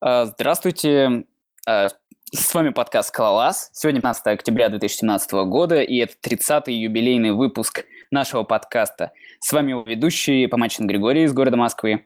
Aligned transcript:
А, 0.00 0.26
здравствуйте, 0.26 1.24
а, 1.66 1.88
с 2.32 2.54
вами 2.54 2.68
подкаст 2.68 3.08
«Скалолаз». 3.08 3.70
Сегодня 3.72 4.00
15 4.00 4.28
октября 4.28 4.68
2017 4.68 5.32
года, 5.46 5.82
и 5.82 5.96
это 5.96 6.14
30-й 6.22 6.72
юбилейный 6.72 7.32
выпуск 7.32 7.84
нашего 8.12 8.44
подкаста. 8.44 9.10
С 9.40 9.52
вами 9.52 9.70
его 9.70 9.82
ведущий 9.82 10.46
Помачин 10.46 10.86
Григорий 10.86 11.24
из 11.24 11.32
города 11.32 11.56
Москвы. 11.56 12.04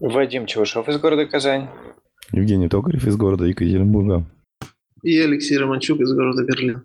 Вадим 0.00 0.46
Чевышев 0.46 0.88
из 0.88 0.98
города 0.98 1.26
Казань. 1.26 1.68
Евгений 2.32 2.70
Токарев 2.70 3.06
из 3.06 3.16
города 3.18 3.44
Екатеринбурга. 3.44 4.24
И 5.02 5.20
Алексей 5.20 5.58
Романчук 5.58 6.00
из 6.00 6.14
города 6.14 6.44
Берлин. 6.44 6.82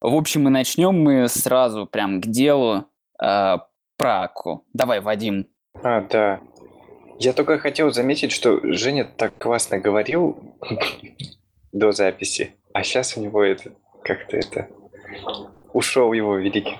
В 0.00 0.14
общем, 0.14 0.46
и 0.46 0.50
начнем 0.52 0.94
мы 0.94 1.26
сразу 1.26 1.86
прям 1.86 2.20
к 2.20 2.26
делу 2.28 2.84
э, 3.20 3.56
про 3.98 4.22
Аку. 4.22 4.64
Давай, 4.72 5.00
Вадим. 5.00 5.48
А, 5.82 6.02
да. 6.02 6.40
Я 7.18 7.32
только 7.32 7.58
хотел 7.58 7.92
заметить, 7.92 8.32
что 8.32 8.60
Женя 8.62 9.04
так 9.04 9.36
классно 9.38 9.78
говорил 9.78 10.38
до 11.72 11.92
записи, 11.92 12.54
а 12.72 12.82
сейчас 12.82 13.16
у 13.16 13.20
него 13.20 13.42
это 13.42 13.72
как-то 14.02 14.36
это 14.36 14.68
ушел 15.72 16.12
его 16.12 16.36
великий 16.36 16.76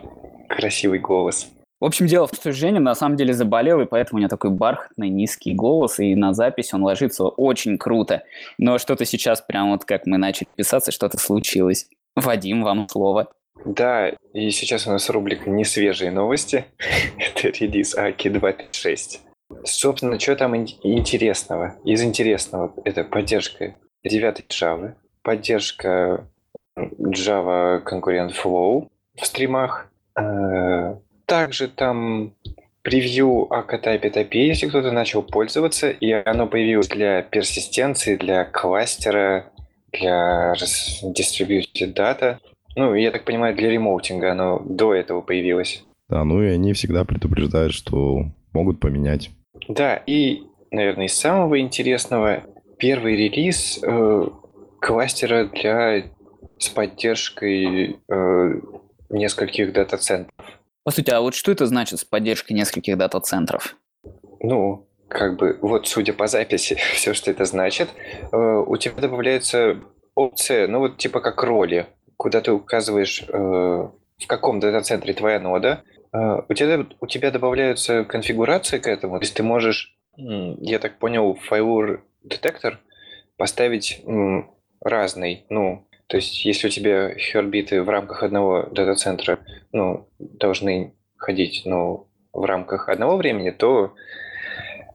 красивый 0.48 0.98
голос. 0.98 1.48
В 1.78 1.84
общем, 1.84 2.06
дело 2.06 2.26
в 2.26 2.30
том, 2.30 2.40
что 2.40 2.52
Женя 2.52 2.80
на 2.80 2.94
самом 2.94 3.16
деле 3.16 3.34
заболел, 3.34 3.80
и 3.80 3.86
поэтому 3.86 4.18
у 4.18 4.20
него 4.20 4.30
такой 4.30 4.50
бархатный, 4.50 5.10
низкий 5.10 5.52
голос, 5.52 5.98
и 5.98 6.14
на 6.14 6.32
запись 6.32 6.72
он 6.72 6.82
ложится 6.82 7.24
очень 7.24 7.76
круто. 7.76 8.22
Но 8.56 8.78
что-то 8.78 9.04
сейчас, 9.04 9.42
прям 9.42 9.72
вот 9.72 9.84
как 9.84 10.06
мы 10.06 10.16
начали 10.16 10.48
писаться, 10.56 10.90
что-то 10.90 11.18
случилось. 11.18 11.88
Вадим, 12.14 12.62
вам 12.62 12.88
слово. 12.88 13.28
Да, 13.66 14.10
и 14.32 14.50
сейчас 14.50 14.86
у 14.86 14.90
нас 14.90 15.10
рубрика 15.10 15.50
«Не 15.50 15.64
свежие 15.64 16.10
новости». 16.10 16.64
Это 17.18 17.48
релиз 17.48 17.94
АКИ 17.94 18.28
2.6. 18.28 19.25
Собственно, 19.64 20.18
что 20.18 20.36
там 20.36 20.56
интересного? 20.56 21.76
Из 21.84 22.02
интересного 22.02 22.72
это 22.84 23.04
поддержка 23.04 23.74
9 24.04 24.44
Java, 24.48 24.94
поддержка 25.22 26.26
Java 26.76 27.80
конкурент 27.80 28.32
Flow 28.32 28.88
в 29.14 29.26
стримах, 29.26 29.90
э, 30.18 30.96
также 31.26 31.68
там 31.68 32.34
превью 32.82 33.52
Акатайпе 33.52 34.10
Топе, 34.10 34.46
если 34.46 34.68
кто-то 34.68 34.92
начал 34.92 35.22
пользоваться, 35.22 35.90
и 35.90 36.12
оно 36.12 36.46
появилось 36.46 36.88
для 36.88 37.22
персистенции, 37.22 38.16
для 38.16 38.44
кластера, 38.44 39.50
для 39.92 40.54
distributed 40.54 41.94
data. 41.94 42.38
Ну, 42.76 42.94
я 42.94 43.10
так 43.10 43.24
понимаю, 43.24 43.56
для 43.56 43.70
ремоутинга 43.70 44.32
оно 44.32 44.62
до 44.64 44.94
этого 44.94 45.20
появилось. 45.20 45.84
Да, 46.08 46.22
ну 46.24 46.42
и 46.42 46.46
они 46.46 46.74
всегда 46.74 47.04
предупреждают, 47.04 47.72
что 47.72 48.26
могут 48.52 48.78
поменять. 48.78 49.30
Да, 49.68 49.96
и, 49.96 50.42
наверное, 50.70 51.06
из 51.06 51.14
самого 51.14 51.60
интересного, 51.60 52.44
первый 52.78 53.16
релиз 53.16 53.80
э, 53.82 54.26
кластера 54.80 55.44
для 55.46 56.04
с 56.58 56.68
поддержкой 56.68 57.98
э, 58.08 58.60
нескольких 59.10 59.72
дата-центров. 59.72 60.60
По 60.84 60.90
сути, 60.90 61.10
а 61.10 61.20
вот 61.20 61.34
что 61.34 61.52
это 61.52 61.66
значит 61.66 61.98
с 61.98 62.04
поддержкой 62.04 62.52
нескольких 62.52 62.96
дата-центров? 62.96 63.76
Ну, 64.40 64.88
как 65.08 65.36
бы, 65.36 65.58
вот 65.60 65.88
судя 65.88 66.12
по 66.12 66.26
записи, 66.26 66.76
все, 66.94 67.14
что 67.14 67.30
это 67.30 67.44
значит, 67.44 67.88
э, 68.32 68.36
у 68.36 68.76
тебя 68.76 69.00
добавляется 69.00 69.80
опция, 70.14 70.66
ну 70.66 70.78
вот 70.78 70.96
типа 70.96 71.20
как 71.20 71.42
роли, 71.42 71.86
куда 72.16 72.40
ты 72.40 72.52
указываешь, 72.52 73.24
э, 73.28 73.32
в 73.32 74.26
каком 74.26 74.60
дата-центре 74.60 75.12
твоя 75.12 75.40
нода, 75.40 75.82
у, 76.48 76.54
тебя, 76.54 76.86
у 77.00 77.06
тебя 77.06 77.30
добавляются 77.30 78.04
конфигурации 78.04 78.78
к 78.78 78.86
этому, 78.86 79.18
то 79.18 79.24
есть 79.24 79.34
ты 79.34 79.42
можешь, 79.42 79.96
я 80.16 80.78
так 80.78 80.98
понял, 80.98 81.34
файлур 81.34 82.04
детектор 82.22 82.80
поставить 83.36 84.02
разный, 84.80 85.44
ну, 85.48 85.86
то 86.06 86.18
есть, 86.18 86.44
если 86.44 86.68
у 86.68 86.70
тебя 86.70 87.14
хербиты 87.16 87.82
в 87.82 87.88
рамках 87.88 88.22
одного 88.22 88.68
дата-центра 88.70 89.40
ну, 89.72 90.08
должны 90.18 90.94
ходить 91.16 91.62
ну, 91.64 92.06
в 92.32 92.44
рамках 92.44 92.88
одного 92.88 93.16
времени, 93.16 93.50
то 93.50 93.94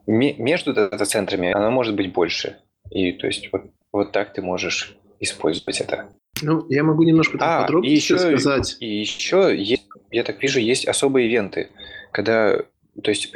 между 0.08 0.74
дата-центрами 0.74 1.52
она 1.52 1.70
может 1.70 1.96
быть 1.96 2.14
больше. 2.14 2.58
И 2.90 3.12
то 3.12 3.28
есть 3.28 3.50
вот, 3.52 3.64
вот 3.92 4.12
так 4.12 4.34
ты 4.34 4.42
можешь 4.42 4.96
использовать 5.20 5.82
это. 5.82 6.10
Ну, 6.42 6.66
я 6.70 6.84
могу 6.84 7.04
немножко 7.04 7.38
а, 7.40 7.62
подробнее 7.62 7.94
еще, 7.94 8.18
сказать. 8.18 8.78
И 8.80 8.88
еще 8.88 9.56
есть, 9.56 9.88
я 10.12 10.24
так 10.24 10.42
вижу, 10.42 10.60
есть 10.60 10.88
особые 10.88 11.28
ивенты, 11.28 11.70
когда, 12.12 12.58
то 13.02 13.10
есть 13.10 13.34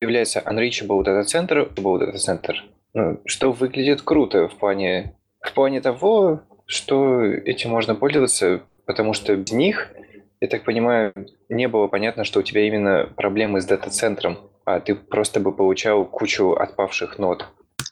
появляется 0.00 0.40
unreachable 0.40 1.04
data 1.04 1.24
center, 1.24 2.54
ну, 2.94 3.20
что 3.26 3.52
выглядит 3.52 4.02
круто 4.02 4.48
в 4.48 4.56
плане, 4.56 5.14
в 5.40 5.52
плане 5.52 5.80
того, 5.80 6.42
что 6.66 7.22
этим 7.22 7.70
можно 7.70 7.94
пользоваться, 7.94 8.62
потому 8.86 9.14
что 9.14 9.36
без 9.36 9.52
них, 9.52 9.90
я 10.40 10.48
так 10.48 10.64
понимаю, 10.64 11.12
не 11.48 11.68
было 11.68 11.86
понятно, 11.88 12.24
что 12.24 12.40
у 12.40 12.42
тебя 12.42 12.66
именно 12.66 13.08
проблемы 13.16 13.60
с 13.60 13.64
дата-центром, 13.64 14.38
а 14.64 14.80
ты 14.80 14.94
просто 14.94 15.40
бы 15.40 15.52
получал 15.52 16.04
кучу 16.04 16.52
отпавших 16.52 17.18
нод. 17.18 17.46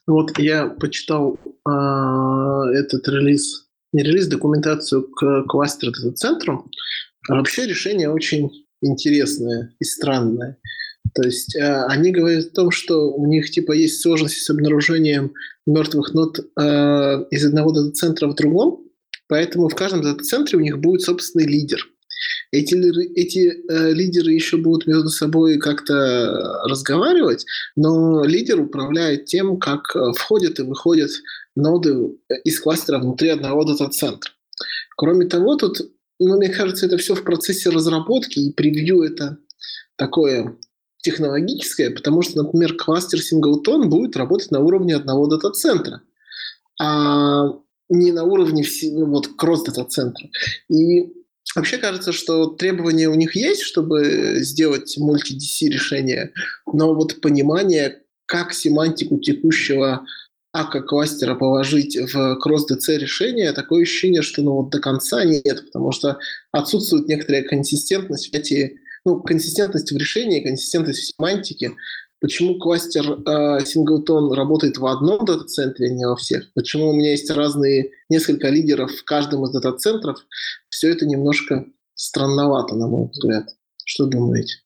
Вот 0.07 0.39
я 0.39 0.67
почитал 0.67 1.35
э, 1.45 1.71
этот 2.75 3.09
релиз, 3.09 3.69
не 3.93 4.03
релиз, 4.03 4.29
документацию 4.29 5.09
к 5.09 5.45
кластеру 5.45 5.93
дата-центру. 5.93 6.67
А 7.31 7.37
вообще 7.37 7.67
решение 7.67 8.11
очень 8.11 8.51
интересное 8.83 9.75
и 9.79 9.85
странное. 9.85 10.57
То 11.15 11.23
есть 11.23 11.57
э, 11.57 11.85
они 11.85 12.13
говорят 12.13 12.47
о 12.47 12.55
том, 12.55 12.71
что 12.71 13.13
у 13.13 13.27
них 13.27 13.51
типа 13.51 13.73
есть 13.73 14.01
сложности 14.01 14.41
с 14.41 14.51
обнаружением 14.51 15.33
мертвых 15.67 16.13
нод 16.15 16.39
э, 16.39 17.25
из 17.31 17.45
одного 17.45 17.73
дата-центра 17.73 18.29
в 18.29 18.35
другом, 18.35 18.85
поэтому 19.29 19.69
в 19.69 19.75
каждом 19.75 20.03
дата-центре 20.03 20.59
у 20.59 20.61
них 20.61 20.79
будет 20.79 21.03
собственный 21.03 21.47
лидер. 21.47 21.89
Эти, 22.53 22.75
эти 23.15 23.63
э, 23.71 23.93
лидеры 23.93 24.33
еще 24.33 24.57
будут 24.57 24.87
между 24.87 25.09
собой 25.09 25.59
как-то 25.59 26.63
разговаривать, 26.65 27.47
но 27.77 28.25
лидер 28.25 28.61
управляет 28.61 29.27
тем, 29.27 29.59
как 29.59 29.95
э, 29.95 30.13
входят 30.17 30.59
и 30.59 30.63
выходят 30.63 31.11
ноды 31.55 32.17
из 32.45 32.61
кластера 32.61 32.99
внутри 32.99 33.29
одного 33.29 33.65
дата-центра. 33.65 34.33
Кроме 34.97 35.27
того, 35.27 35.57
тут, 35.57 35.81
ну, 36.27 36.37
мне 36.37 36.49
кажется, 36.49 36.87
это 36.87 36.99
все 36.99 37.15
в 37.15 37.25
процессе 37.25 37.71
разработки, 37.71 38.39
и 38.39 38.53
превью 38.53 39.03
это 39.03 39.39
такое 39.97 40.57
технологическое, 41.03 41.91
потому 41.91 42.23
что, 42.23 42.43
например, 42.43 42.77
кластер 42.77 43.21
Синглтон 43.21 43.89
будет 43.89 44.17
работать 44.17 44.51
на 44.51 44.61
уровне 44.61 44.95
одного 44.95 45.27
дата-центра, 45.27 46.03
а 46.81 47.47
не 47.89 48.13
на 48.13 48.25
уровне 48.25 48.65
ну, 48.93 49.07
вот, 49.07 49.29
кросс-дата-центра. 49.37 50.29
И 50.69 51.13
вообще 51.57 51.79
кажется, 51.79 52.13
что 52.13 52.47
требования 52.47 53.09
у 53.09 53.15
них 53.15 53.35
есть, 53.35 53.63
чтобы 53.63 54.39
сделать 54.41 54.97
мульти-DC 54.99 55.69
решение, 55.69 56.33
но 56.73 56.95
вот 56.95 57.21
понимание, 57.21 58.03
как 58.27 58.53
семантику 58.53 59.19
текущего 59.19 60.07
АК 60.53 60.87
кластера 60.87 61.35
положить 61.37 61.97
в 61.97 62.37
кросс-ДЦ 62.37 62.99
решение, 62.99 63.53
такое 63.53 63.83
ощущение, 63.83 64.23
что 64.23 64.43
ну, 64.43 64.55
вот 64.55 64.71
до 64.71 64.81
конца 64.81 65.25
нет, 65.25 65.67
потому 65.67 65.93
что 65.93 66.19
отсутствует 66.51 67.09
некоторая 67.09 67.43
консистентность 67.43 68.31
в 68.31 68.35
эти 68.35 68.81
ну, 69.05 69.21
консистентность 69.21 69.93
в 69.93 69.97
решении, 69.97 70.45
консистентность 70.45 71.01
в 71.01 71.15
семантике. 71.17 71.73
Почему 72.21 72.59
кластер 72.59 73.13
э, 73.13 73.65
Синглтон 73.65 74.33
работает 74.35 74.77
в 74.77 74.85
одном 74.87 75.25
дата-центре, 75.25 75.89
а 75.89 75.91
не 75.91 76.05
во 76.05 76.17
всех? 76.17 76.53
Почему 76.53 76.91
у 76.91 76.93
меня 76.93 77.13
есть 77.13 77.31
разные, 77.31 77.93
несколько 78.11 78.51
лидеров 78.51 78.93
в 78.93 79.05
каждом 79.05 79.45
из 79.45 79.53
дата-центров? 79.53 80.19
Все 80.69 80.91
это 80.91 81.07
немножко 81.07 81.65
странновато, 81.95 82.75
на 82.75 82.89
мой 82.89 83.09
взгляд. 83.09 83.49
Что 83.87 84.05
думаете? 84.05 84.57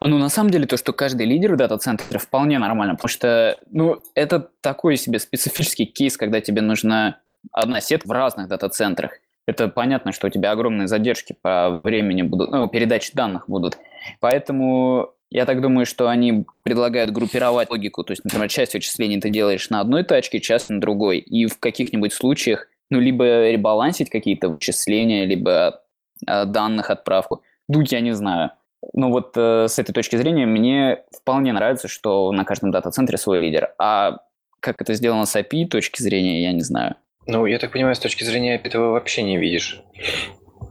Ну, 0.00 0.18
на 0.18 0.28
самом 0.28 0.50
деле, 0.50 0.66
то, 0.66 0.76
что 0.76 0.92
каждый 0.92 1.26
лидер 1.26 1.54
в 1.54 1.56
дата-центре 1.56 2.18
вполне 2.18 2.58
нормально, 2.58 2.94
потому 2.94 3.08
что, 3.08 3.58
ну, 3.70 4.02
это 4.14 4.48
такой 4.60 4.96
себе 4.96 5.18
специфический 5.18 5.84
кейс, 5.84 6.16
когда 6.16 6.40
тебе 6.40 6.62
нужна 6.62 7.18
одна 7.52 7.80
сетка 7.80 8.08
в 8.08 8.12
разных 8.12 8.48
дата-центрах 8.48 9.12
это 9.46 9.68
понятно, 9.68 10.12
что 10.12 10.26
у 10.26 10.30
тебя 10.30 10.52
огромные 10.52 10.88
задержки 10.88 11.36
по 11.40 11.80
времени 11.82 12.22
будут, 12.22 12.50
ну, 12.50 12.68
передачи 12.68 13.12
данных 13.14 13.44
будут. 13.48 13.78
Поэтому 14.20 15.10
я 15.30 15.44
так 15.44 15.60
думаю, 15.60 15.86
что 15.86 16.08
они 16.08 16.46
предлагают 16.62 17.10
группировать 17.10 17.70
логику. 17.70 18.04
То 18.04 18.12
есть, 18.12 18.24
например, 18.24 18.48
часть 18.48 18.74
вычислений 18.74 19.20
ты 19.20 19.30
делаешь 19.30 19.68
на 19.70 19.80
одной 19.80 20.04
тачке, 20.04 20.40
часть 20.40 20.70
на 20.70 20.80
другой. 20.80 21.18
И 21.18 21.46
в 21.46 21.58
каких-нибудь 21.58 22.12
случаях, 22.12 22.68
ну, 22.90 23.00
либо 23.00 23.50
ребалансить 23.50 24.10
какие-то 24.10 24.48
вычисления, 24.48 25.26
либо 25.26 25.82
э, 26.26 26.44
данных 26.46 26.90
отправку. 26.90 27.42
Дуть 27.68 27.92
я 27.92 28.00
не 28.00 28.12
знаю. 28.12 28.52
Ну 28.92 29.10
вот 29.10 29.36
э, 29.36 29.66
с 29.68 29.78
этой 29.78 29.92
точки 29.92 30.16
зрения 30.16 30.46
мне 30.46 31.04
вполне 31.12 31.52
нравится, 31.52 31.88
что 31.88 32.30
на 32.32 32.44
каждом 32.44 32.70
дата-центре 32.70 33.18
свой 33.18 33.40
лидер. 33.40 33.74
А 33.78 34.18
как 34.60 34.80
это 34.80 34.94
сделано 34.94 35.26
с 35.26 35.36
API 35.36 35.66
точки 35.66 36.02
зрения, 36.02 36.42
я 36.42 36.52
не 36.52 36.62
знаю. 36.62 36.96
Ну, 37.26 37.46
я 37.46 37.58
так 37.58 37.72
понимаю, 37.72 37.94
с 37.94 38.00
точки 38.00 38.24
зрения 38.24 38.56
этого 38.56 38.92
вообще 38.92 39.22
не 39.22 39.38
видишь 39.38 39.80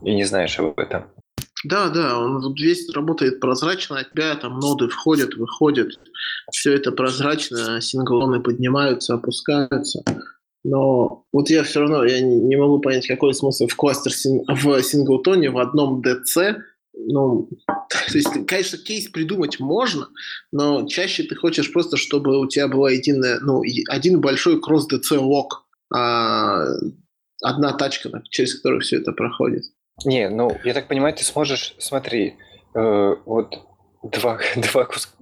и 0.02 0.14
не 0.14 0.24
знаешь 0.24 0.58
об 0.58 0.78
этом. 0.78 1.04
Да, 1.64 1.88
да, 1.88 2.18
он 2.18 2.54
весь 2.54 2.90
работает 2.94 3.40
прозрачно, 3.40 3.98
от 3.98 4.12
тебя 4.12 4.34
там 4.36 4.58
ноды 4.58 4.88
входят, 4.88 5.34
выходят, 5.34 5.88
все 6.52 6.74
это 6.74 6.92
прозрачно, 6.92 7.80
синглоны 7.80 8.40
поднимаются, 8.40 9.14
опускаются. 9.14 10.04
Но 10.62 11.24
вот 11.32 11.50
я 11.50 11.62
все 11.62 11.80
равно 11.80 12.04
я 12.04 12.20
не, 12.20 12.36
не 12.36 12.56
могу 12.56 12.80
понять, 12.80 13.06
какой 13.06 13.34
смысл 13.34 13.66
в 13.66 13.76
кластер 13.76 14.12
син, 14.12 14.42
в 14.46 14.82
синглтоне 14.82 15.50
в 15.50 15.58
одном 15.58 16.02
DC. 16.02 16.56
Ну, 16.96 17.48
то 17.66 17.98
есть, 18.12 18.46
конечно, 18.46 18.78
кейс 18.78 19.08
придумать 19.08 19.60
можно, 19.60 20.08
но 20.52 20.86
чаще 20.86 21.24
ты 21.24 21.34
хочешь 21.34 21.72
просто, 21.72 21.96
чтобы 21.96 22.38
у 22.38 22.46
тебя 22.46 22.68
была 22.68 22.90
единая, 22.90 23.40
ну, 23.40 23.62
один 23.88 24.20
большой 24.20 24.60
кросс-DC 24.60 25.18
лог, 25.18 25.66
а 25.92 26.64
одна 27.42 27.72
тачка, 27.72 28.22
через 28.30 28.54
которую 28.56 28.80
все 28.80 28.98
это 28.98 29.12
проходит. 29.12 29.64
Не, 30.04 30.28
ну, 30.28 30.56
я 30.64 30.74
так 30.74 30.88
понимаю, 30.88 31.14
ты 31.14 31.24
сможешь, 31.24 31.74
смотри, 31.78 32.36
э, 32.74 33.14
вот 33.26 33.58
два, 34.02 34.40
два 34.56 34.84
куска. 34.84 35.12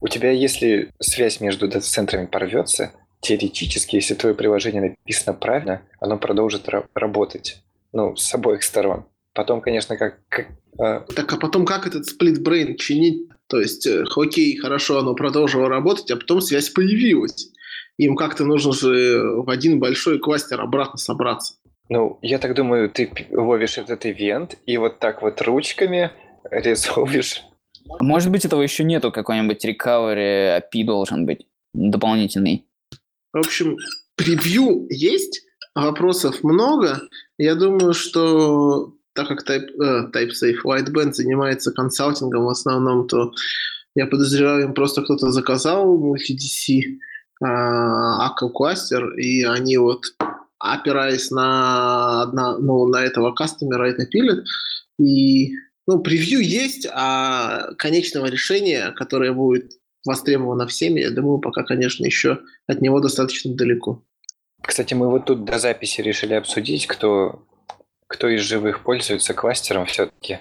У 0.00 0.08
тебя, 0.08 0.32
если 0.32 0.92
связь 1.00 1.40
между 1.40 1.68
дата-центрами 1.68 2.26
порвется, 2.26 2.92
теоретически, 3.20 3.96
если 3.96 4.14
твое 4.14 4.34
приложение 4.34 4.82
написано 4.82 5.32
правильно, 5.32 5.82
оно 6.00 6.18
продолжит 6.18 6.68
ра- 6.68 6.86
работать. 6.94 7.62
Ну, 7.92 8.16
с 8.16 8.34
обоих 8.34 8.64
сторон. 8.64 9.06
Потом, 9.34 9.60
конечно, 9.60 9.96
как... 9.96 10.20
как 10.28 10.46
э... 10.78 11.00
Так, 11.14 11.32
а 11.32 11.36
потом 11.36 11.64
как 11.64 11.86
этот 11.86 12.06
split-brain 12.06 12.76
чинить? 12.76 13.28
То 13.48 13.60
есть, 13.60 13.86
э, 13.86 14.04
окей, 14.14 14.56
хорошо, 14.56 14.98
оно 14.98 15.14
продолжило 15.14 15.68
работать, 15.68 16.10
а 16.10 16.16
потом 16.16 16.40
связь 16.40 16.70
появилась. 16.70 17.50
Им 17.98 18.16
как-то 18.16 18.44
нужно 18.44 18.72
же 18.72 19.22
в 19.42 19.50
один 19.50 19.78
большой 19.78 20.18
кластер 20.18 20.60
обратно 20.60 20.98
собраться. 20.98 21.54
Ну, 21.88 22.18
я 22.22 22.38
так 22.38 22.54
думаю, 22.54 22.88
ты 22.88 23.10
ловишь 23.30 23.78
этот 23.78 24.06
ивент 24.06 24.56
и 24.66 24.76
вот 24.78 24.98
так 24.98 25.22
вот 25.22 25.40
ручками 25.42 26.10
резовишь. 26.50 27.42
Может 28.00 28.30
быть, 28.30 28.44
этого 28.44 28.62
еще 28.62 28.84
нету, 28.84 29.12
какой-нибудь 29.12 29.64
recovery 29.64 30.60
API 30.60 30.84
должен 30.84 31.26
быть 31.26 31.46
дополнительный. 31.74 32.64
В 33.32 33.38
общем, 33.38 33.76
превью 34.16 34.86
есть, 34.90 35.42
вопросов 35.74 36.42
много. 36.42 37.00
Я 37.38 37.54
думаю, 37.54 37.92
что 37.92 38.94
так 39.14 39.28
как 39.28 39.48
Type, 39.48 39.68
э, 39.82 40.10
TypeSafe 40.12 40.62
Whiteband 40.64 41.12
занимается 41.12 41.72
консалтингом 41.72 42.44
в 42.44 42.48
основном, 42.48 43.06
то 43.06 43.32
я 43.94 44.06
подозреваю, 44.06 44.64
им 44.64 44.74
просто 44.74 45.02
кто-то 45.02 45.30
заказал 45.30 45.98
multi-DC 45.98 46.98
э, 47.44 48.48
кластер, 48.52 49.14
и 49.14 49.44
они 49.44 49.76
вот 49.78 50.04
опираясь 50.62 51.30
на, 51.30 52.30
на, 52.32 52.56
ну, 52.56 52.86
на 52.86 53.04
этого 53.04 53.32
кастомера, 53.32 53.88
это 53.88 54.06
пилит. 54.06 54.44
И 54.98 55.54
ну, 55.88 55.98
превью 55.98 56.40
есть, 56.40 56.86
а 56.92 57.72
конечного 57.78 58.26
решения, 58.26 58.92
которое 58.92 59.32
будет 59.32 59.72
востребовано 60.04 60.66
всеми, 60.66 61.00
я 61.00 61.10
думаю, 61.10 61.38
пока, 61.38 61.64
конечно, 61.64 62.04
еще 62.04 62.40
от 62.68 62.80
него 62.80 63.00
достаточно 63.00 63.54
далеко. 63.54 64.04
Кстати, 64.62 64.94
мы 64.94 65.10
вот 65.10 65.26
тут 65.26 65.44
до 65.44 65.58
записи 65.58 66.00
решили 66.00 66.34
обсудить, 66.34 66.86
кто, 66.86 67.44
кто 68.12 68.28
из 68.28 68.42
живых 68.42 68.82
пользуется 68.82 69.34
кластером 69.34 69.86
все-таки. 69.86 70.38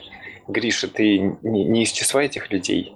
Гриша, 0.47 0.87
ты 0.87 1.17
не, 1.41 1.63
не 1.63 1.83
из 1.83 1.91
числа 1.91 2.23
этих 2.23 2.51
людей? 2.51 2.93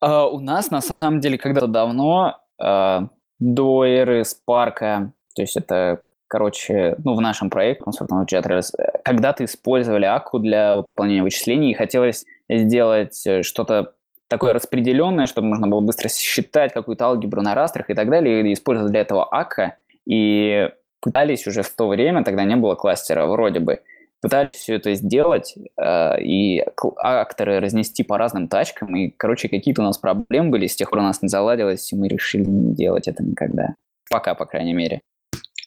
А, 0.00 0.26
у 0.28 0.40
нас, 0.40 0.70
на 0.70 0.80
самом 0.80 1.20
деле, 1.20 1.38
когда-то 1.38 1.66
давно, 1.66 2.38
а, 2.60 3.08
до 3.38 3.84
эры 3.84 4.24
Спарка, 4.24 5.12
то 5.34 5.42
есть 5.42 5.56
это 5.56 6.02
короче, 6.28 6.96
ну, 7.04 7.14
в 7.14 7.20
нашем 7.22 7.48
проекте, 7.48 7.84
консультант 7.84 8.30
Jetrels, 8.30 8.70
когда-то 9.02 9.46
использовали 9.46 10.04
Аку 10.04 10.38
для 10.38 10.76
выполнения 10.76 11.22
вычислений, 11.22 11.70
и 11.70 11.74
хотелось 11.74 12.26
сделать 12.50 13.26
э, 13.26 13.42
что-то 13.42 13.94
такое 14.28 14.52
распределенное, 14.52 15.26
чтобы 15.26 15.48
можно 15.48 15.66
было 15.66 15.80
быстро 15.80 16.10
считать 16.10 16.74
какую-то 16.74 17.06
алгебру 17.06 17.40
на 17.40 17.54
растрах 17.54 17.88
и 17.88 17.94
так 17.94 18.10
далее, 18.10 18.42
и 18.42 18.52
использовать 18.52 18.92
для 18.92 19.00
этого 19.00 19.26
Ака. 19.26 19.78
И 20.06 20.68
пытались 21.00 21.46
уже 21.46 21.62
в 21.62 21.70
то 21.70 21.88
время, 21.88 22.24
тогда 22.24 22.44
не 22.44 22.56
было 22.56 22.74
кластера 22.74 23.26
вроде 23.26 23.60
бы, 23.60 23.80
пытались 24.20 24.54
все 24.54 24.74
это 24.74 24.94
сделать 24.94 25.54
э, 25.56 26.22
и 26.22 26.64
акторы 26.96 27.60
разнести 27.60 28.02
по 28.02 28.18
разным 28.18 28.48
тачкам, 28.48 28.94
и, 28.96 29.10
короче, 29.10 29.48
какие-то 29.48 29.82
у 29.82 29.84
нас 29.84 29.98
проблемы 29.98 30.50
были, 30.50 30.66
с 30.66 30.76
тех 30.76 30.90
пор 30.90 31.00
у 31.00 31.02
нас 31.02 31.22
не 31.22 31.28
заладилось, 31.28 31.92
и 31.92 31.96
мы 31.96 32.08
решили 32.08 32.44
не 32.44 32.74
делать 32.74 33.08
это 33.08 33.22
никогда. 33.22 33.74
Пока, 34.10 34.34
по 34.34 34.46
крайней 34.46 34.74
мере. 34.74 35.00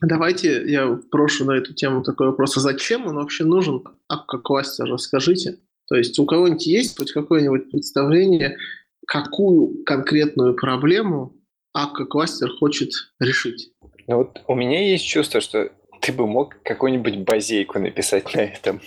Давайте 0.01 0.69
я 0.69 0.99
прошу 1.11 1.45
на 1.45 1.51
эту 1.51 1.73
тему 1.73 2.01
такой 2.01 2.27
вопрос. 2.27 2.57
А 2.57 2.59
зачем 2.59 3.05
он 3.05 3.15
вообще 3.15 3.43
нужен? 3.43 3.83
А 4.07 4.17
как 4.17 4.41
кластер, 4.41 4.85
расскажите. 4.85 5.57
То 5.87 5.95
есть 5.95 6.17
у 6.17 6.25
кого-нибудь 6.25 6.65
есть 6.65 6.97
хоть 6.97 7.11
какое-нибудь 7.11 7.69
представление, 7.69 8.57
какую 9.05 9.83
конкретную 9.83 10.55
проблему 10.55 11.35
Акка 11.73 12.05
кластер 12.05 12.49
хочет 12.49 12.91
решить? 13.19 13.71
Ну 14.07 14.17
вот 14.17 14.41
у 14.47 14.55
меня 14.55 14.89
есть 14.89 15.05
чувство, 15.05 15.39
что 15.39 15.71
ты 16.01 16.11
бы 16.11 16.27
мог 16.27 16.57
какую-нибудь 16.63 17.19
базейку 17.19 17.79
написать 17.79 18.33
на 18.33 18.41
этом. 18.41 18.81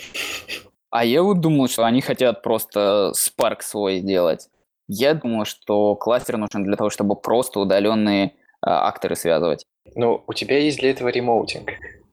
А 0.91 1.05
я 1.05 1.23
вот 1.23 1.41
думал, 1.41 1.69
что 1.69 1.85
они 1.85 2.01
хотят 2.01 2.43
просто 2.43 3.13
Spark 3.17 3.63
свой 3.63 3.99
сделать. 3.99 4.49
Я 4.87 5.15
думал, 5.15 5.45
что 5.45 5.97
кластер 5.97 6.37
нужен 6.37 6.65
для 6.65 6.77
того, 6.77 6.91
чтобы 6.91 7.17
просто 7.17 7.59
удаленные 7.59 8.35
а, 8.61 8.87
акторы 8.89 9.17
связывать. 9.17 9.67
Ну, 9.95 10.23
у 10.27 10.33
тебя 10.35 10.59
есть 10.59 10.79
для 10.79 10.91
этого 10.91 11.09
ремоутинг. 11.09 11.71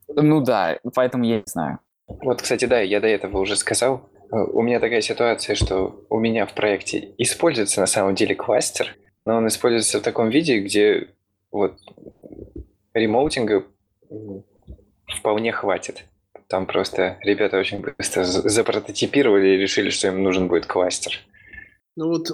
Ну 0.07 0.42
да, 0.42 0.80
поэтому 0.95 1.25
я 1.25 1.38
не 1.38 1.44
знаю. 1.45 1.80
Вот, 2.07 2.42
кстати, 2.42 2.65
да, 2.65 2.80
я 2.80 3.00
до 3.00 3.07
этого 3.07 3.39
уже 3.39 3.56
сказал. 3.56 4.09
Э, 4.31 4.38
у 4.38 4.62
меня 4.62 4.80
такая 4.80 5.01
ситуация, 5.01 5.56
что 5.56 6.04
у 6.09 6.19
меня 6.19 6.45
в 6.45 6.54
проекте 6.54 7.13
используется 7.18 7.81
на 7.81 7.88
самом 7.88 8.15
деле 8.15 8.36
кластер, 8.36 8.95
но 9.25 9.36
он 9.36 9.47
используется 9.47 10.00
в 10.00 10.04
таком 10.04 10.30
виде, 10.30 10.59
где 10.59 11.09
вот 11.51 11.77
ремоутинга 12.94 13.65
вполне 15.17 15.51
хватит. 15.51 16.05
Там 16.47 16.65
просто 16.65 17.17
ребята 17.21 17.57
очень 17.57 17.81
быстро 17.97 18.23
запрототипировали 18.23 19.49
и 19.49 19.57
решили, 19.57 19.89
что 19.89 20.07
им 20.07 20.21
нужен 20.23 20.47
будет 20.47 20.65
кластер. 20.65 21.19
Ну 21.95 22.07
вот, 22.07 22.27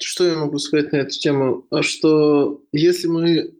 что 0.00 0.24
я 0.24 0.36
могу 0.36 0.58
сказать 0.58 0.92
на 0.92 0.98
эту 0.98 1.18
тему? 1.18 1.66
Что 1.82 2.60
если 2.72 3.06
мы 3.06 3.54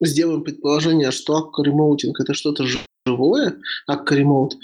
сделаем 0.00 0.42
предположение, 0.42 1.10
что 1.10 1.36
акка-ремоутинг– 1.36 2.18
это 2.20 2.34
что-то 2.34 2.64
живое, 3.06 3.58
акка-ремоут, 3.86 4.56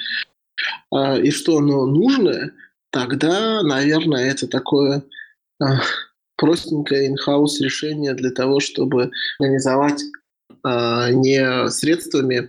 а, 0.93 1.19
и 1.19 1.31
что 1.31 1.59
оно 1.59 1.87
нужное, 1.87 2.53
тогда, 2.91 3.63
наверное, 3.63 4.31
это 4.31 4.47
такое 4.47 5.03
а, 5.61 5.81
простенькое 6.37 7.11
in-house 7.11 7.61
решение 7.61 8.15
для 8.15 8.31
того, 8.31 8.61
чтобы 8.61 9.11
организовать 9.39 10.03
а, 10.63 11.11
не 11.11 11.69
средствами 11.71 12.49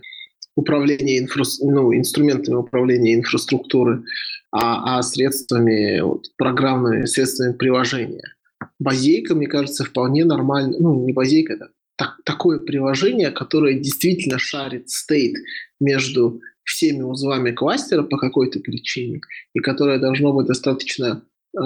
управления 0.56 1.18
инфра... 1.18 1.44
ну, 1.60 1.94
инструментами 1.94 2.56
управления 2.56 3.14
инфраструктуры, 3.14 4.02
а, 4.50 4.98
а 4.98 5.02
средствами 5.02 6.00
вот, 6.00 6.26
программными 6.36 7.04
средствами 7.04 7.52
приложения. 7.52 8.34
Базейка, 8.78 9.34
мне 9.34 9.46
кажется, 9.46 9.84
вполне 9.84 10.24
нормально, 10.24 10.76
ну 10.78 11.04
не 11.04 11.12
базейка, 11.12 11.54
это 11.54 11.68
так, 11.96 12.16
такое 12.24 12.58
приложение, 12.58 13.30
которое 13.30 13.74
действительно 13.74 14.38
шарит 14.38 14.90
стейт 14.90 15.36
между 15.80 16.40
всеми 16.64 17.02
узлами 17.02 17.52
кластера 17.52 18.02
по 18.02 18.18
какой-то 18.18 18.60
причине, 18.60 19.20
и 19.54 19.60
которое 19.60 19.98
должно 19.98 20.32
быть 20.32 20.46
достаточно 20.46 21.22
э, 21.56 21.60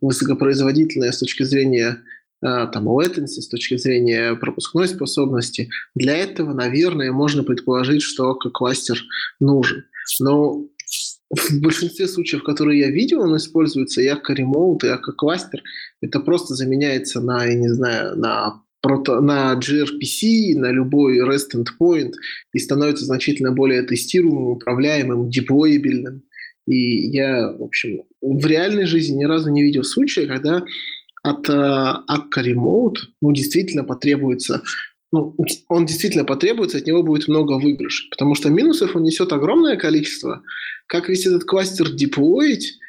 высокопроизводительное 0.00 1.12
с 1.12 1.18
точки 1.18 1.42
зрения 1.42 1.98
там, 2.44 2.88
latency, 2.88 3.40
с 3.40 3.48
точки 3.48 3.76
зрения 3.78 4.34
пропускной 4.34 4.86
способности. 4.86 5.70
Для 5.94 6.16
этого, 6.16 6.52
наверное, 6.52 7.10
можно 7.10 7.42
предположить, 7.42 8.02
что 8.02 8.34
кластер 8.34 9.02
нужен. 9.40 9.84
Но 10.20 10.66
в 11.30 11.60
большинстве 11.60 12.06
случаев, 12.06 12.42
которые 12.42 12.80
я 12.80 12.90
видел, 12.90 13.22
он 13.22 13.36
используется 13.36 14.02
и 14.02 14.08
как 14.08 14.30
ремоут, 14.30 14.84
и 14.84 14.88
как 14.88 15.16
кластер. 15.16 15.62
Это 16.02 16.20
просто 16.20 16.54
заменяется 16.54 17.20
на, 17.20 17.44
я 17.46 17.54
не 17.54 17.68
знаю, 17.68 18.16
на 18.18 18.60
на 18.86 19.58
gRPC, 19.58 20.58
на 20.58 20.70
любой 20.70 21.18
REST 21.20 21.54
endpoint 21.54 22.12
и 22.52 22.58
становится 22.58 23.06
значительно 23.06 23.50
более 23.50 23.82
тестируемым, 23.82 24.48
управляемым, 24.48 25.30
деплоебельным. 25.30 26.22
И 26.66 27.08
я, 27.10 27.52
в 27.52 27.62
общем, 27.62 28.02
в 28.20 28.46
реальной 28.46 28.84
жизни 28.84 29.20
ни 29.20 29.24
разу 29.24 29.50
не 29.50 29.62
видел 29.62 29.84
случая, 29.84 30.26
когда 30.26 30.64
от 31.24 31.48
Akka 31.48 32.44
Remote 32.44 32.98
ну, 33.20 33.32
действительно 33.32 33.82
потребуется 33.82 34.62
ну, 35.14 35.36
он 35.68 35.86
действительно 35.86 36.24
потребуется, 36.24 36.78
от 36.78 36.88
него 36.88 37.04
будет 37.04 37.28
много 37.28 37.52
выигрышей, 37.52 38.10
потому 38.10 38.34
что 38.34 38.50
минусов 38.50 38.96
он 38.96 39.04
несет 39.04 39.32
огромное 39.32 39.76
количество. 39.76 40.42
Как 40.88 41.08
весь 41.08 41.24
этот 41.24 41.44
кластер 41.44 41.88
деплоить, 41.92 42.80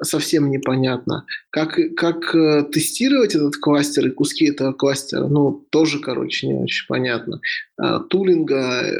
совсем 0.00 0.48
непонятно. 0.50 1.26
Как, 1.50 1.76
как 1.96 2.36
э, 2.36 2.64
тестировать 2.72 3.34
этот 3.34 3.56
кластер 3.56 4.06
и 4.06 4.10
куски 4.10 4.46
этого 4.46 4.72
кластера, 4.72 5.26
ну, 5.26 5.66
тоже, 5.70 5.98
короче, 5.98 6.46
не 6.46 6.54
очень 6.54 6.86
понятно. 6.86 7.40
А, 7.76 7.98
тулинга 7.98 8.82
э, 8.82 8.96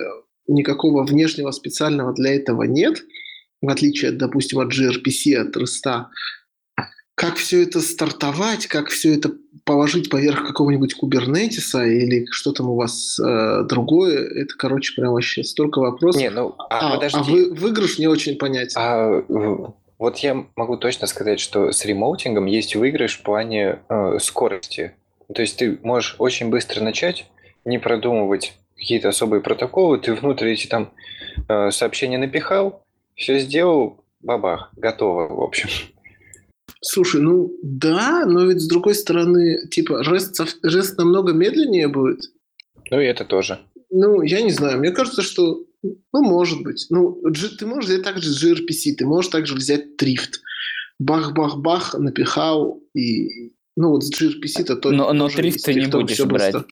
никакого 0.49 1.05
внешнего 1.05 1.53
специального 1.53 2.13
для 2.13 2.35
этого 2.35 2.65
нет, 2.65 3.05
в 3.61 3.69
отличие, 3.69 4.11
допустим, 4.11 4.59
от 4.59 4.73
gRPC, 4.73 5.37
от 5.37 5.57
REST. 5.57 6.07
Как 7.15 7.37
все 7.37 7.63
это 7.63 7.81
стартовать, 7.81 8.67
как 8.67 8.89
все 8.89 9.15
это 9.15 9.33
положить 9.65 10.11
поверх 10.11 10.47
какого-нибудь 10.47 10.95
кубернетиса 10.95 11.85
или 11.85 12.27
что 12.31 12.53
там 12.53 12.71
у 12.71 12.77
вас 12.77 13.19
э, 13.21 13.65
другое, 13.69 14.27
это, 14.27 14.55
короче, 14.57 14.95
прям 14.95 15.13
вообще 15.13 15.45
столько 15.45 15.79
вопросов. 15.79 16.21
Не, 16.21 16.31
ну, 16.31 16.55
а, 16.59 16.93
а, 16.93 16.95
подожди. 16.95 17.19
а 17.19 17.23
вы, 17.23 17.55
выигрыш 17.55 17.99
не 17.99 18.07
очень 18.07 18.37
понятен. 18.37 18.75
А, 18.77 19.25
вот 19.99 20.19
я 20.19 20.47
могу 20.57 20.77
точно 20.79 21.07
сказать, 21.07 21.39
что 21.39 21.71
с 21.71 21.85
ремоутингом 21.85 22.47
есть 22.47 22.75
выигрыш 22.75 23.19
в 23.19 23.23
плане 23.23 23.81
э, 23.89 24.19
скорости. 24.19 24.95
То 25.33 25.43
есть 25.43 25.59
ты 25.59 25.79
можешь 25.83 26.17
очень 26.19 26.51
быстро 26.51 26.83
начать, 26.83 27.27
не 27.65 27.79
продумывать 27.79 28.55
какие-то 28.77 29.11
особые 29.11 29.43
протоколы, 29.43 29.99
ты 29.99 30.15
внутрь 30.15 30.49
эти 30.49 30.67
там 30.67 30.91
э, 31.49 31.71
сообщения 31.71 32.19
напихал, 32.19 32.83
все 33.15 33.39
сделал, 33.39 34.05
бабах, 34.21 34.71
готово, 34.77 35.29
в 35.29 35.41
общем. 35.41 35.69
Слушай, 36.85 37.21
ну 37.21 37.57
да, 37.63 38.27
но 38.27 38.45
ведь 38.45 38.61
с 38.61 38.67
другой 38.67 38.95
стороны, 38.97 39.69
типа, 39.71 40.03
REST, 40.05 40.35
сов- 40.35 40.57
REST 40.65 40.95
намного 40.99 41.33
медленнее 41.33 41.87
будет. 41.87 42.21
Ну 42.91 43.01
и 43.01 43.05
это 43.05 43.25
тоже. 43.25 43.61
Ну, 43.91 44.21
я 44.23 44.43
не 44.43 44.51
знаю. 44.51 44.79
Мне 44.81 44.91
кажется, 44.91 45.23
что, 45.23 45.65
ну, 45.83 46.23
может 46.23 46.63
быть. 46.63 46.87
Ну, 46.91 47.21
ты 47.59 47.67
можешь 47.67 47.89
взять 47.89 48.03
также 48.03 48.31
gRPC, 48.31 48.95
ты 48.99 49.07
можешь 49.07 49.31
также 49.31 49.55
взять 49.55 49.85
Drift. 50.01 50.41
Бах-бах-бах, 50.99 51.95
напихал, 51.95 52.81
и... 52.95 53.53
Ну, 53.77 53.91
вот 53.91 54.05
с 54.05 54.11
gRPC-то 54.13 54.77
то 54.77 54.91
Но- 54.91 55.13
но 55.13 55.29
с 55.31 55.35
ты 55.35 55.43
не 55.75 55.87
будешь 55.87 56.21
брать. 56.21 56.53
быстро. 56.55 56.67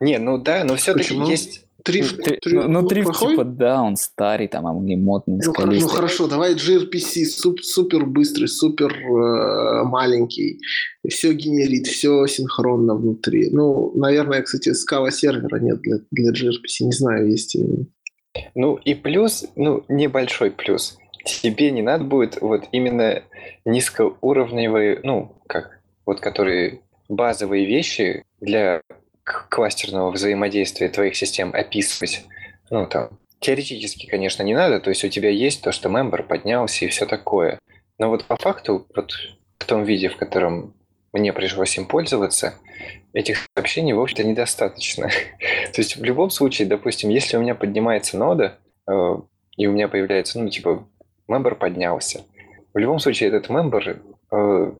Не, 0.00 0.18
ну 0.18 0.38
да, 0.38 0.64
но 0.64 0.76
все-таки 0.76 1.08
Почему? 1.10 1.28
есть... 1.30 1.63
Drift, 1.86 2.22
Ты- 2.22 2.30
Drift, 2.44 2.66
ну, 2.66 2.68
ну, 2.82 2.88
дрифт, 2.88 3.10
плохой? 3.10 3.32
типа, 3.32 3.44
да, 3.44 3.82
он 3.82 3.96
старый, 3.96 4.48
там, 4.48 4.66
а 4.66 4.72
мне 4.72 4.96
модный, 4.96 5.38
Ну, 5.44 5.52
хоро- 5.52 5.78
ну 5.78 5.86
хорошо, 5.88 6.26
давай 6.28 6.54
gRPC 6.54 7.24
суп- 7.26 7.60
супер 7.62 8.06
быстрый, 8.06 8.46
супер 8.48 8.90
э, 8.92 9.84
маленький, 9.84 10.60
все 11.06 11.32
генерит, 11.34 11.86
все 11.86 12.26
синхронно 12.26 12.94
внутри. 12.94 13.50
Ну, 13.50 13.92
наверное, 13.94 14.40
кстати, 14.42 14.72
скала 14.72 15.10
сервера 15.10 15.58
нет 15.60 15.80
для, 15.82 15.98
для 16.10 16.32
gRPC, 16.32 16.84
не 16.86 16.92
знаю, 16.92 17.30
есть. 17.30 17.54
или- 17.54 17.86
Ну 18.54 18.76
и 18.76 18.94
плюс, 18.94 19.44
ну 19.54 19.84
небольшой 19.88 20.50
плюс. 20.50 20.96
Тебе 21.24 21.70
не 21.70 21.82
надо 21.82 22.04
будет 22.04 22.40
вот 22.40 22.64
именно 22.72 23.22
низкоуровневые, 23.64 25.00
ну 25.02 25.32
как, 25.46 25.80
вот 26.06 26.20
которые 26.20 26.80
базовые 27.08 27.66
вещи 27.66 28.24
для 28.40 28.80
кластерного 29.24 30.10
взаимодействия 30.10 30.88
твоих 30.88 31.16
систем 31.16 31.50
описывать. 31.54 32.24
Ну 32.70 32.86
там 32.86 33.10
теоретически, 33.40 34.06
конечно, 34.06 34.42
не 34.42 34.54
надо, 34.54 34.80
то 34.80 34.90
есть 34.90 35.04
у 35.04 35.08
тебя 35.08 35.28
есть 35.28 35.62
то, 35.62 35.70
что 35.72 35.88
мембер 35.88 36.22
поднялся 36.22 36.84
и 36.84 36.88
все 36.88 37.06
такое. 37.06 37.58
Но 37.98 38.08
вот 38.08 38.24
по 38.24 38.36
факту, 38.36 38.86
вот 38.94 39.12
в 39.58 39.64
том 39.66 39.84
виде, 39.84 40.08
в 40.08 40.16
котором 40.16 40.74
мне 41.12 41.32
пришлось 41.32 41.76
им 41.76 41.86
пользоваться, 41.86 42.54
этих 43.12 43.46
сообщений, 43.54 43.92
в 43.92 44.00
общем-то, 44.00 44.24
недостаточно. 44.24 45.08
То 45.38 45.80
есть 45.80 45.96
в 45.96 46.02
любом 46.02 46.30
случае, 46.30 46.66
допустим, 46.66 47.10
если 47.10 47.36
у 47.36 47.40
меня 47.40 47.54
поднимается 47.54 48.18
нода, 48.18 48.58
э, 48.88 49.16
и 49.56 49.66
у 49.66 49.72
меня 49.72 49.88
появляется, 49.88 50.40
ну, 50.40 50.48
типа, 50.48 50.88
мембер 51.28 51.54
поднялся, 51.54 52.24
в 52.72 52.78
любом 52.78 52.98
случае 52.98 53.28
этот 53.28 53.48
мембер 53.48 54.02
э, 54.32 54.72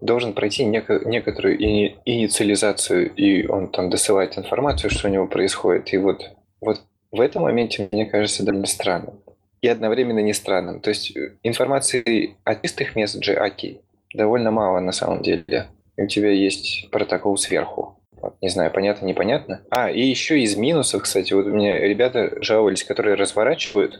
должен 0.00 0.32
пройти 0.32 0.64
неко- 0.64 1.04
некоторую 1.04 1.58
ини- 1.58 1.96
инициализацию, 2.04 3.14
и 3.14 3.46
он 3.46 3.68
там 3.68 3.90
досылает 3.90 4.38
информацию, 4.38 4.90
что 4.90 5.08
у 5.08 5.10
него 5.10 5.26
происходит. 5.26 5.92
И 5.92 5.98
вот, 5.98 6.30
вот 6.60 6.80
в 7.12 7.20
этом 7.20 7.42
моменте, 7.42 7.88
мне 7.92 8.06
кажется, 8.06 8.44
довольно 8.44 8.66
странным. 8.66 9.14
И 9.62 9.68
одновременно 9.68 10.20
не 10.20 10.32
странным. 10.32 10.80
То 10.80 10.90
есть 10.90 11.14
э, 11.16 11.34
информации 11.42 12.36
о 12.44 12.54
чистых 12.54 12.96
месседже 12.96 13.34
AKI 13.34 13.80
довольно 14.14 14.50
мало 14.50 14.80
на 14.80 14.92
самом 14.92 15.22
деле. 15.22 15.66
У 15.96 16.06
тебя 16.06 16.30
есть 16.30 16.88
протокол 16.90 17.36
сверху. 17.36 18.00
Вот, 18.22 18.36
не 18.40 18.48
знаю, 18.48 18.70
понятно, 18.70 19.06
непонятно. 19.06 19.62
А, 19.70 19.90
и 19.90 20.00
еще 20.00 20.40
из 20.40 20.56
минусов, 20.56 21.02
кстати, 21.02 21.32
вот 21.32 21.46
у 21.46 21.50
меня 21.50 21.78
ребята 21.78 22.42
жаловались, 22.42 22.84
которые 22.84 23.16
разворачивают. 23.16 23.98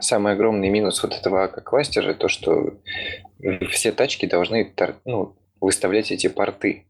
Самый 0.00 0.32
огромный 0.34 0.68
минус 0.68 1.02
вот 1.02 1.14
этого 1.14 1.44
АК-кластера, 1.44 2.14
то, 2.14 2.28
что 2.28 2.74
все 3.70 3.92
тачки 3.92 4.26
должны 4.26 4.64
тор- 4.64 4.96
ну, 5.04 5.36
выставлять 5.60 6.12
эти 6.12 6.28
порты. 6.28 6.86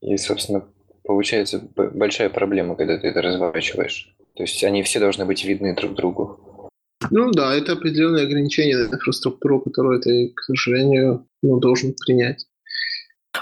И, 0.00 0.16
собственно, 0.16 0.64
получается 1.04 1.58
б- 1.58 1.90
большая 1.90 2.30
проблема, 2.30 2.76
когда 2.76 2.98
ты 2.98 3.08
это 3.08 3.22
разворачиваешь. 3.22 4.14
То 4.36 4.42
есть 4.42 4.62
они 4.64 4.82
все 4.82 4.98
должны 5.00 5.24
быть 5.24 5.44
видны 5.44 5.74
друг 5.74 5.94
другу. 5.94 6.70
Ну 7.10 7.30
да, 7.30 7.54
это 7.54 7.72
определенное 7.72 8.24
ограничение 8.24 8.76
на 8.76 8.94
инфраструктуру, 8.94 9.60
которую 9.60 10.00
ты, 10.00 10.32
к 10.34 10.40
сожалению, 10.42 11.26
ну, 11.42 11.58
должен 11.60 11.94
принять. 11.94 12.46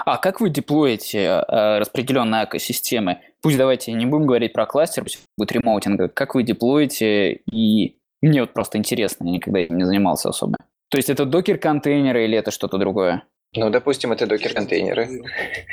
А 0.05 0.17
как 0.17 0.41
вы 0.41 0.49
деплоите 0.49 1.19
э, 1.19 1.77
распределенные 1.79 2.45
экосистемы? 2.45 3.19
Пусть 3.41 3.57
давайте 3.57 3.93
не 3.93 4.05
будем 4.05 4.25
говорить 4.25 4.53
про 4.53 4.65
кластер, 4.65 5.03
пусть 5.03 5.19
будет 5.37 5.51
ремоутинга. 5.51 6.09
Как 6.09 6.35
вы 6.35 6.43
деплоите? 6.43 7.33
И 7.51 7.99
мне 8.27 8.41
вот 8.41 8.53
просто 8.53 8.77
интересно, 8.77 9.25
я 9.25 9.31
никогда 9.31 9.59
этим 9.59 9.77
не 9.77 9.85
занимался 9.85 10.29
особо. 10.29 10.57
То 10.89 10.97
есть 10.97 11.09
это 11.09 11.25
докер-контейнеры 11.25 12.23
или 12.25 12.37
это 12.37 12.51
что-то 12.51 12.77
другое? 12.77 13.23
Ну, 13.55 13.69
допустим, 13.69 14.11
это 14.11 14.25
докер-контейнеры. 14.25 15.23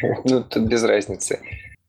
Ну, 0.24 0.42
тут 0.42 0.64
без 0.64 0.82
разницы. 0.84 1.40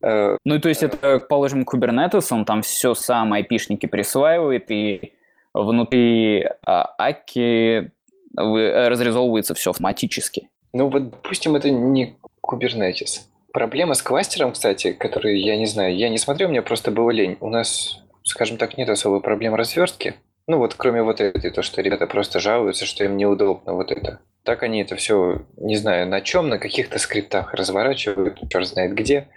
Э, 0.04 0.38
Ну, 0.46 0.60
то 0.60 0.70
есть 0.70 0.84
это, 0.84 1.20
положим, 1.20 1.64
Kubernetes, 1.64 2.28
он 2.32 2.46
там 2.46 2.62
все 2.62 2.94
сам 2.94 3.34
айпишники 3.34 3.86
присваивает, 3.86 4.70
и 4.72 5.14
внутри 5.54 6.48
а, 6.66 6.94
Аки 6.98 7.92
э, 8.38 8.88
разрезовывается 8.88 9.54
все 9.54 9.72
автоматически. 9.72 10.50
Ну 10.74 10.90
вот, 10.90 11.10
допустим, 11.10 11.56
это 11.56 11.70
не 11.70 12.18
Kubernetes. 12.46 13.22
Проблема 13.52 13.96
с 13.96 14.02
кластером, 14.02 14.54
кстати, 14.54 14.94
который, 14.94 15.40
я 15.42 15.58
не 15.58 15.66
знаю, 15.66 15.96
я 15.96 16.10
не 16.10 16.18
смотрел, 16.18 16.50
мне 16.50 16.62
просто 16.62 16.92
было 16.92 17.10
лень. 17.12 17.38
У 17.42 17.50
нас, 17.50 18.02
скажем 18.24 18.58
так, 18.58 18.78
нет 18.78 18.90
особой 18.90 19.22
проблем 19.22 19.56
разверстки. 19.56 20.16
Ну 20.48 20.58
вот, 20.58 20.74
кроме 20.76 21.04
вот 21.04 21.22
этой, 21.22 21.52
то, 21.52 21.62
что 21.62 21.82
ребята 21.82 22.08
просто 22.08 22.40
жалуются, 22.40 22.86
что 22.86 23.04
им 23.04 23.18
неудобно 23.18 23.74
вот 23.74 23.92
это. 23.92 24.20
Так 24.44 24.64
они 24.64 24.82
это 24.82 24.96
все, 24.96 25.46
не 25.58 25.78
знаю, 25.78 26.08
на 26.08 26.22
чем, 26.22 26.50
на 26.50 26.58
каких-то 26.58 27.00
скриптах 27.00 27.54
разворачивают, 27.54 28.40
черт 28.50 28.68
знает 28.68 28.94
где, 28.94 29.28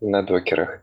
на 0.00 0.22
докерах. 0.22 0.82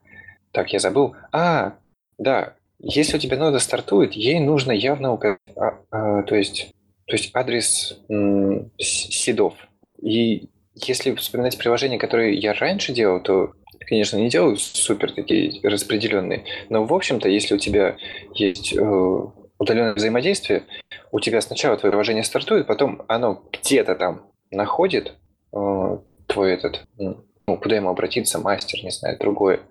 Так, 0.52 0.74
я 0.74 0.80
забыл. 0.80 1.16
А, 1.32 1.76
да, 2.18 2.56
если 2.80 3.18
у 3.18 3.20
тебя 3.20 3.38
нода 3.38 3.60
стартует, 3.60 4.14
ей 4.14 4.40
нужно 4.40 4.72
явно 4.72 5.14
указать, 5.14 5.40
а, 5.56 5.80
а, 5.92 6.24
то 6.24 6.36
есть 6.36 6.74
то 7.08 7.16
есть 7.16 7.32
адрес 7.34 7.98
м, 8.10 8.70
сидов. 8.78 9.54
И 10.02 10.50
если 10.76 11.16
вспоминать 11.16 11.58
приложения, 11.58 11.98
которые 11.98 12.36
я 12.38 12.54
раньше 12.54 12.92
делал, 12.94 13.22
то, 13.22 13.54
конечно, 13.88 14.17
не 14.17 14.29
делал 14.29 14.58
супер 14.58 15.12
такие 15.12 15.60
распределенные. 15.63 16.44
Но, 16.70 16.84
в 16.86 16.94
общем-то, 16.94 17.29
если 17.29 17.56
у 17.56 17.58
тебя 17.58 17.96
есть 18.34 18.74
э, 18.75 18.79
удаленное 19.58 19.94
взаимодействие, 19.94 20.63
у 21.12 21.20
тебя 21.20 21.41
сначала 21.41 21.77
твое 21.77 21.91
приложение 21.91 22.24
стартует, 22.24 22.67
потом 22.67 23.03
оно 23.08 23.44
где-то 23.53 23.96
там 23.96 24.24
находит 24.51 25.13
э, 25.53 25.98
твой 26.27 26.53
этот, 26.53 26.86
ну, 26.98 27.24
куда 27.46 27.77
ему 27.77 27.89
обратиться, 27.89 28.39
мастер, 28.39 28.84
не 28.84 28.91
знаю, 28.91 29.17
другое. 29.17 29.62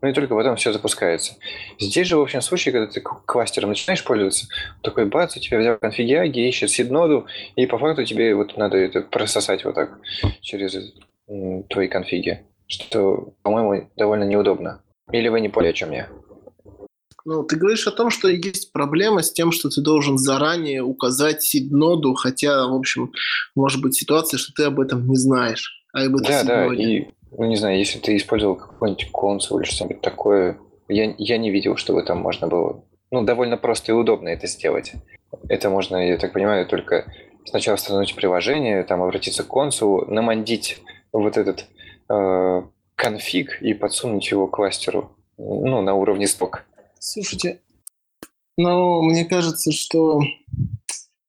Ну 0.00 0.08
и 0.08 0.12
только 0.12 0.34
потом 0.34 0.56
все 0.56 0.72
запускается. 0.72 1.34
Здесь 1.78 2.06
же, 2.06 2.16
в 2.16 2.22
общем 2.22 2.40
случае, 2.40 2.72
когда 2.72 2.86
ты 2.86 3.00
кластером 3.00 3.70
начинаешь 3.70 4.04
пользоваться, 4.04 4.46
такой 4.82 5.06
бац, 5.06 5.36
у 5.36 5.40
тебя 5.40 5.58
взял 5.58 5.76
конфиги 5.76 6.14
Аги, 6.14 6.48
ищет 6.48 6.70
сид-ноду, 6.70 7.26
и 7.56 7.66
по 7.66 7.78
факту 7.78 8.04
тебе 8.04 8.34
вот 8.34 8.56
надо 8.56 8.78
это 8.78 9.02
прососать 9.02 9.64
вот 9.64 9.74
так 9.74 9.98
через 10.40 10.94
твои 11.68 11.88
конфиги, 11.88 12.46
что, 12.68 13.34
по-моему, 13.42 13.90
довольно 13.96 14.24
неудобно. 14.24 14.82
Или 15.10 15.28
вы 15.28 15.40
не 15.40 15.48
поняли, 15.48 15.70
о 15.70 15.74
чем 15.74 15.90
я? 15.90 16.08
Ну, 17.24 17.42
ты 17.42 17.56
говоришь 17.56 17.86
о 17.86 17.92
том, 17.92 18.10
что 18.10 18.28
есть 18.28 18.72
проблема 18.72 19.22
с 19.22 19.32
тем, 19.32 19.52
что 19.52 19.68
ты 19.68 19.82
должен 19.82 20.16
заранее 20.16 20.82
указать 20.82 21.42
сид-ноду, 21.42 22.14
хотя, 22.14 22.66
в 22.66 22.74
общем, 22.74 23.12
может 23.54 23.82
быть 23.82 23.94
ситуация, 23.94 24.38
что 24.38 24.52
ты 24.54 24.64
об 24.64 24.80
этом 24.80 25.06
не 25.08 25.16
знаешь. 25.16 25.84
А 25.92 26.04
об 26.04 26.16
этой 26.16 26.28
Да, 26.28 26.44
да, 26.44 26.74
и, 26.74 27.08
ну 27.36 27.44
не 27.44 27.56
знаю, 27.56 27.78
если 27.78 27.98
ты 27.98 28.16
использовал 28.16 28.56
какой-нибудь 28.56 29.10
консуль 29.10 29.62
или 29.62 29.70
что-нибудь 29.70 30.00
такое, 30.00 30.58
я, 30.88 31.14
я 31.18 31.38
не 31.38 31.50
видел, 31.50 31.76
чтобы 31.76 32.02
там 32.02 32.18
можно 32.18 32.46
было, 32.46 32.84
ну, 33.10 33.22
довольно 33.24 33.56
просто 33.56 33.92
и 33.92 33.94
удобно 33.94 34.28
это 34.28 34.46
сделать. 34.46 34.92
Это 35.48 35.68
можно, 35.68 35.96
я 35.96 36.16
так 36.16 36.32
понимаю, 36.32 36.66
только 36.66 37.12
сначала 37.44 37.74
установить 37.74 38.14
приложение, 38.14 38.84
там 38.84 39.02
обратиться 39.02 39.42
к 39.42 39.48
консулу, 39.48 40.06
намандить 40.06 40.80
вот 41.12 41.36
этот 41.36 41.66
конфиг 42.94 43.62
и 43.62 43.74
подсунуть 43.74 44.30
его 44.30 44.46
кластеру, 44.46 45.12
ну, 45.36 45.82
на 45.82 45.94
уровне 45.94 46.26
сток. 46.26 46.64
Слушайте, 46.98 47.60
ну, 48.56 49.02
мне 49.02 49.24
кажется, 49.24 49.70
что 49.70 50.20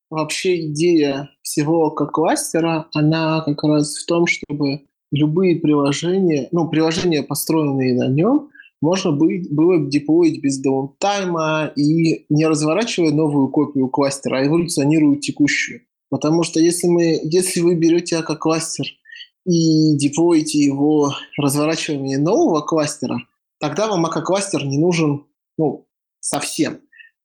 вообще 0.09 0.65
идея 0.67 1.29
всего 1.43 1.91
как 1.91 2.11
кластера, 2.11 2.87
она 2.93 3.41
как 3.41 3.63
раз 3.63 3.97
в 3.97 4.05
том, 4.07 4.25
чтобы 4.25 4.81
любые 5.11 5.57
приложения, 5.57 6.49
ну, 6.51 6.67
приложения, 6.67 7.23
построенные 7.23 7.93
на 7.93 8.07
нем, 8.07 8.49
можно 8.81 9.11
быть, 9.11 9.53
было 9.53 9.79
деплоить 9.79 10.41
без 10.41 10.59
даунтайма 10.59 11.71
и 11.75 12.25
не 12.29 12.47
разворачивая 12.47 13.11
новую 13.11 13.49
копию 13.49 13.89
кластера, 13.89 14.37
а 14.37 14.45
эволюционируя 14.45 15.17
текущую. 15.17 15.81
Потому 16.09 16.43
что 16.43 16.59
если, 16.59 16.87
мы, 16.87 17.19
если 17.23 17.61
вы 17.61 17.75
берете 17.75 18.17
АК-кластер 18.17 18.85
и 19.49 19.97
деплоите 19.97 20.59
его 20.59 21.11
разворачивание 21.37 22.19
нового 22.19 22.61
кластера, 22.61 23.17
тогда 23.59 23.87
вам 23.87 24.05
АК-кластер 24.05 24.63
не 24.63 24.77
нужен 24.77 25.25
ну, 25.57 25.87
совсем. 26.19 26.81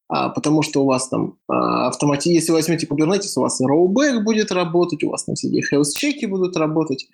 А, 0.08 0.30
потому 0.30 0.62
что 0.62 0.82
у 0.82 0.86
вас 0.86 1.08
там 1.08 1.38
а, 1.48 1.88
автомати... 1.88 2.30
если 2.32 2.52
возьмете 2.52 2.86
Kubernetes, 2.86 3.32
у 3.36 3.42
вас 3.42 3.60
и 3.60 3.64
rollback 3.64 4.22
будет 4.22 4.52
работать, 4.52 5.04
у 5.04 5.10
вас 5.10 5.24
там 5.24 5.34
всякие 5.34 5.62
health-чеки 5.62 6.26
будут 6.26 6.56
работать. 6.56 7.08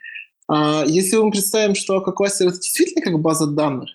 А, 0.49 0.85
если 0.87 1.17
мы 1.17 1.31
представим, 1.33 1.75
что 1.75 1.97
АК-кластер 1.97 2.49
это 2.49 2.61
действительно 2.61 3.03
как 3.03 3.21
база 3.21 3.47
данных, 3.47 3.91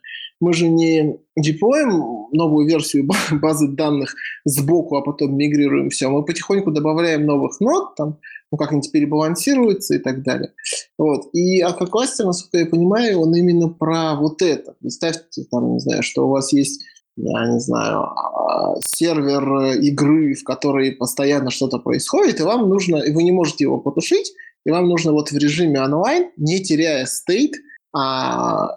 мы 0.46 0.54
же 0.54 0.68
не 0.68 1.18
деплоим 1.36 2.28
новую 2.32 2.68
версию 2.68 3.10
базы 3.32 3.68
данных 3.70 4.14
сбоку, 4.46 4.96
а 4.96 5.02
потом 5.02 5.36
мигрируем 5.36 5.90
все. 5.90 6.08
Мы 6.08 6.24
потихоньку 6.24 6.70
добавляем 6.70 7.26
новых 7.26 7.60
нод, 7.60 7.96
там, 7.96 8.20
ну, 8.52 8.58
как-нибудь 8.60 8.92
перебалансируется 8.92 9.96
и 9.96 9.98
так 9.98 10.22
далее. 10.22 10.54
Вот. 11.00 11.30
И 11.34 11.62
АК-кластер, 11.62 12.26
насколько 12.26 12.60
я 12.60 12.68
понимаю, 12.68 13.22
он 13.22 13.36
именно 13.36 13.70
про 13.70 14.16
вот 14.16 14.44
это. 14.44 14.76
Представьте, 14.80 15.46
там, 15.50 15.74
не 15.74 15.80
знаю, 15.80 16.04
что 16.04 16.28
у 16.28 16.30
вас 16.30 16.54
есть 16.54 16.84
я 17.18 17.48
не 17.48 17.60
знаю, 17.60 18.02
а, 18.02 18.76
сервер 18.82 19.80
игры, 19.80 20.34
в 20.34 20.44
которой 20.44 20.92
постоянно 20.92 21.50
что-то 21.50 21.80
происходит, 21.80 22.42
и 22.42 22.44
вам 22.44 22.68
нужно, 22.68 22.98
и 22.98 23.14
вы 23.14 23.24
не 23.24 23.32
можете 23.32 23.64
его 23.64 23.80
потушить, 23.80 24.34
и 24.66 24.70
вам 24.70 24.90
нужно 24.90 25.14
вот 25.14 25.32
в 25.32 25.38
режиме 25.38 25.82
онлайн, 25.82 26.32
не 26.36 26.62
теряя 26.62 27.06
стейт, 27.06 27.54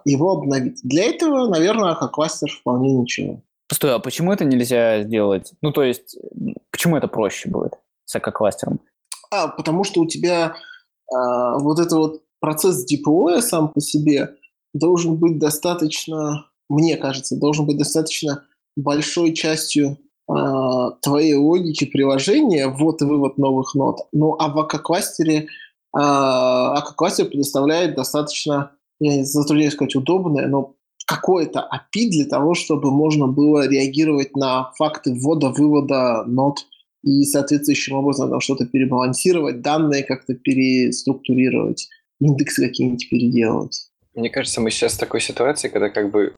его 0.05 0.31
обновить. 0.31 0.79
Для 0.83 1.03
этого, 1.05 1.49
наверное, 1.49 1.93
кластер 1.95 2.49
вполне 2.49 2.93
ничего. 2.93 3.41
Стой, 3.71 3.95
а 3.95 3.99
почему 3.99 4.31
это 4.31 4.45
нельзя 4.45 5.03
сделать? 5.03 5.53
Ну, 5.61 5.71
то 5.71 5.83
есть, 5.83 6.17
почему 6.71 6.97
это 6.97 7.07
проще 7.07 7.49
будет 7.49 7.73
с 8.05 8.15
эко-кластером? 8.15 8.79
А, 9.31 9.47
потому 9.47 9.83
что 9.83 10.01
у 10.01 10.07
тебя 10.07 10.55
а, 11.13 11.59
вот 11.59 11.79
этот 11.79 11.93
вот 11.93 12.21
процесс 12.39 12.85
DPO 12.91 13.41
сам 13.41 13.69
по 13.69 13.79
себе 13.79 14.35
должен 14.73 15.17
быть 15.17 15.37
достаточно, 15.37 16.45
мне 16.67 16.97
кажется, 16.97 17.39
должен 17.39 17.67
быть 17.67 17.77
достаточно 17.77 18.43
большой 18.75 19.33
частью 19.33 19.97
а, 20.27 20.91
твоей 21.01 21.35
логики 21.35 21.85
приложения, 21.85 22.67
и 22.69 23.05
вывод 23.05 23.37
новых 23.37 23.75
нот. 23.75 23.99
Ну, 24.11 24.35
а 24.39 24.49
в 24.49 24.57
АК-кластере 24.59 25.47
а, 25.95 26.81
предоставляет 27.25 27.95
достаточно 27.95 28.71
я 28.99 29.23
затрудняюсь 29.23 29.73
сказать 29.73 29.95
удобное, 29.95 30.47
но 30.47 30.75
какое-то 31.05 31.67
API 31.73 32.09
для 32.09 32.25
того, 32.25 32.53
чтобы 32.53 32.91
можно 32.91 33.27
было 33.27 33.67
реагировать 33.67 34.35
на 34.35 34.71
факты 34.77 35.13
ввода-вывода 35.13 36.23
нот 36.27 36.59
и 37.03 37.23
соответствующим 37.23 37.95
образом 37.95 38.29
там 38.29 38.41
что-то 38.41 38.65
перебалансировать, 38.65 39.61
данные 39.61 40.03
как-то 40.03 40.35
переструктурировать, 40.35 41.87
индексы 42.19 42.67
какие-нибудь 42.67 43.09
переделывать. 43.09 43.89
Мне 44.13 44.29
кажется, 44.29 44.61
мы 44.61 44.69
сейчас 44.69 44.93
в 44.93 44.99
такой 44.99 45.21
ситуации, 45.21 45.69
когда 45.69 45.89
как 45.89 46.11
бы 46.11 46.35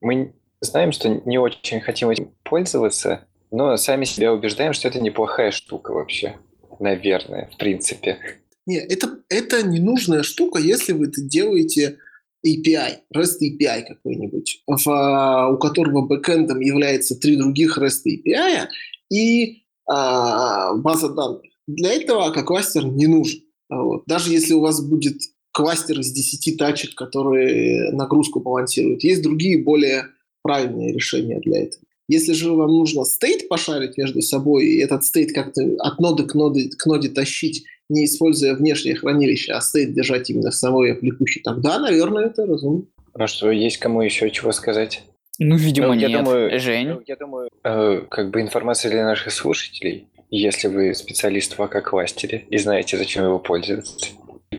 мы 0.00 0.34
знаем, 0.60 0.92
что 0.92 1.08
не 1.08 1.38
очень 1.38 1.80
хотим 1.80 2.10
этим 2.10 2.30
пользоваться, 2.42 3.26
но 3.50 3.76
сами 3.76 4.04
себя 4.04 4.32
убеждаем, 4.32 4.72
что 4.72 4.88
это 4.88 5.00
неплохая 5.00 5.52
штука 5.52 5.92
вообще. 5.92 6.36
Наверное, 6.80 7.48
в 7.52 7.56
принципе. 7.56 8.18
Нет, 8.66 8.90
это, 8.90 9.18
это 9.28 9.62
ненужная 9.66 10.22
штука, 10.22 10.60
если 10.60 10.92
вы 10.92 11.06
это 11.06 11.20
делаете 11.20 11.98
API, 12.46 12.98
REST 13.14 13.40
API 13.42 13.82
какой-нибудь, 13.88 14.62
в, 14.66 14.88
а, 14.88 15.50
у 15.50 15.58
которого 15.58 16.06
бэкэндом 16.06 16.60
является 16.60 17.18
три 17.18 17.36
других 17.36 17.78
REST 17.78 18.06
API 18.06 18.68
и 19.10 19.62
а, 19.88 20.74
база 20.74 21.08
данных. 21.08 21.42
Для 21.66 21.92
этого 21.92 22.32
кластер 22.32 22.86
не 22.86 23.06
нужен. 23.06 23.40
Вот. 23.68 24.02
Даже 24.06 24.32
если 24.32 24.54
у 24.54 24.60
вас 24.60 24.82
будет 24.84 25.18
кластер 25.52 26.00
из 26.00 26.12
10 26.12 26.58
тачек, 26.58 26.94
которые 26.94 27.92
нагрузку 27.92 28.40
балансируют, 28.40 29.04
есть 29.04 29.22
другие 29.22 29.62
более 29.62 30.06
правильные 30.42 30.92
решения 30.92 31.40
для 31.40 31.64
этого. 31.64 31.84
Если 32.08 32.32
же 32.32 32.52
вам 32.52 32.70
нужно 32.70 33.04
стейт 33.04 33.48
пошарить 33.48 33.96
между 33.96 34.22
собой, 34.22 34.66
и 34.66 34.78
этот 34.78 35.04
стейт 35.04 35.32
как-то 35.32 35.62
от 35.78 36.00
ноды 36.00 36.24
к 36.24 36.34
ноде, 36.34 36.70
к 36.76 36.86
ноде 36.86 37.08
тащить, 37.08 37.64
не 37.88 38.04
используя 38.06 38.54
внешнее 38.54 38.96
хранилище, 38.96 39.52
а 39.52 39.60
стейт 39.60 39.94
держать 39.94 40.30
именно 40.30 40.50
в 40.50 40.54
самой 40.54 40.92
аппликухе, 40.92 41.40
тогда, 41.44 41.78
наверное, 41.78 42.26
это 42.26 42.46
разумно. 42.46 42.84
Ну 43.14 43.26
что, 43.26 43.50
есть 43.50 43.76
кому 43.76 44.02
еще 44.02 44.30
чего 44.30 44.52
сказать? 44.52 45.02
Ну, 45.38 45.56
видимо, 45.56 45.88
ну, 45.88 45.94
я 45.94 46.08
нет. 46.08 46.24
Думаю, 46.24 46.60
Жень? 46.60 46.88
Ну, 46.88 47.02
я 47.06 47.16
думаю, 47.16 47.48
э, 47.64 48.02
как 48.10 48.30
бы 48.30 48.40
информация 48.40 48.90
для 48.90 49.04
наших 49.04 49.32
слушателей. 49.32 50.08
Если 50.30 50.68
вы 50.68 50.94
специалист 50.94 51.58
в 51.58 51.62
АК-кластере 51.62 52.44
и 52.48 52.56
знаете, 52.58 52.96
зачем 52.96 53.24
его 53.24 53.38
пользоваться, 53.38 54.08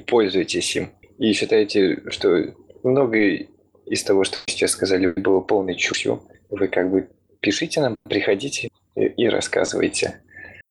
пользуйтесь 0.08 0.76
им. 0.76 0.90
И 1.18 1.34
считаете, 1.34 2.04
что 2.10 2.54
многое 2.84 3.48
из 3.86 4.04
того, 4.04 4.24
что 4.24 4.38
вы 4.38 4.44
сейчас 4.52 4.72
сказали, 4.72 5.08
было 5.08 5.40
полной 5.40 5.76
чушью, 5.76 6.22
вы 6.50 6.68
как 6.68 6.92
бы 6.92 7.10
пишите 7.44 7.82
нам, 7.82 7.96
приходите 8.10 8.70
и, 8.96 9.28
рассказывайте. 9.28 10.22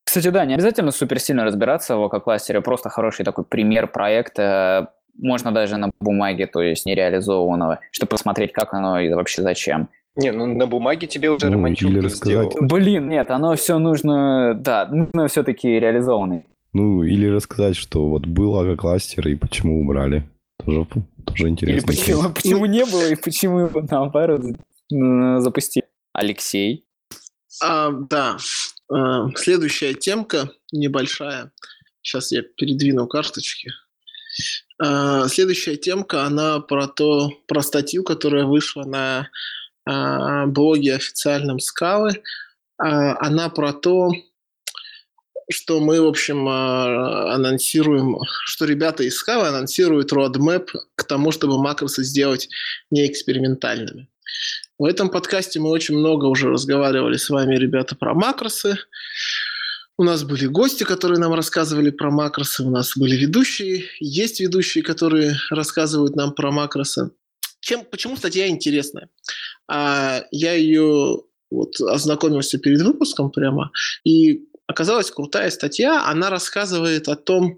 Кстати, 0.04 0.28
да, 0.28 0.44
не 0.44 0.54
обязательно 0.54 0.90
супер 0.90 1.20
сильно 1.20 1.44
разбираться 1.44 1.96
в 1.96 2.08
кластере, 2.08 2.60
просто 2.60 2.88
хороший 2.88 3.24
такой 3.24 3.44
пример 3.44 3.86
проекта, 3.86 4.94
можно 5.16 5.52
даже 5.52 5.76
на 5.76 5.90
бумаге, 6.00 6.46
то 6.46 6.60
есть 6.60 6.86
нереализованного, 6.86 7.80
чтобы 7.92 8.10
посмотреть, 8.10 8.52
как 8.52 8.74
оно 8.74 8.98
и 8.98 9.12
вообще 9.12 9.42
зачем. 9.42 9.88
Не, 10.16 10.32
ну 10.32 10.46
на 10.46 10.66
бумаге 10.66 11.06
тебе 11.06 11.30
уже 11.30 11.46
ну, 11.46 11.52
Романчук 11.52 11.90
или 11.90 12.00
рассказать. 12.00 12.50
Сделал. 12.50 12.66
Блин, 12.68 13.08
нет, 13.08 13.30
оно 13.30 13.54
все 13.54 13.78
нужно, 13.78 14.54
да, 14.54 14.86
нужно 14.86 15.28
все-таки 15.28 15.68
реализованный. 15.68 16.44
Ну, 16.72 17.02
или 17.02 17.26
рассказать, 17.28 17.76
что 17.76 18.08
вот 18.08 18.26
был 18.26 18.58
ага-кластер 18.58 19.28
и 19.28 19.34
почему 19.34 19.80
убрали. 19.80 20.24
Тоже, 20.64 20.86
тоже 21.26 21.48
интересно. 21.48 21.78
Или 21.78 21.86
почему, 21.86 22.30
почему 22.30 22.66
не 22.66 22.84
было 22.84 23.10
и 23.10 23.14
почему 23.14 23.60
его 23.60 23.82
наоборот 23.90 24.42
запустили. 24.90 25.86
Алексей? 26.12 26.86
А, 27.62 27.90
да, 27.90 28.38
а, 28.90 29.28
следующая 29.36 29.94
темка 29.94 30.50
небольшая. 30.70 31.52
Сейчас 32.02 32.32
я 32.32 32.42
передвину 32.42 33.06
карточки. 33.06 33.70
А, 34.78 35.28
следующая 35.28 35.76
темка, 35.76 36.24
она 36.24 36.60
про 36.60 36.86
то, 36.86 37.30
про 37.46 37.62
статью, 37.62 38.04
которая 38.04 38.44
вышла 38.44 38.84
на 38.84 39.28
а, 39.84 40.46
блоге 40.46 40.94
официальном 40.94 41.60
Скалы. 41.60 42.22
Она 42.78 43.48
про 43.48 43.72
то, 43.72 44.10
что 45.48 45.78
мы, 45.78 46.00
в 46.00 46.06
общем, 46.06 46.48
анонсируем, 46.48 48.18
что 48.44 48.64
ребята 48.64 49.04
из 49.04 49.14
Скалы 49.16 49.46
анонсируют 49.46 50.12
roadmap 50.12 50.68
к 50.96 51.04
тому, 51.04 51.30
чтобы 51.30 51.62
макросы 51.62 52.02
сделать 52.02 52.48
неэкспериментальными. 52.90 54.08
В 54.78 54.84
этом 54.84 55.10
подкасте 55.10 55.60
мы 55.60 55.70
очень 55.70 55.96
много 55.96 56.26
уже 56.26 56.48
разговаривали 56.48 57.16
с 57.16 57.28
вами, 57.30 57.56
ребята, 57.56 57.94
про 57.94 58.14
макросы. 58.14 58.78
У 59.98 60.04
нас 60.04 60.24
были 60.24 60.46
гости, 60.46 60.84
которые 60.84 61.18
нам 61.18 61.34
рассказывали 61.34 61.90
про 61.90 62.10
макросы, 62.10 62.62
у 62.62 62.70
нас 62.70 62.96
были 62.96 63.14
ведущие, 63.14 63.84
есть 64.00 64.40
ведущие, 64.40 64.82
которые 64.82 65.36
рассказывают 65.50 66.16
нам 66.16 66.34
про 66.34 66.50
макросы. 66.50 67.10
Чем, 67.60 67.84
почему 67.84 68.16
статья 68.16 68.48
интересная? 68.48 69.08
А, 69.68 70.24
я 70.30 70.54
ее 70.54 71.22
вот 71.50 71.80
ознакомился 71.80 72.58
перед 72.58 72.80
выпуском 72.80 73.30
прямо, 73.30 73.70
и 74.04 74.46
оказалась 74.66 75.10
крутая 75.10 75.50
статья. 75.50 76.08
Она 76.08 76.30
рассказывает 76.30 77.08
о 77.08 77.14
том, 77.14 77.56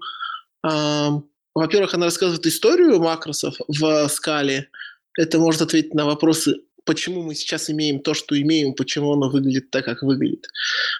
а, 0.61 1.21
во-первых, 1.55 1.93
она 1.93 2.05
рассказывает 2.05 2.45
историю 2.45 2.99
макросов 2.99 3.55
в 3.67 4.07
скале. 4.09 4.69
Это 5.17 5.39
может 5.39 5.61
ответить 5.61 5.93
на 5.93 6.05
вопросы, 6.05 6.57
почему 6.85 7.23
мы 7.23 7.35
сейчас 7.35 7.69
имеем 7.69 7.99
то, 7.99 8.13
что 8.13 8.39
имеем, 8.39 8.73
почему 8.73 9.13
оно 9.13 9.29
выглядит 9.29 9.71
так, 9.71 9.85
как 9.85 10.03
выглядит. 10.03 10.47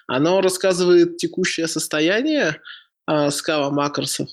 Оно 0.06 0.40
рассказывает 0.40 1.16
текущее 1.16 1.68
состояние 1.68 2.60
скала 3.30 3.70
макросов. 3.70 4.28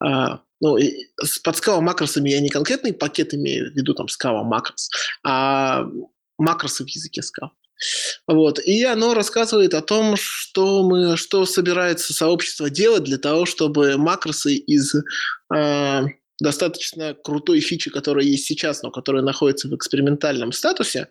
А, 0.00 0.40
ну, 0.60 0.76
и, 0.76 1.08
под 1.42 1.56
скала 1.56 1.80
макросами 1.80 2.30
я 2.30 2.40
не 2.40 2.48
конкретный 2.48 2.92
пакет 2.92 3.34
имею 3.34 3.72
в 3.72 3.74
виду, 3.74 3.94
там, 3.94 4.08
скала 4.08 4.42
макрос, 4.42 4.90
а 5.24 5.86
макросы 6.38 6.84
в 6.84 6.88
языке 6.88 7.22
скала. 7.22 7.52
Вот. 8.26 8.58
И 8.60 8.84
оно 8.84 9.14
рассказывает 9.14 9.74
о 9.74 9.82
том, 9.82 10.16
что, 10.16 10.82
мы, 10.84 11.16
что 11.16 11.44
собирается 11.44 12.12
сообщество 12.14 12.70
делать 12.70 13.04
для 13.04 13.18
того, 13.18 13.46
чтобы 13.46 13.96
макросы 13.96 14.54
из 14.54 14.94
э, 14.94 16.02
достаточно 16.44 17.14
крутой 17.14 17.60
фичи, 17.60 17.90
которая 17.90 18.24
есть 18.24 18.46
сейчас, 18.46 18.82
но 18.82 18.90
которая 18.90 19.22
находится 19.22 19.68
в 19.68 19.74
экспериментальном 19.74 20.52
статусе, 20.52 21.08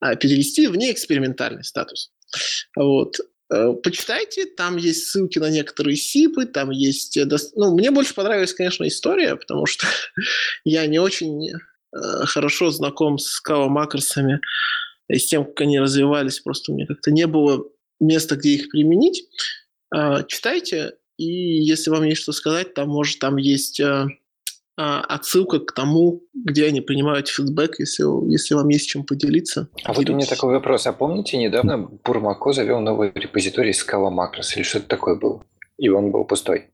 а, 0.00 0.14
перевести 0.14 0.66
в 0.68 0.76
неэкспериментальный 0.76 1.64
статус. 1.64 2.12
Вот. 2.76 3.18
Э, 3.52 3.72
почитайте, 3.82 4.46
там 4.46 4.76
есть 4.76 5.08
ссылки 5.08 5.38
на 5.38 5.50
некоторые 5.50 5.96
сипы, 5.96 6.46
там 6.46 6.70
есть... 6.70 7.16
Э, 7.16 7.26
ну, 7.54 7.74
мне 7.74 7.90
больше 7.90 8.14
понравилась, 8.14 8.54
конечно, 8.54 8.86
история, 8.86 9.36
потому 9.36 9.66
что 9.66 9.86
я 10.64 10.86
не 10.86 10.98
очень 10.98 11.50
э, 11.50 11.56
хорошо 12.24 12.70
знаком 12.70 13.18
с 13.18 13.40
кава-макросами 13.40 14.40
и 15.08 15.18
с 15.18 15.26
тем, 15.26 15.44
как 15.44 15.60
они 15.60 15.78
развивались, 15.78 16.40
просто 16.40 16.72
у 16.72 16.74
меня 16.74 16.86
как-то 16.86 17.10
не 17.10 17.26
было 17.26 17.64
места, 18.00 18.36
где 18.36 18.50
их 18.50 18.70
применить. 18.70 19.28
Читайте, 20.26 20.94
И 21.16 21.62
если 21.62 21.90
вам 21.90 22.02
есть 22.02 22.22
что 22.22 22.32
сказать, 22.32 22.74
там 22.74 22.88
может 22.88 23.20
там 23.20 23.36
есть 23.36 23.80
отсылка 24.76 25.60
к 25.60 25.72
тому, 25.72 26.20
где 26.34 26.66
они 26.66 26.80
принимают 26.80 27.28
фидбэк, 27.28 27.78
если, 27.78 28.30
если 28.30 28.54
вам 28.54 28.68
есть 28.68 28.88
чем 28.88 29.04
поделиться. 29.04 29.68
А 29.84 29.92
вот 29.92 30.08
у 30.08 30.14
меня 30.14 30.26
такой 30.26 30.52
вопрос. 30.52 30.86
А 30.86 30.92
помните, 30.92 31.38
недавно 31.38 31.88
Бурмако 32.04 32.52
завел 32.52 32.80
новый 32.80 33.10
репозиторий 33.14 33.72
Scala 33.72 34.10
Macros 34.10 34.54
или 34.54 34.62
что-то 34.62 34.88
такое 34.88 35.16
было? 35.16 35.42
И 35.78 35.88
он 35.88 36.10
был 36.10 36.24
пустой. 36.24 36.66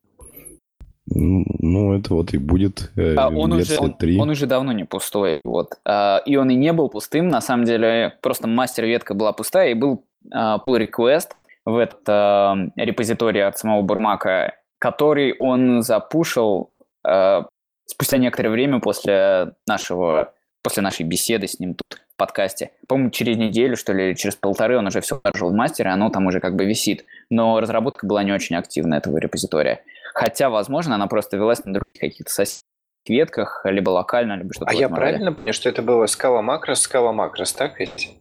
Ну, 1.07 1.95
это 1.95 2.15
вот 2.15 2.33
и 2.33 2.39
будет 2.39 2.91
э, 2.97 3.15
А, 3.17 3.29
он, 3.29 3.53
уже, 3.53 3.79
он, 3.79 3.95
3. 3.95 4.19
он 4.19 4.31
уже 4.31 4.47
давно 4.47 4.73
не 4.73 4.85
пустой. 4.85 5.41
Вот. 5.45 5.73
А, 5.85 6.23
и 6.25 6.37
он 6.37 6.51
и 6.51 6.55
не 6.55 6.73
был 6.73 6.89
пустым. 6.89 7.29
На 7.29 7.41
самом 7.41 7.65
деле, 7.65 8.19
просто 8.23 8.47
мастер-ветка 8.47 9.15
была 9.15 9.33
пустая, 9.33 9.71
и 9.71 9.75
был 9.75 10.05
а, 10.33 10.59
pull 10.67 10.87
request 10.87 11.31
в 11.65 11.77
этот 11.77 12.01
а, 12.09 12.57
репозиторий 12.77 13.45
от 13.45 13.59
самого 13.59 13.83
Бурмака, 13.83 14.55
который 14.79 15.37
он 15.39 15.83
запушил 15.83 16.71
а, 17.05 17.47
спустя 17.93 18.19
некоторое 18.19 18.51
время 18.51 18.81
после 18.81 19.55
нашего 19.67 20.35
после 20.63 20.83
нашей 20.83 21.05
беседы 21.05 21.49
с 21.49 21.59
ним 21.59 21.75
тут 21.75 22.01
в 22.15 22.17
подкасте. 22.17 22.71
По-моему, 22.87 23.11
через 23.11 23.37
неделю, 23.37 23.77
что 23.77 23.93
ли, 23.93 24.15
через 24.17 24.37
полторы 24.37 24.79
он 24.79 24.87
уже 24.87 25.01
все 25.01 25.19
положил 25.19 25.51
в 25.51 25.55
мастере, 25.55 25.91
оно 25.91 26.09
там 26.09 26.27
уже 26.27 26.41
как 26.41 26.55
бы 26.55 26.65
висит. 26.65 27.05
Но 27.31 27.59
разработка 27.61 28.07
была 28.07 28.23
не 28.23 28.33
очень 28.33 28.57
активна 28.57 28.95
этого 28.95 29.19
репозитория. 29.19 29.83
Хотя, 30.15 30.51
возможно, 30.51 30.95
она 30.95 31.09
просто 31.09 31.37
велась 31.37 31.65
на 31.65 31.75
других 31.75 32.01
каких-то 32.01 32.31
соседних 32.31 32.63
ветках, 33.09 33.63
либо 33.65 33.91
локально, 33.91 34.37
либо 34.37 34.53
что-то 34.55 34.71
А 34.71 34.75
я 34.75 34.87
роде. 34.87 34.95
правильно 34.95 35.33
понял, 35.33 35.53
что 35.53 35.69
это 35.69 35.83
было 35.83 36.05
Scala 36.05 36.41
Macros, 36.43 36.75
Scala 36.75 37.13
Macros, 37.13 37.57
так 37.57 37.81
ведь? 37.81 38.17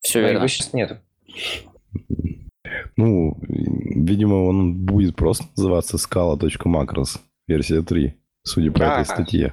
Все 0.00 0.20
Но 0.20 0.26
верно. 0.26 0.38
его 0.38 0.48
сейчас 0.48 0.72
нету. 0.72 0.98
Ну, 2.96 3.36
видимо, 3.48 4.46
он 4.46 4.74
будет 4.74 5.14
просто 5.14 5.44
называться 5.56 5.96
scala.macros, 5.98 7.20
версия 7.46 7.82
3, 7.82 8.14
судя 8.46 8.70
по 8.70 8.80
А. 8.84 9.00
этой 9.00 9.04
статье. 9.04 9.52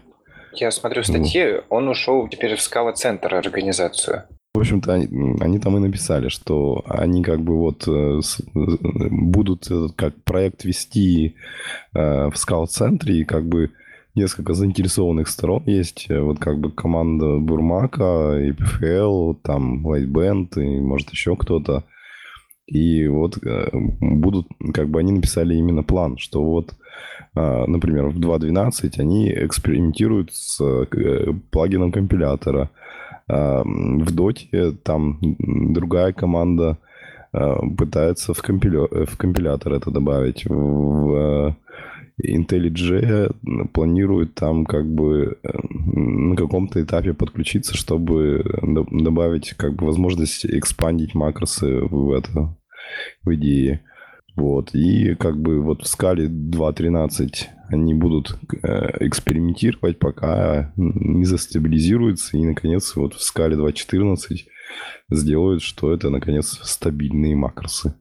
Я 0.54 0.72
смотрю 0.72 1.02
в 1.02 1.08
статье, 1.08 1.64
он 1.70 1.88
ушел 1.88 2.28
теперь 2.28 2.56
в 2.56 2.60
Center 2.60 3.34
организацию. 3.34 4.24
В 4.54 4.60
общем-то, 4.60 4.94
они, 4.94 5.08
они 5.42 5.58
там 5.58 5.78
и 5.78 5.80
написали, 5.80 6.30
что 6.30 6.84
они 6.88 7.24
как 7.24 7.42
бы 7.42 7.58
вот 7.58 7.88
э, 7.88 8.20
э, 8.20 9.10
будут 9.10 9.68
как 9.96 10.14
проект 10.24 10.64
вести 10.64 11.36
э, 11.96 12.30
в 12.30 12.36
скаут-центре, 12.36 13.22
и 13.22 13.26
как 13.26 13.48
бы 13.48 13.72
несколько 14.14 14.54
заинтересованных 14.54 15.28
сторон 15.28 15.64
есть. 15.66 16.08
Вот 16.08 16.38
как 16.38 16.60
бы 16.60 16.72
команда 16.72 17.40
Бурмака, 17.40 18.40
и 18.40 18.52
PFL, 18.52 19.38
там 19.42 19.88
Lightband, 19.88 20.50
и 20.58 20.80
может 20.82 21.10
еще 21.10 21.36
кто-то. 21.36 21.84
И 22.68 23.08
вот 23.08 23.40
будут, 24.00 24.48
как 24.72 24.88
бы 24.88 25.00
они 25.00 25.14
написали 25.14 25.56
именно 25.56 25.82
план, 25.82 26.18
что 26.20 26.44
вот, 26.44 26.76
например, 27.36 28.08
в 28.10 28.20
2.12 28.20 29.00
они 29.00 29.32
экспериментируют 29.32 30.34
с 30.34 30.62
э, 30.62 31.34
плагином 31.52 31.92
компилятора, 31.92 32.70
а, 33.28 33.64
В 33.64 34.12
доте 34.12 34.72
там 34.84 35.20
другая 35.22 36.14
команда 36.14 36.78
а, 37.32 37.66
пытается 37.78 38.34
в, 38.34 38.44
компилё- 38.44 39.06
в 39.06 39.18
компилятор 39.18 39.74
это 39.74 39.92
добавить. 39.92 40.46
В 40.46 41.16
э, 41.16 41.56
IntelliJ 42.22 43.68
планирует 43.74 44.36
там 44.36 44.66
как 44.66 44.86
бы 44.86 45.38
э, 45.44 45.50
на 45.74 46.36
каком-то 46.36 46.82
этапе 46.82 47.14
подключиться, 47.14 47.76
чтобы 47.76 48.44
до- 48.62 48.88
добавить 48.92 49.54
как 49.54 49.74
бы 49.76 49.88
возможность 49.88 50.46
экспандить 50.46 51.16
макросы 51.16 51.80
в 51.82 52.12
это 52.12 52.56
в 53.24 53.34
идее. 53.34 53.82
Вот. 54.36 54.74
И 54.74 55.16
как 55.16 55.40
бы 55.40 55.62
вот 55.62 55.84
в 55.84 55.88
скале 55.88 56.28
2.13 56.28 57.48
они 57.70 57.94
будут 57.94 58.38
э, 58.62 59.08
экспериментировать, 59.08 60.00
пока 60.00 60.74
не 60.76 61.26
застабилизируется. 61.26 62.38
И, 62.38 62.46
наконец, 62.46 62.96
вот 62.96 63.14
в 63.14 63.22
скале 63.22 63.56
2.14 63.56 64.46
сделают, 65.10 65.62
что 65.62 65.94
это, 65.94 66.10
наконец, 66.10 66.60
стабильные 66.64 67.36
макросы. 67.36 67.94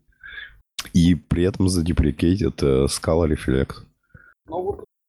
И 0.93 1.15
при 1.15 1.45
этом 1.45 1.69
задеприкейтят 1.69 2.63
э, 2.63 2.87
Scala 2.87 3.29
Reflect. 3.29 3.73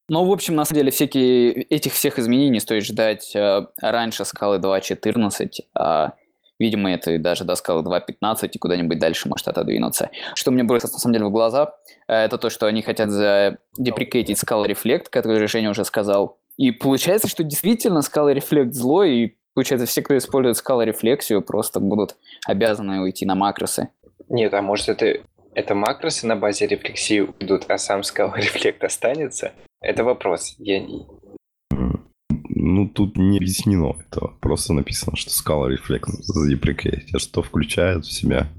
Ну, 0.10 0.26
в 0.26 0.32
общем, 0.32 0.56
на 0.56 0.66
самом 0.66 0.80
деле, 0.80 0.92
всякие, 0.92 1.54
этих 1.64 1.94
всех 1.94 2.20
изменений 2.20 2.60
стоит 2.60 2.86
ждать 2.86 3.36
э, 3.36 3.66
раньше 3.82 4.26
скалы 4.26 4.58
2.14, 4.58 5.50
а, 5.74 6.14
видимо, 6.60 6.92
это 6.92 7.18
даже 7.20 7.44
до 7.44 7.56
скалы 7.56 7.84
2.15 7.84 8.50
и 8.52 8.58
куда-нибудь 8.58 9.00
дальше 9.00 9.28
может 9.28 9.48
отодвинуться. 9.48 10.10
Что 10.36 10.52
мне 10.52 10.63
бросилось, 10.63 10.94
на 10.94 11.00
самом 11.00 11.13
деле, 11.13 11.26
в 11.26 11.32
глаза, 11.32 11.76
э, 12.08 12.13
это 12.13 12.38
то, 12.38 12.50
что 12.50 12.66
они 12.68 12.82
хотят 12.82 13.10
задеприкейтить 13.10 14.42
Scala 14.42 14.66
Reflect, 14.66 15.06
который 15.10 15.46
Женя 15.48 15.70
уже 15.70 15.86
сказал. 15.86 16.39
И 16.58 16.72
получается, 16.72 17.28
что 17.28 17.44
действительно 17.44 18.00
Scala 18.00 18.36
Reflect 18.36 18.72
злой, 18.72 19.16
и 19.16 19.38
получается, 19.54 19.88
все, 19.88 20.02
кто 20.02 20.18
использует 20.18 20.58
Scala 20.58 20.86
рефлексию, 20.86 21.42
просто 21.42 21.80
будут 21.80 22.16
обязаны 22.46 23.02
уйти 23.02 23.26
на 23.26 23.36
макросы. 23.36 23.89
Нет, 24.30 24.54
а 24.54 24.62
может 24.62 24.89
это, 24.89 25.22
это 25.56 25.76
макросы 25.76 26.28
на 26.28 26.36
базе 26.36 26.68
рефлексии 26.68 27.22
уйдут, 27.22 27.66
а 27.68 27.78
сам 27.78 28.02
Scala 28.02 28.36
Reflect 28.36 28.86
останется? 28.86 29.54
Это 29.82 30.04
вопрос. 30.04 30.56
Я... 30.60 30.82
Ну, 32.65 32.88
тут 32.88 33.17
не 33.17 33.39
объяснено 33.39 33.93
этого. 33.99 34.38
Просто 34.39 34.71
написано, 34.71 35.17
что 35.17 35.32
Scala 35.32 35.67
Reflect 35.69 36.06
задеприкейтят. 36.22 37.13
А 37.13 37.19
что 37.19 37.41
включает 37.41 38.06
в 38.06 38.13
себя, 38.13 38.49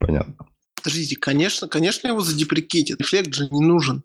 понятно. 0.00 0.34
Подождите, 0.74 1.14
конечно, 1.14 1.68
конечно 1.68 2.08
его 2.08 2.22
задеприкейтят. 2.22 2.98
Рефлект 2.98 3.32
же 3.32 3.48
не 3.52 3.60
нужен. 3.60 4.02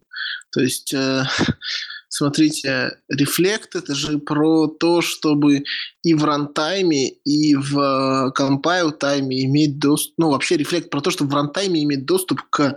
То 0.52 0.62
есть, 0.62 0.94
э, 0.94 1.24
смотрите, 2.08 3.00
рефлект 3.10 3.76
это 3.76 3.96
же 3.96 4.20
про 4.20 4.68
то, 4.68 5.02
чтобы 5.02 5.64
и 6.04 6.14
в 6.14 6.24
рантайме, 6.24 7.10
и 7.10 7.56
в 7.56 8.32
compile 8.36 8.92
time 8.92 9.33
е 9.33 9.44
иметь 9.46 9.80
доступ. 9.80 10.14
Ну, 10.20 10.30
вообще 10.30 10.58
рефлект 10.58 10.92
про 10.92 11.02
то, 11.02 11.10
чтобы 11.10 11.32
в 11.32 11.34
рантайме 11.34 11.84
иметь 11.84 12.06
доступ 12.06 12.44
к 12.52 12.76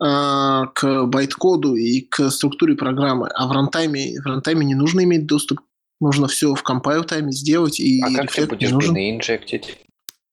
а, 0.00 0.66
к 0.74 1.06
байткоду 1.06 1.76
и 1.76 2.00
к 2.00 2.28
структуре 2.30 2.74
программы. 2.74 3.28
А 3.32 3.46
в 3.46 3.52
рантайме, 3.52 4.20
в 4.20 4.26
рантайме 4.26 4.66
не 4.66 4.74
нужно 4.74 5.04
иметь 5.04 5.24
доступ. 5.26 5.60
Нужно 6.00 6.28
все 6.28 6.54
в 6.54 6.62
compile 6.62 7.04
time 7.04 7.26
е 7.26 7.32
сделать, 7.32 7.80
и 7.80 8.00
А 8.02 8.14
как 8.14 8.32
ты 8.32 8.46
будешь 8.46 8.70
нужен. 8.70 8.94
бины 8.94 9.16
инжектить? 9.16 9.78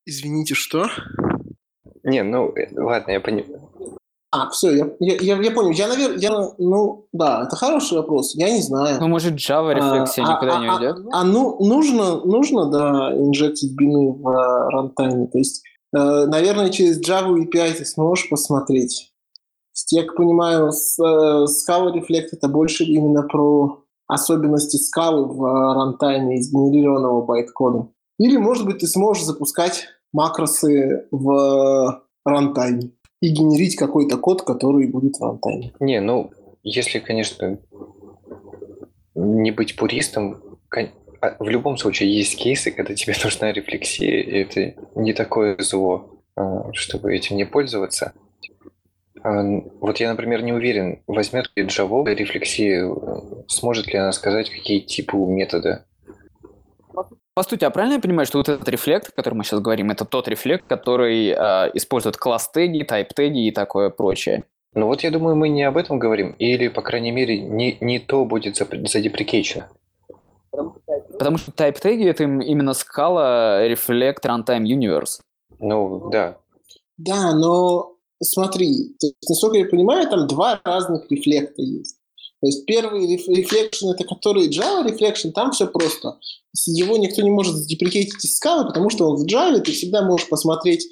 Извините, 0.05 0.53
что? 0.53 0.87
Не, 2.03 2.23
ну, 2.23 2.55
э, 2.55 2.69
ладно, 2.79 3.11
я 3.11 3.19
понимаю. 3.19 3.69
А, 4.35 4.49
все, 4.49 4.71
я, 4.71 4.89
я, 4.99 5.15
я, 5.15 5.41
я 5.41 5.51
понял. 5.51 5.71
Я, 5.71 5.87
наверное, 5.87 6.17
я, 6.17 6.49
ну, 6.57 7.07
да, 7.13 7.43
это 7.47 7.55
хороший 7.55 7.97
вопрос. 7.97 8.35
Я 8.35 8.51
не 8.51 8.61
знаю. 8.61 8.97
Ну, 8.99 9.07
может, 9.07 9.35
Java 9.35 9.73
рефлексия 9.73 10.25
А, 10.25 10.33
никуда 10.33 10.57
а, 10.57 10.59
не 10.59 10.67
а, 10.67 10.75
уйдет? 10.75 10.97
А, 11.13 11.23
ну, 11.23 11.57
нужно, 11.63 12.17
нужно, 12.25 12.69
да, 12.69 13.13
инжектить 13.13 13.73
бины 13.75 14.11
в 14.11 14.27
э, 14.27 14.69
рантайме. 14.71 15.27
То 15.27 15.37
есть, 15.37 15.63
э, 15.95 16.25
наверное, 16.25 16.69
через 16.69 16.99
Java 16.99 17.33
API 17.33 17.73
ты 17.75 17.85
сможешь 17.85 18.29
посмотреть. 18.29 19.13
Я 19.91 20.03
как 20.03 20.17
понимаю, 20.17 20.71
с, 20.73 20.99
э, 20.99 21.45
Scala 21.45 21.93
Reflect 21.93 22.27
это 22.33 22.49
больше 22.49 22.83
именно 22.83 23.23
про 23.23 23.84
особенности 24.07 24.77
скалы 24.77 25.25
в 25.25 25.43
э, 25.43 25.73
рантайме 25.73 26.37
сгенерированного 26.37 27.23
байткода. 27.23 27.87
Или, 28.17 28.37
может 28.37 28.65
быть, 28.65 28.79
ты 28.79 28.87
сможешь 28.87 29.23
запускать 29.23 29.87
макросы 30.13 31.07
в 31.11 31.31
э, 31.31 32.01
рантайме 32.23 32.91
и 33.21 33.29
генерить 33.29 33.75
какой-то 33.75 34.17
код, 34.17 34.43
который 34.43 34.87
будет 34.87 35.17
в 35.17 35.23
рантайме. 35.23 35.73
Не, 35.79 35.99
ну, 35.99 36.31
если, 36.63 36.99
конечно, 36.99 37.59
не 39.15 39.51
быть 39.51 39.75
пуристом, 39.75 40.41
а 41.21 41.43
в 41.43 41.47
любом 41.47 41.77
случае 41.77 42.15
есть 42.15 42.37
кейсы, 42.37 42.71
когда 42.71 42.93
тебе 42.93 43.13
нужна 43.23 43.51
рефлексия, 43.51 44.21
и 44.21 44.41
это 44.41 44.75
не 44.95 45.13
такое 45.13 45.57
зло, 45.59 46.21
а, 46.35 46.71
чтобы 46.73 47.15
этим 47.15 47.37
не 47.37 47.45
пользоваться. 47.45 48.13
А, 49.25 49.41
Вот 49.81 49.97
я, 49.99 50.09
например, 50.09 50.43
не 50.43 50.53
уверен, 50.53 51.01
возьмет 51.07 51.49
ли 51.55 51.65
Java 51.65 52.05
рефлексию, 52.13 52.95
э, 52.95 53.43
сможет 53.47 53.87
ли 53.87 53.97
она 53.97 54.11
сказать, 54.11 54.51
какие 54.51 54.81
типы 54.81 55.17
у 55.17 55.25
метода. 55.27 55.85
По 57.33 57.43
сути, 57.43 57.65
а 57.65 57.71
правильно 57.71 57.95
я 57.95 57.99
понимаю, 57.99 58.27
что 58.27 58.37
вот 58.37 58.49
этот 58.49 58.69
рефлект, 58.69 59.09
о 59.09 59.11
котором 59.11 59.39
мы 59.39 59.43
сейчас 59.43 59.61
говорим, 59.61 59.89
это 59.89 60.05
тот 60.05 60.27
рефлект, 60.27 60.67
который 60.67 61.29
э, 61.29 61.71
использует 61.73 62.17
класс-теги, 62.17 62.83
тайп-теги 62.83 63.47
и 63.47 63.51
такое 63.51 63.89
прочее? 63.89 64.43
Ну 64.75 64.85
вот 64.85 65.01
я 65.01 65.09
думаю, 65.09 65.35
мы 65.35 65.49
не 65.49 65.63
об 65.63 65.77
этом 65.77 65.97
говорим, 65.97 66.35
или, 66.37 66.67
по 66.67 66.83
крайней 66.83 67.11
мере, 67.11 67.39
не, 67.39 67.77
не 67.81 67.97
то 67.97 68.25
будет 68.25 68.55
задеприкейчено. 68.57 69.69
Потому 70.51 71.37
что 71.39 71.51
тайп-теги— 71.51 72.05
это 72.09 72.23
им- 72.23 72.41
именно 72.41 72.73
скала 72.73 73.65
Reflect 73.65 74.21
Runtime 74.23 74.63
Universe. 74.65 75.19
Ну, 75.59 76.09
да. 76.11 76.37
Да, 76.97 77.33
но 77.33 77.94
смотри, 78.21 78.95
то 78.99 79.07
есть, 79.07 79.29
насколько 79.29 79.57
я 79.57 79.65
понимаю, 79.65 80.09
там 80.09 80.27
два 80.27 80.59
разных 80.63 81.09
рефлекта 81.09 81.61
есть. 81.61 81.97
То 82.41 82.47
есть 82.47 82.65
первый 82.65 83.07
реф- 83.07 83.27
reflection, 83.27 83.91
это 83.93 84.03
который 84.03 84.49
Java 84.49 84.85
reflection, 84.85 85.31
там 85.31 85.51
все 85.51 85.67
просто. 85.67 86.19
Его 86.67 86.97
никто 86.97 87.21
не 87.21 87.31
может 87.31 87.55
задеприкейтить 87.55 88.23
из 88.23 88.35
скалы, 88.35 88.65
потому 88.65 88.89
что 88.89 89.09
он 89.09 89.17
в 89.17 89.25
Java, 89.25 89.59
ты 89.59 89.71
всегда 89.71 90.03
можешь 90.03 90.29
посмотреть 90.29 90.87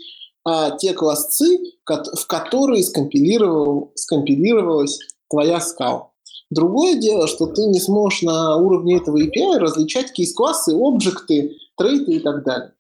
а, 0.46 0.72
те 0.72 0.94
классцы, 0.94 1.60
кот- 1.86 2.08
в 2.18 2.28
которые 2.28 2.84
скомпилировал, 2.84 3.92
скомпилировалась 3.96 5.00
твоя 5.30 5.62
скала. 5.62 6.12
Другое 6.50 6.96
дело, 6.96 7.28
что 7.28 7.48
ты 7.48 7.64
не 7.68 7.80
сможешь 7.80 8.22
на 8.22 8.58
уровне 8.58 8.98
этого 8.98 9.18
API 9.18 9.58
различать 9.58 10.12
кейс-классы, 10.12 10.76
объекты, 10.76 11.56
трейты 11.78 12.14
и 12.14 12.20
так 12.20 12.44
далее. 12.44 12.74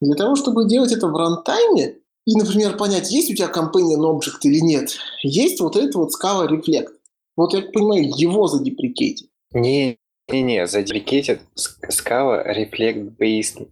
Для 0.00 0.14
того, 0.14 0.36
чтобы 0.36 0.68
делать 0.68 0.92
это 0.92 1.08
в 1.08 1.16
рантайме, 1.16 1.98
и, 2.26 2.36
например, 2.36 2.76
понять, 2.76 3.10
есть 3.10 3.30
у 3.30 3.34
тебя 3.34 3.46
companion 3.46 4.00
object 4.00 4.40
или 4.42 4.58
нет, 4.58 4.98
есть 5.22 5.60
вот 5.60 5.76
этот 5.76 5.94
вот 5.94 6.10
Scala 6.10 6.48
Reflect. 6.48 6.88
Вот 7.36 7.54
я 7.54 7.62
понимаю, 7.62 8.04
его 8.04 8.48
задеприкейтить. 8.48 9.30
Не, 9.52 9.98
не, 10.30 10.42
не, 10.42 10.66
задеприкейтит 10.66 11.40
Scala 11.88 12.44
Reflect 12.44 13.16
Based. 13.16 13.68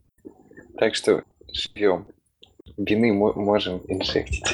Так 0.79 0.95
что 0.95 1.25
живем. 1.53 2.07
Бины 2.77 3.13
можем 3.13 3.83
инжектить. 3.89 4.45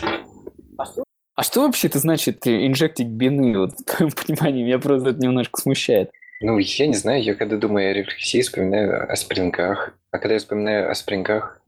А 1.35 1.43
что 1.43 1.63
вообще 1.63 1.89
это 1.89 1.99
значит 1.99 2.47
инжектить 2.47 3.09
бины? 3.09 3.59
Вот 3.59 3.73
в 3.73 3.85
твоем 3.85 4.13
понимании 4.13 4.63
меня 4.63 4.79
просто 4.79 5.11
это 5.11 5.21
немножко 5.21 5.61
смущает. 5.61 6.11
Ну, 6.43 6.57
я 6.59 6.87
не 6.87 6.95
знаю, 6.95 7.23
я 7.23 7.35
когда 7.35 7.57
думаю 7.57 7.91
о 7.91 7.93
рефлексии, 7.93 8.41
вспоминаю 8.41 9.11
о 9.11 9.15
спрингах. 9.15 9.95
А 10.11 10.19
когда 10.19 10.35
я 10.35 10.41
вспоминаю 10.41 10.91
о 10.91 10.95
спрингах, 10.95 11.60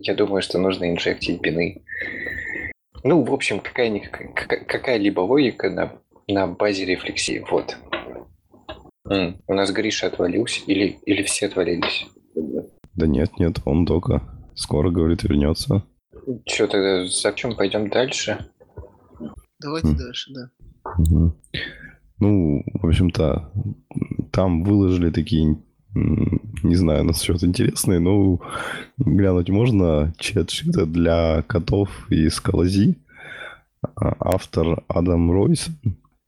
я 0.00 0.14
думаю, 0.14 0.42
что 0.42 0.58
нужно 0.58 0.90
инжектить 0.90 1.40
бины. 1.40 1.82
Ну, 3.04 3.22
в 3.22 3.32
общем, 3.32 3.60
какая-никакая, 3.60 4.32
какая-либо 4.64 5.20
логика 5.20 5.70
на, 5.70 5.92
на 6.26 6.46
базе 6.46 6.84
рефлексии. 6.84 7.44
Вот. 7.50 7.76
М, 9.08 9.40
у 9.46 9.54
нас 9.54 9.70
Гриша 9.70 10.08
отвалился 10.08 10.62
или, 10.66 10.98
или 11.06 11.22
все 11.22 11.46
отвалились? 11.46 12.06
Да 12.94 13.06
нет, 13.06 13.38
нет, 13.38 13.58
он 13.64 13.86
только 13.86 14.22
скоро, 14.54 14.90
говорит, 14.90 15.22
вернется. 15.22 15.84
Что 16.46 16.66
тогда, 16.66 17.06
зачем 17.06 17.56
пойдем 17.56 17.88
дальше? 17.88 18.46
Давайте 19.60 19.88
mm. 19.88 19.96
дальше, 19.96 20.32
да. 20.34 20.50
Угу. 20.98 21.32
Ну, 22.20 22.62
в 22.74 22.86
общем-то, 22.86 23.52
там 24.32 24.64
выложили 24.64 25.10
такие, 25.10 25.56
не 25.94 26.74
знаю, 26.74 27.04
насчет 27.04 27.42
интересные, 27.42 27.98
но 27.98 28.40
глянуть 28.98 29.48
можно 29.48 30.12
чат-шита 30.18 30.86
для 30.86 31.42
котов 31.42 32.06
и 32.10 32.28
скалази. 32.28 32.96
А, 33.96 34.16
автор 34.20 34.82
Адам 34.88 35.30
Ройс. 35.30 35.68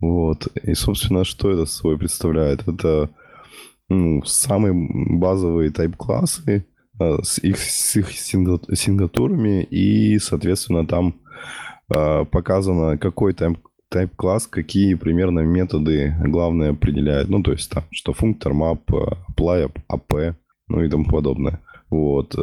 Вот. 0.01 0.49
И, 0.63 0.75
собственно, 0.75 1.25
что 1.25 1.51
это 1.51 1.67
собой 1.67 1.99
представляет? 1.99 2.67
Это 2.67 3.11
ну, 3.89 4.23
самые 4.25 4.73
базовые 4.73 5.71
тайп-классы 5.71 6.67
а, 6.99 7.23
с 7.23 7.39
их, 7.39 7.59
с 7.59 7.97
их 7.97 8.13
сингатурами, 8.13 9.63
и, 9.65 10.19
соответственно, 10.19 10.87
там 10.87 11.17
а, 11.89 12.25
показано, 12.25 12.99
какой 12.99 13.35
тайп 13.35 13.59
тайп-класс, 13.91 14.47
какие 14.47 14.95
примерно 14.95 15.41
методы 15.41 16.15
главное 16.25 16.71
определяет. 16.71 17.29
Ну, 17.29 17.43
то 17.43 17.53
есть 17.53 17.71
там, 17.71 17.85
что 17.91 18.13
функтор, 18.13 18.53
map, 18.53 18.83
apply, 18.89 19.71
ap, 19.89 20.37
ну 20.69 20.83
и 20.83 20.89
тому 20.89 21.05
подобное. 21.07 21.61
Вот. 21.91 22.35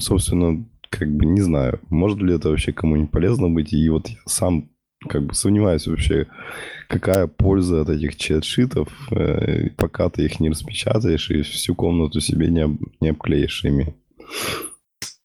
Собственно, 0.00 0.64
как 0.90 1.14
бы 1.14 1.26
не 1.26 1.40
знаю, 1.40 1.80
может 1.90 2.18
ли 2.18 2.34
это 2.34 2.48
вообще 2.48 2.72
кому-нибудь 2.72 3.10
полезно 3.10 3.48
быть. 3.48 3.72
И 3.72 3.88
вот 3.88 4.08
я 4.08 4.16
сам 4.26 4.70
как 5.08 5.26
бы 5.26 5.34
сомневаюсь 5.34 5.86
вообще, 5.86 6.26
какая 6.88 7.26
польза 7.26 7.82
от 7.82 7.90
этих 7.90 8.16
чат-шитов, 8.16 8.88
э, 9.12 9.70
пока 9.76 10.08
ты 10.08 10.24
их 10.24 10.40
не 10.40 10.50
распечатаешь 10.50 11.30
и 11.30 11.42
всю 11.42 11.74
комнату 11.74 12.20
себе 12.20 12.48
не, 12.48 12.60
об, 12.60 12.78
не 13.00 13.10
обклеишь 13.10 13.64
ими. 13.64 13.94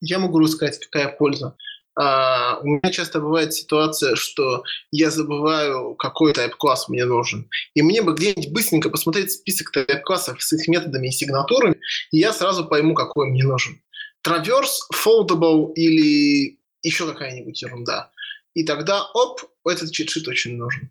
Я 0.01 0.19
могу 0.19 0.39
рассказать, 0.39 0.79
какая 0.79 1.15
польза. 1.15 1.55
А, 1.95 2.59
у 2.61 2.67
меня 2.67 2.91
часто 2.91 3.19
бывает 3.19 3.53
ситуация, 3.53 4.15
что 4.15 4.63
я 4.91 5.11
забываю, 5.11 5.95
какой 5.95 6.33
тайп-класс 6.33 6.87
мне 6.87 7.05
нужен. 7.05 7.49
И 7.73 7.81
мне 7.81 8.01
бы 8.01 8.13
где-нибудь 8.13 8.51
быстренько 8.51 8.89
посмотреть 8.89 9.31
список 9.31 9.71
тайп-классов 9.71 10.41
с 10.41 10.53
их 10.53 10.67
методами 10.67 11.07
и 11.07 11.11
сигнатурами, 11.11 11.77
и 12.11 12.19
я 12.19 12.33
сразу 12.33 12.65
пойму, 12.65 12.93
какой 12.93 13.29
мне 13.29 13.43
нужен. 13.43 13.81
Traverse, 14.25 14.79
Foldable 14.93 15.73
или 15.73 16.59
еще 16.81 17.07
какая-нибудь 17.07 17.61
ерунда. 17.61 18.11
И 18.53 18.63
тогда, 18.63 19.03
оп, 19.13 19.41
этот 19.65 19.91
чит-шит 19.91 20.27
очень 20.27 20.57
нужен. 20.57 20.89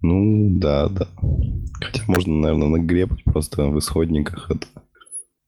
Ну, 0.00 0.58
да, 0.58 0.88
да. 0.88 1.08
Хотя 1.80 2.02
можно, 2.06 2.34
наверное, 2.34 2.68
нагрепать 2.68 3.24
просто 3.24 3.66
в 3.66 3.78
исходниках 3.78 4.50
это. 4.50 4.66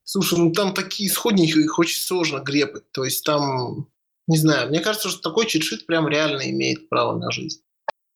Слушай, 0.05 0.39
ну 0.39 0.53
там 0.53 0.75
такие 0.75 1.09
исходники, 1.09 1.59
их 1.59 1.79
очень 1.79 2.01
сложно 2.01 2.41
грепать. 2.41 2.91
То 2.91 3.05
есть 3.05 3.25
там 3.25 3.87
не 4.27 4.37
знаю, 4.37 4.69
мне 4.69 4.81
кажется, 4.81 5.09
что 5.09 5.21
такой 5.21 5.47
чит-шит 5.47 5.87
прям 5.87 6.09
реально 6.09 6.51
имеет 6.51 6.89
право 6.89 7.19
на 7.19 7.31
жизнь. 7.31 7.63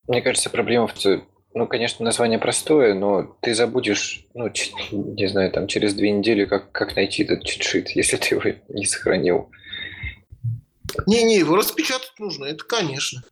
Мне 0.07 0.23
кажется, 0.23 0.51
проблема 0.51 0.87
в 0.87 0.95
том, 0.95 1.25
ну, 1.55 1.67
конечно, 1.67 2.05
название 2.05 2.39
простое, 2.39 2.95
но 2.95 3.37
ты 3.41 3.55
забудешь, 3.55 4.27
ну, 4.35 4.51
не 4.93 5.27
знаю, 5.29 5.53
там 5.53 5.69
через 5.69 5.95
две 5.95 6.11
недели, 6.11 6.45
как, 6.45 6.73
как 6.73 6.97
найти 6.97 7.23
этот 7.23 7.45
чит-шит, 7.45 7.91
если 7.91 8.17
ты 8.17 8.35
его 8.35 8.43
не 8.69 8.87
сохранил. 8.87 9.51
Не-не, 11.07 11.39
его 11.39 11.57
распечатать 11.57 12.13
нужно, 12.19 12.47
это 12.47 12.65
конечно. 12.65 13.23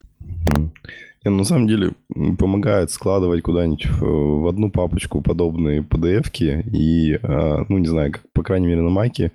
Не, 1.25 1.31
на 1.31 1.45
самом 1.45 1.69
деле 1.69 1.93
помогает 2.39 2.91
складывать 2.91 3.43
куда-нибудь 3.43 3.87
в 3.87 4.49
одну 4.49 4.71
папочку 4.71 5.21
подобные 5.21 5.83
PDF-ки 5.83 6.65
и, 6.73 7.15
а, 7.23 7.65
ну, 7.69 7.79
не 7.79 7.87
знаю, 7.87 8.13
как, 8.13 8.23
по 8.33 8.43
крайней 8.43 8.67
мере, 8.67 8.83
на 8.83 8.91
Маке 8.91 9.33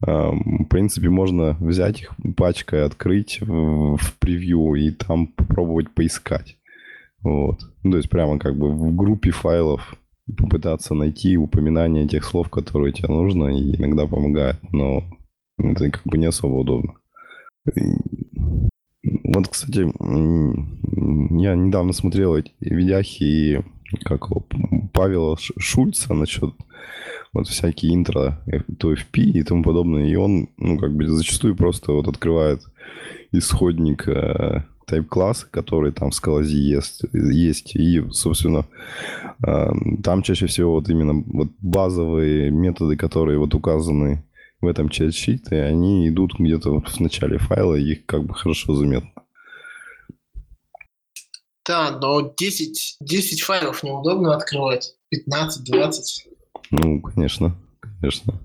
в 0.00 0.64
принципе, 0.70 1.08
можно 1.08 1.56
взять 1.60 2.02
их 2.02 2.14
пачкой, 2.36 2.84
открыть 2.84 3.40
в 3.40 3.98
превью 4.18 4.74
и 4.74 4.90
там 4.90 5.26
попробовать 5.28 5.90
поискать. 5.90 6.56
Вот. 7.22 7.58
Ну, 7.82 7.90
то 7.90 7.96
есть 7.96 8.08
прямо 8.08 8.38
как 8.38 8.56
бы 8.56 8.70
в 8.70 8.94
группе 8.94 9.30
файлов 9.30 9.96
попытаться 10.36 10.94
найти 10.94 11.36
упоминание 11.36 12.06
тех 12.06 12.24
слов, 12.24 12.48
которые 12.48 12.92
тебе 12.92 13.08
нужно, 13.08 13.48
и 13.48 13.76
иногда 13.76 14.06
помогает, 14.06 14.56
но 14.72 15.02
это 15.58 15.90
как 15.90 16.02
бы 16.04 16.18
не 16.18 16.26
особо 16.26 16.56
удобно. 16.56 16.94
Вот, 19.24 19.48
кстати, 19.48 19.80
я 19.80 21.54
недавно 21.54 21.92
смотрел 21.92 22.36
эти 22.36 22.52
видяхи 22.60 23.64
как 24.04 24.28
его, 24.28 24.44
Павела 24.92 25.36
Шульца 25.38 26.14
насчет 26.14 26.54
вот 27.32 27.48
всякие 27.48 27.94
интро, 27.94 28.42
то 28.78 28.92
FP 28.92 29.20
и 29.20 29.42
тому 29.42 29.62
подобное. 29.62 30.06
И 30.06 30.16
он, 30.16 30.48
ну, 30.56 30.78
как 30.78 30.94
бы 30.94 31.06
зачастую 31.06 31.56
просто 31.56 31.92
вот 31.92 32.08
открывает 32.08 32.62
исходник 33.32 34.08
э, 34.08 34.64
тайп-класса, 34.86 35.46
который 35.50 35.92
там 35.92 36.10
в 36.10 36.14
скалази 36.14 36.56
есть, 36.56 37.02
есть. 37.12 37.76
И, 37.76 38.02
собственно, 38.10 38.66
э, 39.46 39.66
там 40.02 40.22
чаще 40.22 40.46
всего 40.46 40.72
вот 40.72 40.88
именно 40.88 41.22
вот 41.26 41.48
базовые 41.60 42.50
методы, 42.50 42.96
которые 42.96 43.38
вот 43.38 43.54
указаны 43.54 44.24
в 44.60 44.66
этом 44.66 44.88
чат-щите, 44.88 45.62
они 45.62 46.08
идут 46.08 46.34
где-то 46.38 46.70
вот 46.70 46.88
в 46.88 47.00
начале 47.00 47.38
файла, 47.38 47.74
и 47.74 47.92
их 47.92 48.06
как 48.06 48.24
бы 48.24 48.34
хорошо 48.34 48.74
заметно. 48.74 49.10
Да, 51.64 51.90
но 52.00 52.32
10, 52.36 52.96
10 53.00 53.42
файлов 53.42 53.82
неудобно 53.82 54.34
открывать. 54.34 54.94
15, 55.10 55.64
20. 55.64 56.28
Ну, 56.70 57.00
конечно, 57.00 57.56
конечно. 58.00 58.40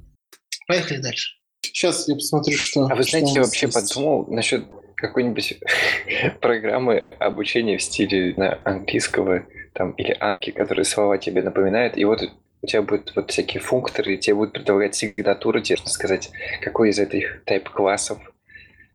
Поехали 0.67 0.97
дальше. 0.97 1.37
Сейчас 1.61 2.07
я 2.07 2.15
посмотрю, 2.15 2.57
что... 2.57 2.85
А 2.85 2.95
вы 2.95 3.03
знаете, 3.03 3.29
что 3.29 3.39
я 3.39 3.45
вообще 3.45 3.65
есть. 3.65 3.93
подумал 3.93 4.27
насчет 4.27 4.65
какой-нибудь 4.95 5.59
программы 6.41 7.03
обучения 7.19 7.77
в 7.77 7.81
стиле 7.81 8.33
на 8.37 8.59
английского 8.63 9.45
там, 9.73 9.91
или 9.91 10.15
анки, 10.19 10.51
которые 10.51 10.85
слова 10.85 11.17
тебе 11.17 11.41
напоминают, 11.41 11.97
и 11.97 12.05
вот 12.05 12.21
у 12.61 12.67
тебя 12.67 12.81
будут 12.81 13.13
вот 13.15 13.29
всякие 13.31 13.61
функторы, 13.61 14.17
тебе 14.17 14.35
будут 14.35 14.53
предлагать 14.53 14.95
сигнатуры, 14.95 15.61
тебе 15.61 15.77
сказать, 15.85 16.31
какой 16.61 16.91
из 16.91 16.99
этих 16.99 17.43
тайп-классов. 17.45 18.19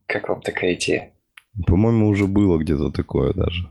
Как 0.06 0.28
вам 0.28 0.40
такая 0.40 0.74
идея? 0.74 1.12
По-моему, 1.66 2.08
уже 2.08 2.26
было 2.26 2.56
где-то 2.56 2.90
такое 2.90 3.34
даже. 3.34 3.70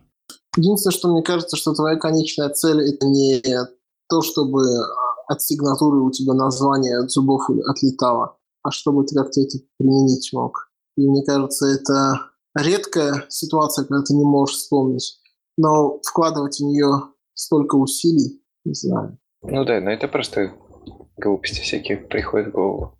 Единственное, 0.56 0.94
что 0.94 1.12
мне 1.12 1.24
кажется, 1.24 1.58
что 1.58 1.74
твоя 1.74 1.98
конечная 1.98 2.50
цель 2.50 2.94
это 2.94 3.08
не 3.08 3.42
то, 4.10 4.22
чтобы 4.22 4.62
от 5.28 5.42
сигнатуры 5.42 6.02
у 6.02 6.12
тебя 6.12 6.34
название 6.34 7.00
от 7.00 7.12
зубов 7.12 7.50
отлетало, 7.50 8.38
а 8.64 8.72
чтобы 8.72 9.06
ты 9.06 9.16
как-то 9.16 9.42
это 9.42 9.58
применить 9.78 10.30
мог. 10.34 10.72
И 10.96 11.08
мне 11.08 11.24
кажется, 11.24 11.68
это 11.68 12.32
редкая 12.56 13.26
ситуация, 13.30 13.86
когда 13.86 14.04
ты 14.04 14.14
не 14.14 14.24
можешь 14.24 14.56
вспомнить. 14.56 15.20
Но 15.58 16.00
вкладывать 16.04 16.60
в 16.60 16.64
нее 16.64 17.14
столько 17.34 17.76
усилий, 17.76 18.42
не 18.66 18.74
знаю. 18.74 19.18
Ну 19.44 19.66
да, 19.66 19.80
но 19.82 19.92
это 19.92 20.08
просто 20.08 20.54
глупости 21.18 21.62
всякие 21.62 21.98
приходят 21.98 22.50
в 22.50 22.52
голову. 22.52 22.94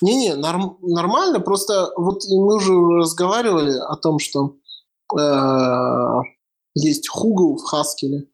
Не-не, 0.00 0.36
норм, 0.36 0.78
нормально, 0.80 1.40
просто 1.40 1.90
вот 1.96 2.22
мы 2.28 2.56
уже 2.56 2.72
разговаривали 2.72 3.76
о 3.76 3.96
том, 3.96 4.18
что 4.20 4.56
э, 5.18 6.20
есть 6.74 7.08
Хугл 7.08 7.56
в 7.56 7.64
а, 7.64 8.28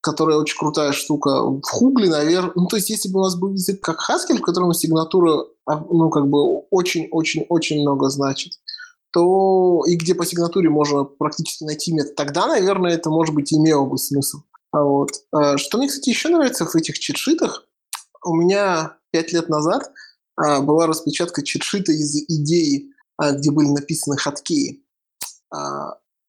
которая 0.00 0.36
очень 0.36 0.56
крутая 0.56 0.92
штука. 0.92 1.42
В 1.42 1.62
Хугле, 1.64 2.08
наверное, 2.08 2.52
ну, 2.54 2.66
то 2.66 2.76
есть, 2.76 2.90
если 2.90 3.08
бы 3.08 3.20
у 3.20 3.22
нас 3.22 3.36
был 3.36 3.52
язык 3.52 3.80
как 3.80 3.98
Haskell, 3.98 4.38
в 4.38 4.42
котором 4.42 4.72
сигнатура, 4.72 5.46
а, 5.66 5.78
ну, 5.78 6.10
как 6.10 6.28
бы 6.28 6.60
очень-очень-очень 6.70 7.82
много 7.82 8.08
значит, 8.08 8.52
то 9.12 9.82
и 9.86 9.96
где 9.96 10.14
по 10.14 10.24
сигнатуре 10.24 10.70
можно 10.70 11.04
практически 11.04 11.64
найти 11.64 11.92
метод, 11.92 12.14
тогда, 12.14 12.46
наверное, 12.46 12.92
это, 12.92 13.10
может 13.10 13.34
быть, 13.34 13.52
имело 13.52 13.84
бы 13.84 13.98
смысл. 13.98 14.38
А 14.72 14.82
вот. 14.82 15.10
А, 15.32 15.58
что 15.58 15.78
мне, 15.78 15.88
кстати, 15.88 16.10
еще 16.10 16.28
нравится 16.28 16.64
в 16.64 16.74
этих 16.74 16.98
читшитах, 16.98 17.66
у 18.24 18.34
меня 18.34 18.96
пять 19.10 19.32
лет 19.32 19.48
назад 19.48 19.90
а, 20.36 20.60
была 20.60 20.86
распечатка 20.86 21.42
читшита 21.42 21.92
из 21.92 22.16
идеи, 22.28 22.90
а, 23.18 23.32
где 23.32 23.50
были 23.50 23.68
написаны 23.68 24.16
хаткеи. 24.16 24.82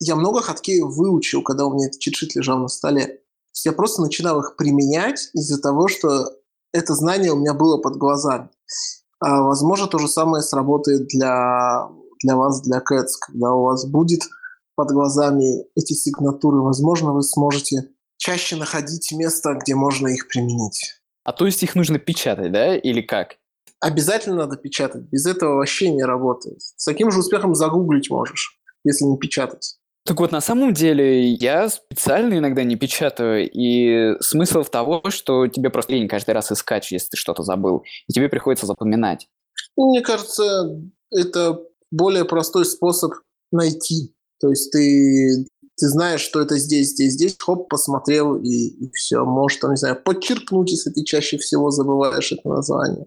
Я 0.06 0.18
много 0.18 0.42
хаткеев 0.42 0.94
выучил, 0.94 1.44
когда 1.44 1.66
у 1.66 1.74
меня 1.74 1.88
этот 1.88 2.02
читшит 2.02 2.36
лежал 2.36 2.60
на 2.60 2.68
столе. 2.68 3.22
Я 3.64 3.72
просто 3.72 4.02
начинал 4.02 4.42
их 4.42 4.58
применять 4.58 5.30
из-за 5.34 5.62
того, 5.62 5.88
что 5.88 6.30
это 6.74 6.94
знание 6.94 7.32
у 7.32 7.38
меня 7.38 7.54
было 7.54 7.78
под 7.78 7.96
глазами. 7.96 8.50
А, 9.22 9.44
возможно, 9.44 9.88
то 9.88 10.00
же 10.00 10.10
самое 10.10 10.44
сработает 10.44 11.08
для, 11.08 11.88
для 12.22 12.36
вас, 12.36 12.62
для 12.64 12.80
Cats, 12.80 13.12
когда 13.22 13.54
у 13.54 13.64
вас 13.64 13.86
будет 13.86 14.24
под 14.76 14.92
глазами 14.92 15.64
эти 15.74 15.94
сигнатуры. 15.94 16.60
Возможно, 16.62 17.14
вы 17.14 17.24
сможете 17.24 17.88
чаще 18.18 18.58
находить 18.58 19.10
место, 19.14 19.54
где 19.54 19.74
можно 19.74 20.10
их 20.10 20.28
применить. 20.28 21.00
А 21.24 21.32
то 21.32 21.46
есть 21.46 21.64
их 21.64 21.76
нужно 21.76 21.98
печатать, 21.98 22.52
да, 22.52 22.76
или 22.76 23.00
как? 23.00 23.38
Обязательно 23.80 24.36
надо 24.36 24.58
печатать. 24.58 25.04
Без 25.04 25.26
этого 25.26 25.56
вообще 25.56 25.92
не 25.92 26.04
работает. 26.04 26.62
С 26.62 26.84
таким 26.84 27.10
же 27.10 27.20
успехом 27.20 27.56
загуглить 27.56 28.10
можешь, 28.10 28.60
если 28.84 29.06
не 29.06 29.18
печатать. 29.18 29.78
Так 30.06 30.20
вот, 30.20 30.34
на 30.34 30.42
самом 30.42 30.74
деле, 30.74 31.32
я 31.32 31.70
специально 31.70 32.38
иногда 32.38 32.64
не 32.64 32.76
печатаю, 32.76 33.50
и 33.50 34.20
смысл 34.20 34.64
в 34.64 34.70
того, 34.70 35.02
что 35.10 35.48
тебе 35.48 35.70
просто 35.70 35.94
лень 35.94 36.10
каждый 36.10 36.32
раз 36.32 36.52
искать, 36.52 36.92
если 36.92 37.10
ты 37.12 37.18
что-то 37.18 37.44
забыл, 37.44 37.84
и 38.08 38.14
тебе 38.14 38.28
приходится 38.28 38.66
запоминать. 38.66 39.30
Мне 39.78 40.02
кажется, 40.02 40.78
это 41.10 41.62
более 41.90 42.26
простой 42.26 42.66
способ 42.66 43.14
найти. 43.52 44.14
То 44.42 44.50
есть 44.50 44.72
ты, 44.74 45.46
ты 45.78 45.88
знаешь, 45.88 46.20
что 46.20 46.42
это 46.42 46.58
здесь, 46.58 46.90
здесь, 46.90 47.14
здесь, 47.14 47.38
хоп, 47.40 47.70
посмотрел, 47.70 48.36
и, 48.36 48.50
и 48.50 48.92
все. 48.92 49.24
Можешь, 49.24 49.60
там, 49.60 49.72
не 49.72 49.78
знаю, 49.78 50.02
подчеркнуть, 50.04 50.72
если 50.72 50.90
ты 50.90 51.06
чаще 51.06 51.38
всего 51.38 51.72
забываешь 51.72 52.34
это 52.34 52.50
название. 52.50 53.06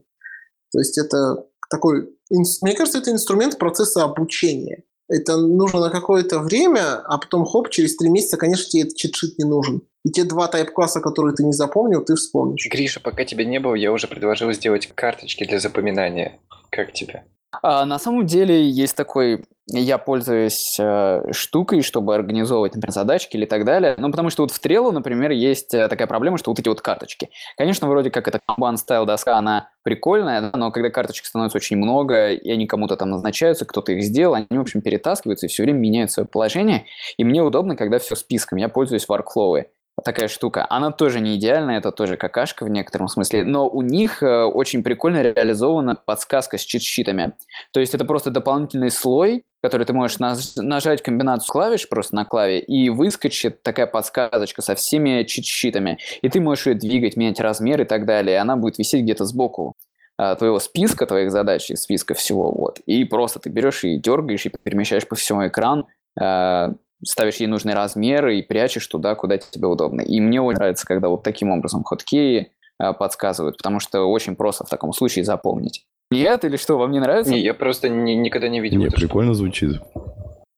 То 0.72 0.78
есть 0.78 0.96
это 0.96 1.44
такой... 1.68 2.08
Мне 2.30 2.74
кажется, 2.74 2.98
это 2.98 3.10
инструмент 3.10 3.58
процесса 3.58 4.04
обучения 4.04 4.84
это 5.08 5.36
нужно 5.36 5.80
на 5.80 5.90
какое-то 5.90 6.40
время, 6.40 6.96
а 7.04 7.18
потом 7.18 7.44
хоп, 7.44 7.70
через 7.70 7.96
три 7.96 8.08
месяца, 8.08 8.36
конечно, 8.36 8.68
тебе 8.68 8.82
этот 8.82 8.96
чит-шит 8.96 9.38
не 9.38 9.44
нужен. 9.44 9.82
И 10.04 10.10
те 10.10 10.24
два 10.24 10.48
тайп-класса, 10.48 11.00
которые 11.00 11.34
ты 11.34 11.44
не 11.44 11.52
запомнил, 11.52 12.04
ты 12.04 12.14
вспомнишь. 12.14 12.68
Гриша, 12.70 13.00
пока 13.00 13.24
тебя 13.24 13.44
не 13.44 13.58
было, 13.58 13.74
я 13.74 13.92
уже 13.92 14.06
предложил 14.06 14.52
сделать 14.52 14.86
карточки 14.94 15.44
для 15.44 15.58
запоминания. 15.58 16.38
Как 16.70 16.92
тебе? 16.92 17.24
А, 17.62 17.84
на 17.84 17.98
самом 17.98 18.26
деле 18.26 18.68
есть 18.68 18.96
такой, 18.96 19.44
я 19.68 19.98
пользуюсь 19.98 20.76
э, 20.78 21.32
штукой, 21.32 21.82
чтобы 21.82 22.14
организовывать, 22.14 22.74
например, 22.74 22.92
задачки 22.92 23.36
или 23.36 23.46
так 23.46 23.64
далее. 23.64 23.96
Ну, 23.98 24.10
потому 24.10 24.30
что 24.30 24.42
вот 24.42 24.52
в 24.52 24.64
Trello, 24.64 24.92
например, 24.92 25.32
есть 25.32 25.74
э, 25.74 25.88
такая 25.88 26.06
проблема, 26.06 26.38
что 26.38 26.50
вот 26.50 26.58
эти 26.60 26.68
вот 26.68 26.80
карточки. 26.80 27.30
Конечно, 27.56 27.88
вроде 27.88 28.10
как 28.10 28.28
это 28.28 28.40
Kanban 28.48 28.76
стайл 28.76 29.06
доска, 29.06 29.36
она 29.36 29.70
прикольная, 29.82 30.40
да, 30.40 30.58
но 30.58 30.70
когда 30.70 30.90
карточек 30.90 31.26
становится 31.26 31.58
очень 31.58 31.76
много, 31.76 32.32
и 32.32 32.50
они 32.50 32.66
кому-то 32.66 32.96
там 32.96 33.10
назначаются, 33.10 33.64
кто-то 33.64 33.92
их 33.92 34.04
сделал, 34.04 34.34
они, 34.34 34.46
в 34.50 34.60
общем, 34.60 34.82
перетаскиваются 34.82 35.46
и 35.46 35.48
все 35.48 35.64
время 35.64 35.78
меняют 35.78 36.12
свое 36.12 36.26
положение. 36.26 36.86
И 37.16 37.24
мне 37.24 37.42
удобно, 37.42 37.76
когда 37.76 37.98
все 37.98 38.14
списком. 38.14 38.58
Я 38.58 38.68
пользуюсь 38.68 39.06
workflow 39.08 39.64
такая 40.04 40.28
штука. 40.28 40.66
Она 40.68 40.92
тоже 40.92 41.20
не 41.20 41.36
идеальная, 41.36 41.78
это 41.78 41.90
тоже 41.90 42.16
какашка 42.16 42.64
в 42.64 42.70
некотором 42.70 43.08
смысле, 43.08 43.44
но 43.44 43.68
у 43.68 43.82
них 43.82 44.22
э, 44.22 44.44
очень 44.44 44.82
прикольно 44.82 45.22
реализована 45.22 45.94
подсказка 45.94 46.58
с 46.58 46.62
чит-щитами. 46.62 47.32
То 47.72 47.80
есть 47.80 47.94
это 47.94 48.04
просто 48.04 48.30
дополнительный 48.30 48.90
слой, 48.90 49.44
который 49.62 49.86
ты 49.86 49.92
можешь 49.92 50.18
нажать 50.18 51.02
комбинацию 51.02 51.50
клавиш 51.50 51.88
просто 51.88 52.14
на 52.14 52.24
клаве, 52.24 52.60
и 52.60 52.90
выскочит 52.90 53.62
такая 53.62 53.86
подсказочка 53.86 54.62
со 54.62 54.74
всеми 54.74 55.22
чит-щитами. 55.24 55.98
И 56.20 56.28
ты 56.28 56.40
можешь 56.40 56.66
ее 56.66 56.74
двигать, 56.74 57.16
менять 57.16 57.40
размер 57.40 57.80
и 57.80 57.84
так 57.84 58.04
далее, 58.04 58.36
и 58.36 58.38
она 58.38 58.56
будет 58.56 58.78
висеть 58.78 59.02
где-то 59.02 59.24
сбоку 59.24 59.74
э, 60.18 60.36
твоего 60.36 60.58
списка 60.58 61.06
твоих 61.06 61.30
задач 61.30 61.70
и 61.70 61.76
списка 61.76 62.14
всего. 62.14 62.52
Вот. 62.52 62.80
И 62.80 63.04
просто 63.04 63.40
ты 63.40 63.48
берешь 63.48 63.82
и 63.82 63.98
дергаешь, 63.98 64.44
и 64.44 64.50
перемещаешь 64.50 65.08
по 65.08 65.16
всему 65.16 65.46
экрану, 65.48 65.88
э, 66.20 66.74
ставишь 67.04 67.36
ей 67.36 67.46
нужный 67.46 67.74
размер 67.74 68.28
и 68.28 68.42
прячешь 68.42 68.86
туда, 68.86 69.14
куда 69.14 69.38
тебе 69.38 69.66
удобно. 69.66 70.00
И 70.00 70.20
мне 70.20 70.40
очень 70.40 70.58
нравится, 70.58 70.86
когда 70.86 71.08
вот 71.08 71.22
таким 71.22 71.50
образом 71.50 71.84
хоткеи 71.84 72.52
э, 72.82 72.92
подсказывают, 72.92 73.58
потому 73.58 73.80
что 73.80 74.04
очень 74.04 74.36
просто 74.36 74.64
в 74.64 74.68
таком 74.68 74.92
случае 74.92 75.24
запомнить. 75.24 75.84
Нет 76.10 76.44
или 76.44 76.56
что, 76.56 76.78
вам 76.78 76.92
не 76.92 77.00
нравится? 77.00 77.32
Не, 77.32 77.40
я 77.40 77.54
просто 77.54 77.88
ни, 77.88 78.12
никогда 78.12 78.48
не 78.48 78.60
видел. 78.60 78.78
Не, 78.78 78.88
прикольно 78.88 79.34
штуку. 79.34 79.50
звучит. 79.50 79.80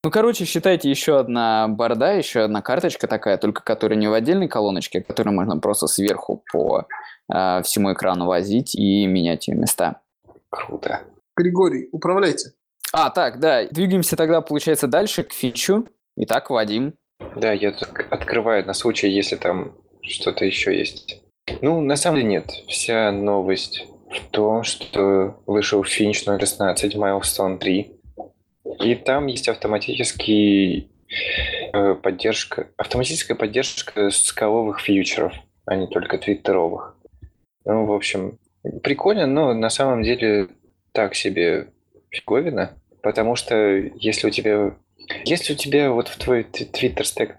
Ну, 0.04 0.10
короче, 0.10 0.44
считайте 0.44 0.88
еще 0.88 1.18
одна 1.18 1.66
борда, 1.68 2.12
еще 2.12 2.40
одна 2.40 2.62
карточка 2.62 3.08
такая, 3.08 3.36
только 3.36 3.64
которая 3.64 3.98
не 3.98 4.06
в 4.06 4.12
отдельной 4.12 4.46
колоночке, 4.46 5.00
а 5.00 5.02
которую 5.02 5.34
можно 5.34 5.58
просто 5.58 5.86
сверху 5.86 6.44
по 6.52 6.86
э, 7.32 7.62
всему 7.62 7.92
экрану 7.92 8.26
возить 8.26 8.74
и 8.74 9.06
менять 9.06 9.48
ее 9.48 9.56
места. 9.56 10.00
Круто. 10.50 11.02
Григорий, 11.36 11.88
управляйте. 11.92 12.52
А, 12.92 13.10
так, 13.10 13.40
да. 13.40 13.66
Двигаемся 13.66 14.16
тогда, 14.16 14.40
получается, 14.40 14.86
дальше 14.86 15.24
к 15.24 15.32
фичу. 15.32 15.88
Итак, 16.20 16.50
Вадим. 16.50 16.94
Да, 17.36 17.52
я 17.52 17.72
открываю 18.10 18.66
на 18.66 18.72
случай, 18.72 19.08
если 19.08 19.36
там 19.36 19.76
что-то 20.02 20.44
еще 20.44 20.76
есть. 20.76 21.22
Ну, 21.62 21.80
на 21.80 21.94
самом 21.94 22.16
деле 22.16 22.28
нет. 22.28 22.50
Вся 22.66 23.12
новость 23.12 23.86
в 24.10 24.28
том, 24.32 24.64
что 24.64 25.40
вышел 25.46 25.84
финч 25.84 26.24
016 26.24 26.96
Milestone 26.96 27.58
3. 27.58 27.92
И 28.80 28.94
там 28.96 29.28
есть 29.28 29.48
автоматический 29.48 30.90
э, 31.72 31.94
поддержка, 31.94 32.66
автоматическая 32.76 33.36
поддержка 33.36 34.10
скаловых 34.10 34.80
фьючеров, 34.80 35.34
а 35.66 35.76
не 35.76 35.86
только 35.86 36.18
твиттеровых. 36.18 36.96
Ну, 37.64 37.84
в 37.84 37.92
общем, 37.92 38.40
прикольно, 38.82 39.26
но 39.26 39.54
на 39.54 39.70
самом 39.70 40.02
деле 40.02 40.48
так 40.90 41.14
себе 41.14 41.68
фиговина, 42.10 42.72
потому 43.02 43.36
что 43.36 43.76
если 43.76 44.26
у 44.26 44.30
тебя 44.30 44.74
если 45.24 45.54
у 45.54 45.56
тебя 45.56 45.90
вот 45.90 46.08
в 46.08 46.18
твой 46.18 46.44
твиттер 46.44 47.06
стек 47.06 47.36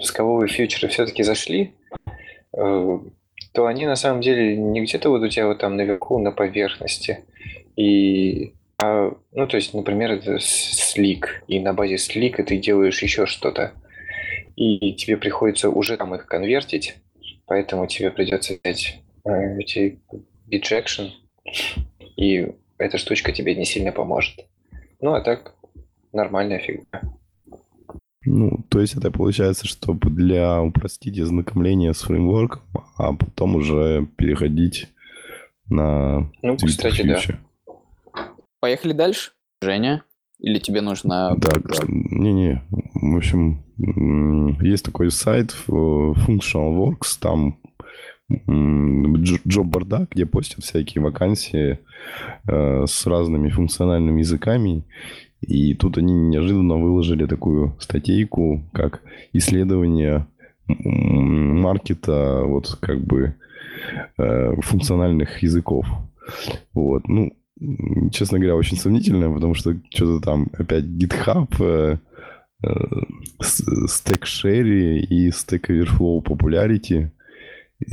скаловые 0.00 0.48
фьючеры 0.48 0.88
все-таки 0.88 1.22
зашли, 1.22 1.74
э, 2.56 2.98
то 3.52 3.66
они 3.66 3.86
на 3.86 3.96
самом 3.96 4.20
деле 4.20 4.56
не 4.56 4.82
где-то 4.82 5.10
вот 5.10 5.22
у 5.22 5.28
тебя 5.28 5.46
вот 5.46 5.58
там 5.58 5.76
наверху 5.76 6.18
на 6.18 6.32
поверхности. 6.32 7.24
И 7.76 8.54
а, 8.80 9.12
ну, 9.32 9.46
то 9.48 9.56
есть, 9.56 9.74
например, 9.74 10.12
это 10.12 10.38
слик, 10.38 11.42
и 11.48 11.58
на 11.58 11.72
базе 11.72 11.98
слика 11.98 12.44
ты 12.44 12.58
делаешь 12.58 13.02
еще 13.02 13.26
что-то. 13.26 13.72
И 14.54 14.92
тебе 14.94 15.16
приходится 15.16 15.70
уже 15.70 15.96
там 15.96 16.14
их 16.14 16.26
конвертить, 16.26 16.96
поэтому 17.46 17.86
тебе 17.86 18.10
придется 18.10 18.54
взять 18.62 19.00
э, 19.24 19.58
эти 19.58 19.98
bijection, 20.48 21.10
и 22.16 22.52
эта 22.76 22.98
штучка 22.98 23.32
тебе 23.32 23.54
не 23.54 23.64
сильно 23.64 23.90
поможет. 23.92 24.46
Ну, 25.00 25.14
а 25.14 25.20
так, 25.20 25.54
нормальная 26.12 26.58
фигня. 26.58 27.02
Ну, 28.24 28.64
то 28.68 28.80
есть 28.80 28.94
это 28.94 29.10
получается, 29.10 29.66
чтобы 29.66 30.10
для 30.10 30.60
упростить 30.60 31.18
ознакомление 31.18 31.94
с 31.94 32.02
фреймворком, 32.02 32.62
а 32.96 33.12
потом 33.14 33.56
уже 33.56 34.06
переходить 34.16 34.88
на 35.68 36.30
Ну, 36.42 36.56
кстати, 36.56 37.02
фьючер. 37.02 37.38
да. 37.66 38.28
Поехали 38.60 38.92
дальше. 38.92 39.32
Женя, 39.62 40.04
или 40.38 40.58
тебе 40.58 40.80
нужно... 40.80 41.36
Так, 41.40 41.88
не-не, 41.88 42.62
в 42.70 43.16
общем, 43.16 43.64
есть 44.60 44.84
такой 44.84 45.10
сайт 45.10 45.56
Functional 45.66 46.76
Works, 46.76 47.18
там 47.20 47.58
джоб-борда, 48.30 50.06
где 50.10 50.26
постят 50.26 50.62
всякие 50.64 51.02
вакансии 51.02 51.78
э, 52.46 52.84
с 52.86 53.06
разными 53.06 53.48
функциональными 53.48 54.20
языками. 54.20 54.84
И 55.40 55.74
тут 55.74 55.98
они 55.98 56.12
неожиданно 56.12 56.76
выложили 56.76 57.26
такую 57.26 57.76
статейку, 57.78 58.64
как 58.72 59.02
исследование 59.32 60.26
маркета 60.66 62.42
вот 62.44 62.76
как 62.80 63.00
бы 63.04 63.34
э, 64.18 64.60
функциональных 64.60 65.42
языков. 65.42 65.86
Вот. 66.74 67.06
Ну, 67.08 67.32
честно 68.12 68.38
говоря, 68.38 68.56
очень 68.56 68.76
сомнительно, 68.76 69.32
потому 69.32 69.54
что 69.54 69.76
что-то 69.90 70.24
там 70.24 70.48
опять 70.52 70.84
GitHub, 70.84 71.48
э, 71.60 71.98
э, 72.64 72.68
Stack 73.40 74.22
Share 74.24 74.98
и 74.98 75.28
Stack 75.30 75.68
Overflow 75.68 76.22
Popularity. 76.22 77.10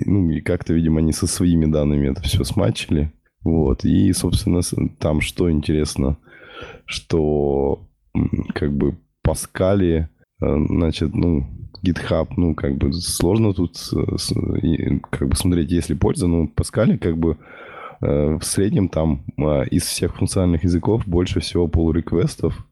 Ну, 0.05 0.31
и 0.31 0.41
как-то, 0.41 0.73
видимо, 0.73 0.99
они 0.99 1.13
со 1.13 1.27
своими 1.27 1.67
данными 1.67 2.09
это 2.09 2.23
все 2.23 2.43
смачили. 2.43 3.11
Вот. 3.43 3.85
И, 3.85 4.11
собственно, 4.13 4.61
там 4.97 5.21
что 5.21 5.51
интересно– 5.51 6.17
что 6.85 7.87
как 8.53 8.73
бы 8.75 8.97
Паскали, 9.21 10.09
э, 10.41 10.45
значит, 10.69 11.13
ну, 11.13 11.47
GitHub, 11.83 12.27
ну, 12.37 12.55
как 12.55 12.77
бы 12.77 12.93
сложно 12.93 13.53
тут 13.53 13.77
как 15.11 15.29
бы 15.29 15.35
смотреть, 15.35 15.71
есть 15.71 15.89
ли 15.89 15.95
польза, 15.95 16.27
но 16.27 16.47
Паскали 16.47 16.97
как 16.97 17.17
бы 17.17 17.37
э, 18.01 18.37
в 18.37 18.43
среднем 18.43 18.89
там 18.89 19.25
э, 19.37 19.67
из 19.71 19.83
всех 19.83 20.15
функциональных 20.15 20.63
языков 20.63 21.07
больше 21.07 21.39
всего 21.39 21.67
pull 21.67 21.93
реквестов 21.93 22.65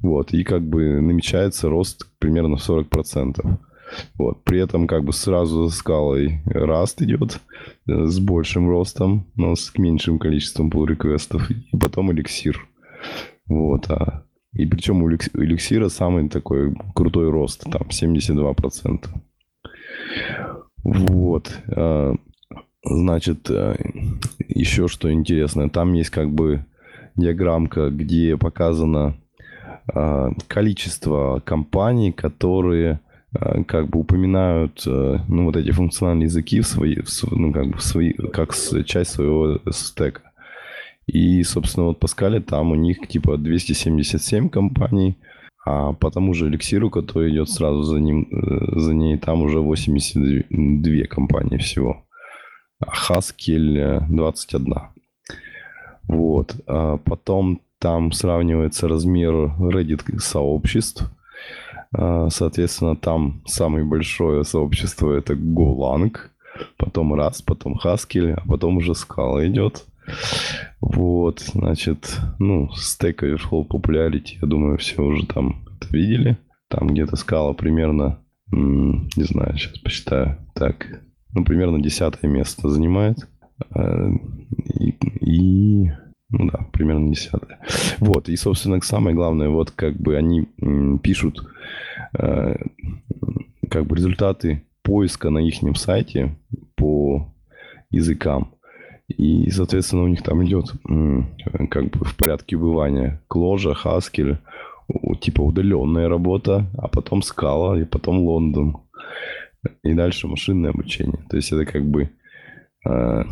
вот, 0.00 0.32
и 0.32 0.44
как 0.44 0.62
бы 0.62 1.00
намечается 1.00 1.68
рост 1.68 2.06
примерно 2.18 2.56
в 2.56 2.68
40%. 2.68 3.58
Вот. 4.14 4.42
При 4.44 4.60
этом 4.60 4.86
как 4.86 5.04
бы 5.04 5.12
сразу 5.12 5.66
за 5.66 5.76
скалой 5.76 6.40
раст 6.46 7.02
идет 7.02 7.40
э, 7.86 8.06
с 8.06 8.18
большим 8.18 8.68
ростом, 8.68 9.26
но 9.36 9.54
с 9.54 9.72
меньшим 9.76 10.18
количеством 10.18 10.70
pull 10.70 10.86
реквестов 10.86 11.50
и 11.50 11.76
потом 11.78 12.10
эликсир. 12.12 12.66
Вот. 13.46 13.90
А, 13.90 14.24
и 14.52 14.66
причем 14.66 15.02
у 15.02 15.10
эликсира 15.10 15.88
самый 15.88 16.28
такой 16.28 16.74
крутой 16.94 17.30
рост, 17.30 17.64
там 17.70 17.88
72%. 17.88 19.06
Вот. 20.84 21.58
А, 21.68 22.14
значит, 22.84 23.50
э, 23.50 23.76
еще 24.48 24.88
что 24.88 25.12
интересно, 25.12 25.68
там 25.70 25.92
есть 25.94 26.10
как 26.10 26.30
бы 26.30 26.64
диаграммка, 27.16 27.90
где 27.90 28.36
показано 28.36 29.16
а, 29.92 30.30
количество 30.46 31.40
компаний, 31.44 32.12
которые 32.12 33.00
а, 33.32 33.64
как 33.64 33.88
бы 33.88 34.00
упоминают 34.00 34.82
ну, 34.86 35.46
вот 35.46 35.56
эти 35.56 35.70
функциональные 35.70 36.26
языки 36.26 36.60
в 36.60 36.66
свои, 36.66 37.00
в, 37.00 37.32
ну, 37.32 37.52
как 37.52 37.66
бы 37.68 37.78
в 37.78 37.82
свои, 37.82 38.12
как 38.12 38.54
часть 38.86 39.10
своего 39.12 39.60
стека. 39.70 40.22
И, 41.06 41.42
собственно, 41.42 41.86
вот 41.86 42.00
Паскале 42.00 42.40
там 42.40 42.72
у 42.72 42.74
них 42.74 43.06
типа 43.08 43.36
277 43.36 44.48
компаний, 44.48 45.16
а 45.66 45.92
по 45.92 46.10
тому 46.10 46.34
же 46.34 46.48
эликсиру, 46.48 46.90
который 46.90 47.30
идет 47.30 47.48
сразу 47.48 47.82
за, 47.82 47.98
ним, 47.98 48.28
э, 48.30 48.78
за 48.80 48.94
ней, 48.94 49.16
там 49.18 49.42
уже 49.42 49.60
82 49.60 51.06
компании 51.08 51.58
всего. 51.58 52.04
А 52.80 52.92
Haskell 52.92 54.06
21. 54.08 54.74
Вот. 56.08 56.56
А 56.66 56.98
потом 56.98 57.60
там 57.78 58.12
сравнивается 58.12 58.88
размер 58.88 59.54
Reddit 59.58 60.18
сообществ. 60.18 61.10
А, 61.96 62.28
соответственно, 62.30 62.96
там 62.96 63.42
самое 63.46 63.84
большое 63.84 64.44
сообщество 64.44 65.12
это 65.12 65.34
GoLang, 65.34 66.16
потом 66.76 67.14
раз, 67.14 67.42
потом 67.42 67.78
Haskell, 67.82 68.34
а 68.34 68.48
потом 68.48 68.78
уже 68.78 68.92
Scala 68.92 69.46
идет. 69.46 69.84
Вот, 70.80 71.40
значит, 71.40 72.20
ну, 72.38 72.68
Stack 72.76 73.20
Overflow 73.20 73.66
Popularity, 73.66 74.38
я 74.40 74.48
думаю, 74.48 74.78
все 74.78 75.02
уже 75.02 75.26
там 75.26 75.64
это 75.80 75.94
видели. 75.96 76.38
Там 76.68 76.88
где-то 76.88 77.16
Scala 77.16 77.54
примерно, 77.54 78.20
не 78.50 79.24
знаю, 79.24 79.56
сейчас 79.56 79.78
посчитаю. 79.78 80.38
Так, 80.54 81.02
ну, 81.32 81.44
примерно 81.44 81.82
десятое 81.82 82.30
место 82.30 82.68
занимает. 82.68 83.28
А, 83.70 84.08
и, 84.80 84.90
и 85.20 85.90
ну 86.30 86.50
да, 86.50 86.66
примерно 86.72 87.10
десятое. 87.10 87.60
Вот, 87.98 88.28
и, 88.28 88.36
собственно, 88.36 88.80
самое 88.80 89.14
главное, 89.14 89.48
вот 89.48 89.70
как 89.70 89.96
бы 89.96 90.16
они 90.16 90.48
пишут 91.02 91.46
э, 92.18 92.56
как 93.70 93.86
бы 93.86 93.96
результаты 93.96 94.64
поиска 94.82 95.30
на 95.30 95.38
их 95.38 95.56
сайте 95.76 96.36
по 96.76 97.32
языкам. 97.90 98.53
И, 99.08 99.50
соответственно, 99.50 100.04
у 100.04 100.08
них 100.08 100.22
там 100.22 100.44
идет 100.44 100.72
как 101.70 101.90
бы 101.90 102.04
в 102.04 102.16
порядке 102.16 102.56
убывания 102.56 103.22
Кложа, 103.28 103.72
Haskell, 103.72 104.38
типа 105.20 105.42
удаленная 105.42 106.08
работа, 106.08 106.66
а 106.78 106.88
потом 106.88 107.22
Скала, 107.22 107.78
и 107.78 107.84
потом 107.84 108.18
Лондон. 108.20 108.78
И 109.82 109.94
дальше 109.94 110.26
машинное 110.26 110.70
обучение. 110.70 111.24
То 111.28 111.36
есть 111.36 111.52
это 111.52 111.64
как 111.64 111.84
бы 111.86 112.10
э, 112.86 113.24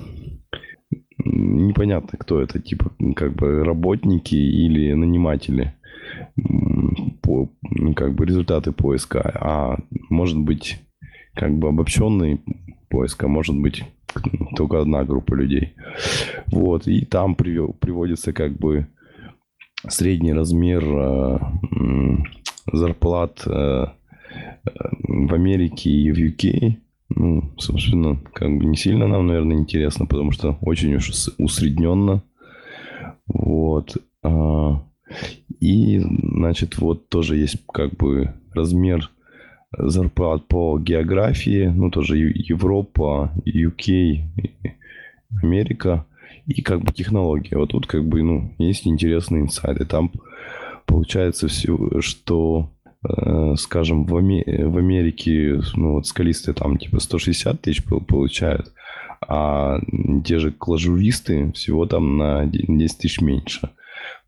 непонятно, 1.24 2.18
кто 2.18 2.40
это, 2.40 2.58
типа, 2.60 2.92
как 3.14 3.34
бы 3.34 3.64
работники 3.64 4.34
или 4.34 4.92
наниматели 4.92 5.74
по, 7.22 7.50
ну, 7.62 7.94
как 7.94 8.14
бы 8.14 8.26
результаты 8.26 8.72
поиска, 8.72 9.20
а 9.20 9.78
может 10.10 10.38
быть 10.38 10.78
как 11.34 11.52
бы 11.58 11.68
обобщенный 11.68 12.40
поиск, 12.88 13.24
а 13.24 13.28
может 13.28 13.56
быть 13.58 13.84
только 14.56 14.80
одна 14.80 15.04
группа 15.04 15.34
людей. 15.34 15.74
Вот, 16.46 16.86
и 16.86 17.04
там 17.04 17.34
приводится 17.34 18.32
как 18.32 18.56
бы 18.58 18.86
средний 19.88 20.32
размер 20.32 20.84
э, 20.84 21.38
зарплат 22.72 23.42
э, 23.46 23.86
в 24.64 25.34
Америке 25.34 25.90
и 25.90 26.12
в 26.12 26.18
UK 26.18 26.76
ну, 27.16 27.52
собственно, 27.58 28.18
как 28.32 28.56
бы 28.56 28.64
не 28.64 28.76
сильно 28.76 29.06
нам, 29.06 29.26
наверное, 29.26 29.56
интересно, 29.56 30.06
потому 30.06 30.32
что 30.32 30.58
очень 30.60 30.94
уж 30.94 31.10
усредненно. 31.38 32.22
Вот. 33.26 33.96
А, 34.22 34.82
и, 35.60 35.98
значит, 35.98 36.78
вот 36.78 37.08
тоже 37.08 37.36
есть 37.36 37.58
как 37.72 37.96
бы 37.96 38.34
размер 38.52 39.10
зарплат 39.76 40.46
по 40.46 40.78
географии, 40.78 41.72
ну, 41.74 41.90
тоже 41.90 42.18
Европа, 42.18 43.32
UK, 43.46 44.22
Америка 45.42 46.04
и 46.46 46.62
как 46.62 46.82
бы 46.82 46.92
технология. 46.92 47.56
Вот 47.56 47.70
тут 47.70 47.86
как 47.86 48.04
бы, 48.04 48.22
ну, 48.22 48.54
есть 48.58 48.86
интересные 48.86 49.42
инсайды. 49.42 49.84
Там 49.84 50.10
получается 50.86 51.48
все, 51.48 52.00
что 52.00 52.70
Э, 53.04 53.54
скажем, 53.56 54.04
в, 54.04 54.16
Аме- 54.16 54.44
в 54.44 54.76
Америке, 54.78 55.60
ну, 55.74 55.94
вот 55.94 56.06
скалистые 56.06 56.54
там 56.54 56.78
типа 56.78 57.00
160 57.00 57.60
тысяч 57.60 57.82
получают, 57.84 58.72
а 59.20 59.80
те 60.24 60.38
же 60.38 60.52
клажуристы 60.52 61.50
всего 61.52 61.86
там 61.86 62.16
на 62.16 62.46
10 62.46 62.98
тысяч 62.98 63.20
меньше. 63.20 63.70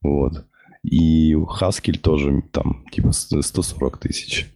Вот. 0.03 0.45
И 0.83 1.35
Haskell 1.35 1.99
тоже 1.99 2.43
там 2.51 2.85
типа 2.91 3.13
140 3.13 3.99
тысяч. 3.99 4.51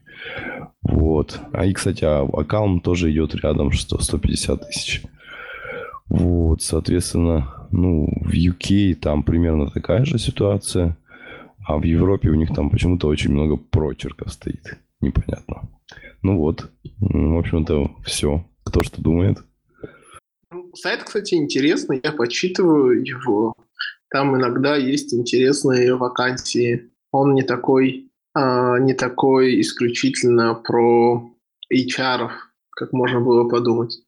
Вот. 0.89 1.39
А 1.53 1.67
и, 1.67 1.73
кстати, 1.73 2.05
а 2.05 2.23
аккаунт 2.23 2.83
тоже 2.83 3.13
идет 3.13 3.35
рядом, 3.35 3.71
что 3.73 4.01
150 4.01 4.67
тысяч. 4.67 5.03
Вот, 6.09 6.63
соответственно, 6.63 7.69
ну, 7.71 8.09
в 8.23 8.33
UK 8.33 8.95
там 8.95 9.23
примерно 9.23 9.71
такая 9.71 10.05
же 10.05 10.19
ситуация. 10.19 10.97
А 11.67 11.77
в 11.77 11.83
Европе 11.83 12.31
у 12.31 12.35
них 12.35 12.55
там 12.55 12.71
почему-то 12.71 13.09
очень 13.09 13.31
много 13.31 13.57
прочерков 13.57 14.33
стоит. 14.33 14.79
Непонятно. 15.01 15.69
Ну 16.23 16.39
вот, 16.39 16.71
в 16.99 17.39
общем-то, 17.39 17.91
все. 18.05 18.45
Кто 18.65 18.83
что 18.83 19.03
думает. 19.03 19.39
Ну, 20.51 20.71
сайт, 20.75 21.03
кстати, 21.05 21.35
интересный. 21.35 22.01
Я 22.03 22.13
почитываю 22.13 23.05
его. 23.05 23.55
Там 24.11 24.35
иногда 24.35 24.77
есть 24.77 25.13
интересные 25.13 25.95
вакансии. 25.95 26.91
Он 27.11 27.35
не 27.35 27.43
такой, 27.43 28.11
а, 28.35 28.79
не 28.79 28.95
такой 28.95 29.61
исключительно 29.61 30.55
про 30.55 31.31
HR, 31.73 32.31
как 32.71 32.93
можно 32.93 33.21
было 33.21 33.49
подумать. 33.49 33.99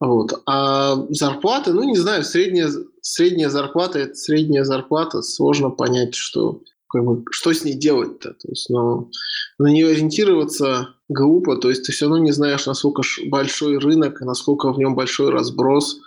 Вот. 0.00 0.42
А 0.46 0.96
зарплата, 1.10 1.72
ну 1.72 1.84
не 1.84 1.96
знаю, 1.96 2.24
средняя, 2.24 2.70
средняя 3.00 3.48
зарплата 3.48 4.00
это 4.00 4.14
средняя 4.14 4.64
зарплата. 4.64 5.22
Сложно 5.22 5.70
понять, 5.70 6.14
что 6.14 6.62
как 6.88 7.04
бы, 7.04 7.24
что 7.30 7.52
с 7.52 7.64
ней 7.64 7.74
делать-то? 7.74 8.34
То 8.34 8.48
есть, 8.48 8.70
ну, 8.70 9.10
на 9.58 9.66
нее 9.66 9.88
ориентироваться 9.88 10.90
глупо, 11.08 11.56
то 11.56 11.68
есть 11.68 11.84
ты 11.84 11.92
все 11.92 12.06
равно 12.06 12.18
не 12.18 12.32
знаешь, 12.32 12.66
насколько 12.66 13.02
большой 13.26 13.78
рынок, 13.78 14.20
насколько 14.20 14.72
в 14.72 14.78
нем 14.78 14.94
большой 14.94 15.30
разброс. 15.30 15.98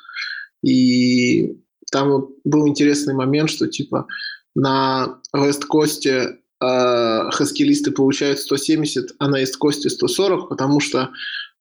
И 0.64 1.58
там 1.92 2.30
был 2.44 2.68
интересный 2.68 3.14
момент, 3.14 3.50
что 3.50 3.68
типа 3.68 4.08
на 4.56 5.20
Вест-Косте 5.34 6.40
хаскилисты 6.60 7.91
получают 7.91 8.39
170, 8.39 9.16
а 9.20 9.28
на 9.28 9.43
Ист-Косте 9.43 9.89
140, 9.89 10.49
потому 10.49 10.80
что 10.80 11.10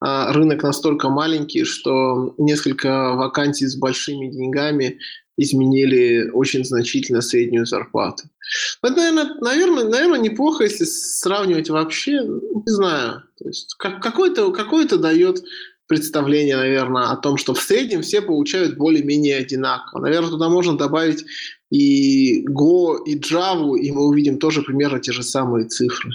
э, 0.05 0.33
рынок 0.33 0.63
настолько 0.63 1.09
маленький, 1.09 1.65
что 1.65 2.35
несколько 2.39 3.15
вакансий 3.15 3.67
с 3.67 3.77
большими 3.77 4.31
деньгами 4.31 4.99
изменили 5.37 6.31
очень 6.31 6.65
значительно 6.65 7.21
среднюю 7.21 7.67
зарплату. 7.67 8.25
Это, 8.83 8.97
наверное, 8.97 9.35
наверное, 9.41 9.85
наверное, 9.85 10.19
неплохо, 10.21 10.65
если 10.65 10.85
сравнивать 10.85 11.69
вообще, 11.69 12.23
не 12.23 12.73
знаю, 12.73 13.23
то 13.39 13.49
есть 13.49 13.75
как, 13.79 14.03
какой-то 14.03 14.51
какой 14.53 14.87
дает 14.87 15.43
представление, 15.87 16.57
наверное, 16.57 17.11
о 17.11 17.17
том, 17.17 17.37
что 17.37 17.55
в 17.55 17.61
среднем 17.61 18.03
все 18.03 18.21
получают 18.21 18.77
более-менее 18.77 19.37
одинаково. 19.37 20.01
Наверное, 20.01 20.31
туда 20.31 20.49
можно 20.49 20.77
добавить 20.77 21.25
и 21.71 22.45
Go, 22.47 22.97
и 23.07 23.19
Java, 23.19 23.77
и 23.79 23.91
мы 23.93 24.07
увидим 24.07 24.39
тоже 24.39 24.63
примерно 24.63 25.01
те 25.01 25.13
же 25.13 25.23
самые 25.23 25.67
цифры. 25.67 26.11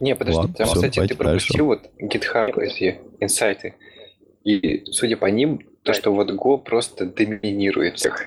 Не, 0.00 0.14
подожди, 0.14 0.38
Ладно, 0.38 0.54
там, 0.54 0.66
все, 0.66 0.74
кстати, 0.74 1.08
ты 1.08 1.14
пропустил 1.14 1.66
вот 1.66 1.90
GitHub 2.00 2.60
эти 2.60 3.00
инсайты. 3.20 3.74
И 4.44 4.84
судя 4.90 5.16
по 5.16 5.26
ним, 5.26 5.60
то, 5.82 5.92
что 5.94 6.12
вот 6.12 6.30
Go 6.30 6.58
просто 6.58 7.06
доминирует 7.06 7.98
всех. 7.98 8.26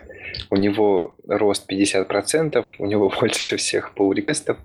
У 0.49 0.55
него 0.55 1.15
рост 1.27 1.69
50%, 1.69 2.65
у 2.79 2.85
него 2.85 3.11
больше 3.19 3.57
всех 3.57 3.91
pull 3.95 4.13
реквестов 4.13 4.57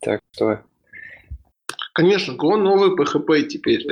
Так 0.00 0.20
что... 0.32 0.60
Конечно, 1.94 2.32
Go 2.32 2.56
новый 2.56 2.90
PHP 2.90 3.44
теперь, 3.44 3.86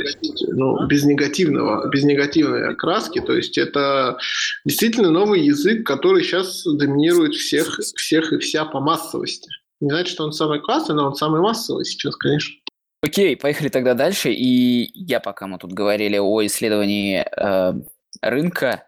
ну, 0.49 0.87
без 0.89 1.05
негативного, 1.05 1.89
без 1.89 2.03
негативной 2.03 2.71
окраски, 2.71 3.21
то 3.21 3.33
есть 3.33 3.57
это 3.57 4.19
действительно 4.65 5.11
новый 5.11 5.41
язык, 5.43 5.87
который 5.87 6.25
сейчас 6.25 6.65
доминирует 6.65 7.35
всех, 7.35 7.79
всех 7.79 8.33
и 8.33 8.39
вся 8.39 8.65
по 8.65 8.81
массовости. 8.81 9.49
Не 9.79 9.91
значит, 9.91 10.15
что 10.15 10.25
он 10.25 10.33
самый 10.33 10.61
классный, 10.61 10.97
но 10.97 11.07
он 11.07 11.15
самый 11.15 11.41
массовый 11.41 11.85
сейчас, 11.85 12.17
конечно. 12.17 12.53
Окей, 13.03 13.37
поехали 13.37 13.69
тогда 13.69 13.95
дальше. 13.95 14.33
И 14.33 14.91
я, 14.95 15.21
пока 15.21 15.47
мы 15.47 15.59
тут 15.59 15.73
говорили 15.73 16.19
о 16.19 16.45
исследовании 16.45 17.25
э, 17.25 17.75
рынка, 18.21 18.85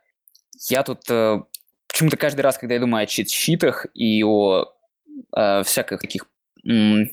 я 0.68 0.82
тут 0.82 1.00
э, 1.08 1.40
почему-то 1.86 2.16
каждый 2.16 2.40
раз, 2.40 2.58
когда 2.58 2.74
я 2.74 2.80
думаю 2.80 3.04
о 3.04 3.06
чит-щитах 3.06 3.86
и 3.94 4.24
о 4.24 4.66
э, 5.36 5.62
всяких 5.62 6.00
таких 6.00 6.26
м, 6.66 7.08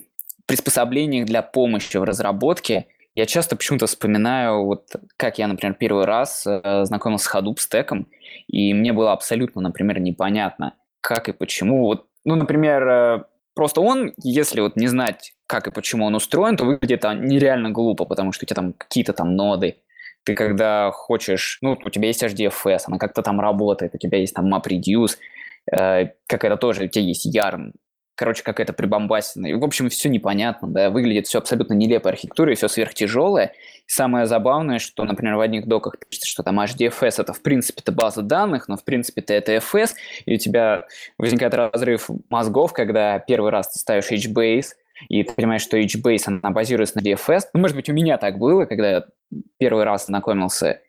приспособлениях 0.52 1.26
для 1.26 1.42
помощи 1.42 1.96
в 1.96 2.04
разработке, 2.04 2.88
я 3.16 3.26
часто 3.26 3.56
почему-то 3.56 3.88
вспоминаю, 3.88 4.66
вот 4.66 4.86
как 5.16 5.38
я, 5.38 5.48
например, 5.48 5.76
первый 5.76 6.04
раз 6.04 6.46
э, 6.46 6.84
знакомился 6.84 7.30
с 7.30 7.34
Hadoop 7.34 7.58
стеком, 7.58 8.10
и 8.48 8.74
мне 8.74 8.92
было 8.92 9.14
абсолютно, 9.14 9.62
например, 9.62 10.02
непонятно, 10.02 10.76
как 11.00 11.30
и 11.30 11.32
почему. 11.32 11.86
Вот, 11.86 12.08
ну, 12.26 12.36
например, 12.36 12.88
э, 12.88 13.24
просто 13.56 13.80
он, 13.80 14.12
если 14.22 14.60
вот 14.60 14.76
не 14.76 14.88
знать, 14.88 15.32
как 15.48 15.68
и 15.68 15.72
почему 15.72 16.06
он 16.06 16.16
устроен, 16.16 16.58
то 16.58 16.66
выглядит 16.66 17.04
нереально 17.04 17.70
глупо, 17.70 18.04
потому 18.04 18.34
что 18.34 18.44
у 18.44 18.48
тебя 18.48 18.56
там 18.56 18.74
какие-то 18.74 19.14
там 19.14 19.38
ноды, 19.38 19.78
ты 20.26 20.36
когда 20.36 20.92
хочешь, 20.92 21.60
ну, 21.62 21.78
у 21.82 21.90
тебя 21.90 22.08
есть 22.08 22.24
HDFS, 22.24 22.82
она 22.88 22.98
как-то 22.98 23.22
там 23.22 23.40
работает, 23.40 23.96
у 23.96 23.98
тебя 23.98 24.18
есть 24.18 24.36
там 24.36 24.54
MapReduce, 24.54 25.16
э, 25.72 26.10
какая-то 26.28 26.58
тоже, 26.58 26.84
у 26.84 26.88
тебя 26.90 27.06
есть 27.06 27.26
YARN, 27.26 27.72
короче, 28.16 28.44
какая-то 28.44 28.74
прибамбасина. 28.74 29.58
В 29.58 29.64
общем, 29.64 29.90
все 29.90 30.10
непонятно, 30.10 30.68
да, 30.68 30.90
выглядит 30.90 31.28
все 31.28 31.40
абсолютно 31.40 31.74
нелепой 31.74 32.12
архитектурой, 32.12 32.56
все 32.56 32.68
сверхтяжелое. 32.68 33.54
Самое 33.88 34.26
забавное, 34.26 34.80
что, 34.80 35.04
например, 35.04 35.36
в 35.36 35.42
одних 35.42 35.68
доках 35.68 35.98
пишется, 35.98 36.30
что 36.30 36.44
там 36.44 36.60
HDFS 36.60 37.16
это, 37.22 37.34
в 37.34 37.42
принципе, 37.42 37.82
это 37.82 37.92
база 37.92 38.22
данных, 38.22 38.68
но, 38.68 38.78
в 38.78 38.84
принципе, 38.84 39.22
это 39.22 39.56
FS, 39.56 39.92
и 40.26 40.36
у 40.36 40.38
тебя 40.38 40.86
возникает 41.18 41.54
разрыв 41.54 42.10
мозгов, 42.30 42.74
когда 42.74 43.20
первый 43.20 43.52
раз 43.52 43.74
ты 43.74 43.80
ставишь 43.80 44.12
HBase, 44.12 44.68
и 45.10 45.24
ты 45.24 45.34
понимаешь, 45.34 45.64
что 45.64 45.80
HBase, 45.80 46.24
она 46.28 46.52
базируется 46.52 47.00
на 47.00 47.02
DFS. 47.02 47.42
Ну, 47.54 47.62
может 47.62 47.76
быть, 47.76 47.90
у 47.90 47.94
меня 47.94 48.18
так 48.18 48.38
было, 48.38 48.66
когда 48.66 48.92
я 48.92 49.06
первый 49.58 49.84
раз 49.84 50.06
знакомился 50.06 50.82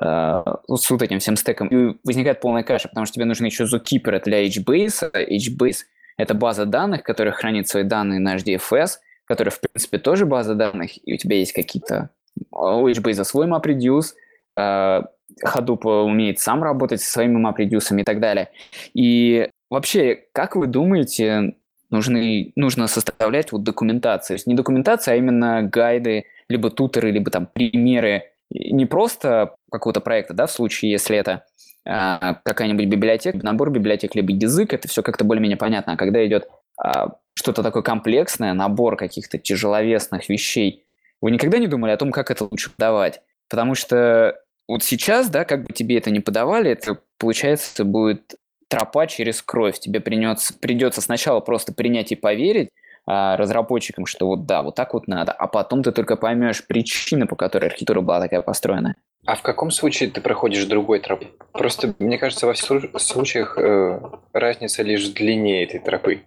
э, 0.00 0.44
с 0.74 0.90
вот 0.90 1.02
этим 1.02 1.18
всем 1.18 1.36
стеком, 1.36 1.68
и 1.68 1.98
возникает 2.02 2.40
полная 2.40 2.62
каша, 2.62 2.88
потому 2.88 3.04
что 3.04 3.16
тебе 3.16 3.26
нужны 3.26 3.46
еще 3.46 3.66
зукиперы 3.66 4.20
для 4.20 4.46
HBase. 4.46 5.12
HBase— 5.12 5.76
это 6.16 6.34
база 6.34 6.66
данных, 6.66 7.02
которая 7.02 7.32
хранит 7.32 7.68
свои 7.68 7.84
данные 7.84 8.20
на 8.20 8.36
HDFS, 8.36 8.98
которая, 9.24 9.52
в 9.52 9.60
принципе, 9.60 9.98
тоже 9.98 10.26
база 10.26 10.54
данных, 10.54 10.92
и 11.06 11.14
у 11.14 11.16
тебя 11.16 11.36
есть 11.36 11.52
какие-то... 11.52 12.10
У 12.50 12.88
HBase 12.88 13.24
свой 13.24 13.46
MapReduce, 13.46 14.14
э, 14.56 15.02
Hadoop 15.44 16.04
умеет 16.04 16.38
сам 16.38 16.62
работать 16.62 17.00
со 17.00 17.12
своими 17.12 17.40
MapReduce 17.40 18.00
и 18.00 18.04
так 18.04 18.20
далее. 18.20 18.50
И 18.94 19.48
вообще, 19.70 20.24
как 20.32 20.56
вы 20.56 20.66
думаете, 20.66 21.54
нужны, 21.90 22.52
нужно 22.56 22.88
составлять 22.88 23.52
вот 23.52 23.62
документацию. 23.62 24.36
То 24.36 24.38
есть 24.38 24.46
не 24.46 24.54
документация, 24.54 25.14
а 25.14 25.16
именно 25.16 25.62
гайды, 25.62 26.24
либо 26.48 26.70
тутеры, 26.70 27.10
либо 27.10 27.30
там 27.30 27.46
примеры. 27.46 28.24
Не 28.50 28.86
просто 28.86 29.54
какого-то 29.70 30.00
проекта, 30.00 30.34
да, 30.34 30.46
в 30.46 30.52
случае, 30.52 30.90
если 30.90 31.16
это 31.16 31.32
а, 31.32 31.44
какая-нибудь 31.84 32.86
библиотека, 32.86 33.38
набор 33.42 33.70
библиотек, 33.70 34.14
либо 34.14 34.32
язык, 34.32 34.72
это 34.72 34.88
все 34.88 35.02
как-то 35.02 35.24
более-менее 35.24 35.56
понятно. 35.56 35.94
А 35.94 35.96
когда 35.96 36.24
идет 36.24 36.48
а, 36.78 37.16
что-то 37.34 37.62
такое 37.62 37.82
комплексное, 37.82 38.52
набор 38.54 38.96
каких-то 38.96 39.38
тяжеловесных 39.38 40.28
вещей, 40.28 40.84
вы 41.20 41.30
никогда 41.30 41.58
не 41.58 41.66
думали 41.66 41.92
о 41.92 41.96
том, 41.96 42.12
как 42.12 42.30
это 42.30 42.44
лучше 42.44 42.70
подавать? 42.70 43.20
Потому 43.48 43.74
что 43.74 44.40
вот 44.68 44.84
сейчас, 44.84 45.28
да, 45.28 45.44
как 45.44 45.64
бы 45.64 45.72
тебе 45.72 45.98
это 45.98 46.10
не 46.10 46.20
подавали, 46.20 46.70
это, 46.70 46.98
получается, 47.18 47.84
будет 47.84 48.36
тропа 48.68 49.06
через 49.06 49.42
кровь. 49.42 49.78
Тебе 49.78 50.00
придется, 50.00 50.54
придется 50.58 51.00
сначала 51.00 51.40
просто 51.40 51.74
принять 51.74 52.12
и 52.12 52.16
поверить 52.16 52.70
а, 53.06 53.36
разработчикам, 53.36 54.06
что 54.06 54.26
вот 54.26 54.46
да, 54.46 54.62
вот 54.62 54.74
так 54.74 54.94
вот 54.94 55.08
надо, 55.08 55.32
а 55.32 55.46
потом 55.46 55.82
ты 55.82 55.92
только 55.92 56.16
поймешь 56.16 56.66
причины, 56.66 57.26
по 57.26 57.36
которой 57.36 57.66
архитектура 57.66 58.00
была 58.00 58.20
такая 58.20 58.42
построена. 58.42 58.94
А 59.24 59.36
в 59.36 59.42
каком 59.42 59.70
случае 59.70 60.10
ты 60.10 60.20
проходишь 60.20 60.64
другой 60.64 60.98
тропы? 60.98 61.28
Просто, 61.52 61.94
мне 62.00 62.18
кажется, 62.18 62.46
во 62.46 62.54
всех 62.54 62.90
случаях 62.98 63.56
э, 63.56 64.00
разница 64.32 64.82
лишь 64.82 65.08
в 65.08 65.14
длине 65.14 65.62
этой 65.62 65.78
тропы. 65.78 66.22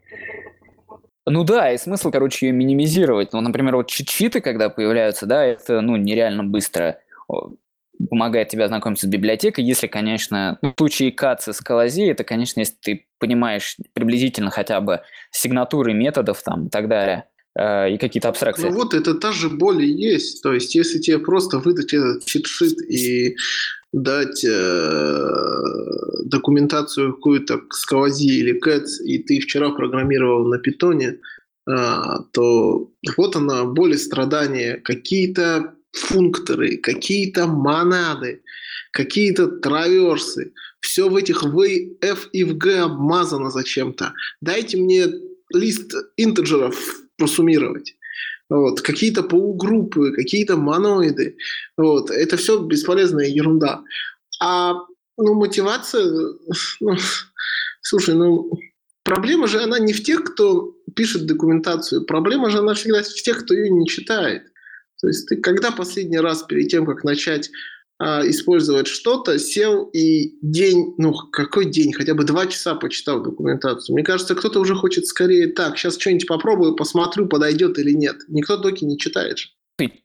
Ну 1.26 1.44
да, 1.44 1.72
и 1.72 1.78
смысл, 1.78 2.12
короче, 2.12 2.48
ее 2.48 2.54
минимизировать. 2.54 3.34
Ну, 3.34 3.42
например, 3.42 3.76
вот 3.76 3.88
чит-читы, 3.88 4.42
когда 4.42 4.70
появляются, 4.70 5.26
да, 5.26 5.44
это, 5.44 5.82
ну, 5.82 5.98
нереально 5.98 6.44
быстро 6.44 7.00
помогает 8.10 8.50
тебе 8.50 8.66
ознакомиться 8.66 9.08
с 9.08 9.10
библиотекой, 9.10 9.64
если, 9.64 9.88
конечно, 9.88 10.60
в 10.62 10.74
случае 10.78 11.12
кацы 11.12 11.54
с 11.54 11.62
Колози, 11.62 12.06
это, 12.06 12.24
конечно, 12.24 12.60
если 12.60 12.76
ты 12.76 13.08
понимаешь 13.20 13.78
приблизительно 13.94 14.52
хотя 14.52 14.82
бы 14.82 15.02
сигнатуры 15.32 15.94
методов 15.94 16.42
там 16.44 16.68
и 16.68 16.70
так 16.70 16.88
далее, 16.88 17.26
и 17.58 17.98
какие-то 17.98 18.30
абстракции. 18.30 18.70
Ну 18.70 18.76
вот, 18.76 18.94
это 18.94 19.14
та 19.14 19.32
же 19.32 19.50
боль 19.50 19.84
и 19.84 19.90
есть. 19.90 20.44
То 20.44 20.54
есть, 20.54 20.76
если 20.76 21.00
тебе 21.00 21.20
просто 21.20 21.60
выдать 21.60 21.94
этот 21.94 22.26
чит-шит 22.26 22.82
и 22.82 23.38
дать 23.94 24.44
э, 24.44 25.30
документацию 26.26 27.14
какую-то 27.14 27.62
с 27.70 27.86
Кавази 27.86 28.28
или 28.28 28.60
Cats, 28.62 29.02
и 29.06 29.20
ты 29.20 29.40
вчера 29.40 29.70
программировал 29.70 30.46
на 30.48 30.58
питоне, 30.58 31.20
э, 31.70 31.96
то 32.34 32.92
вот 33.16 33.36
она, 33.38 33.64
боль 33.64 33.94
и 33.94 33.98
страдания, 33.98 34.82
какие-то 34.84 35.76
функторы, 35.94 36.76
какие-то 36.76 37.48
монады, 37.48 38.42
какие-то 38.92 39.48
траверсы. 39.48 40.52
Все 40.82 41.10
в 41.10 41.16
этих 41.16 41.44
V, 41.44 41.96
F 42.02 42.28
и 42.34 42.44
в 42.44 42.58
G 42.58 42.80
обмазано 42.80 43.50
зачем-то. 43.50 44.14
Дайте 44.42 44.76
мне 44.76 45.06
лист 45.54 45.94
интеджеров 46.18 47.05
просуммировать. 47.18 47.96
Вот. 48.50 48.82
Какие-то 48.82 49.24
полугруппы, 49.24 50.12
какие-то 50.12 50.58
моноиды. 50.58 51.38
Вот. 51.78 52.12
Это 52.12 52.38
все 52.38 52.60
бесполезная 52.60 53.28
ерунда. 53.28 53.84
А 54.42 54.74
ну, 55.18 55.34
мотивация, 55.34 56.06
ну, 56.80 56.98
слушай, 57.82 58.16
ну, 58.16 58.52
проблема 59.04 59.48
же 59.48 59.62
она 59.62 59.80
не 59.80 59.94
в 59.94 60.04
тех, 60.04 60.24
кто 60.24 60.76
пишет 60.96 61.26
документацию. 61.26 62.06
Проблема 62.06 62.50
же 62.50 62.60
она 62.60 62.74
всегда 62.74 63.02
в 63.02 63.08
тех, 63.08 63.44
кто 63.44 63.54
ее 63.54 63.70
не 63.70 63.88
читает. 63.88 64.44
То 65.02 65.08
есть 65.08 65.28
ты 65.28 65.38
когда 65.38 65.72
последний 65.72 66.20
раз 66.20 66.44
перед 66.44 66.70
тем, 66.70 66.86
как 66.86 67.04
начать 67.04 67.52
использовать 68.00 68.88
что-то, 68.88 69.40
сел 69.40 69.86
и 69.94 70.38
день, 70.42 70.96
ну 70.98 71.14
какой 71.32 71.70
день, 71.70 71.94
хотя 71.94 72.14
бы 72.14 72.24
два 72.26 72.46
часа 72.48 72.76
почитал 72.76 73.24
документацию. 73.24 73.94
Мне 73.94 74.04
кажется, 74.04 74.36
кто-то 74.36 74.60
уже 74.60 74.76
хочет 74.76 75.08
скорее 75.08 75.48
так, 75.48 75.78
сейчас 75.78 75.98
что-нибудь 75.98 76.28
попробую, 76.28 76.76
посмотрю, 76.76 77.28
подойдет 77.28 77.80
или 77.80 77.92
нет. 77.92 78.18
Никто 78.28 78.58
доки 78.58 78.84
не 78.84 78.98
читает 78.98 79.40
же. 79.40 79.48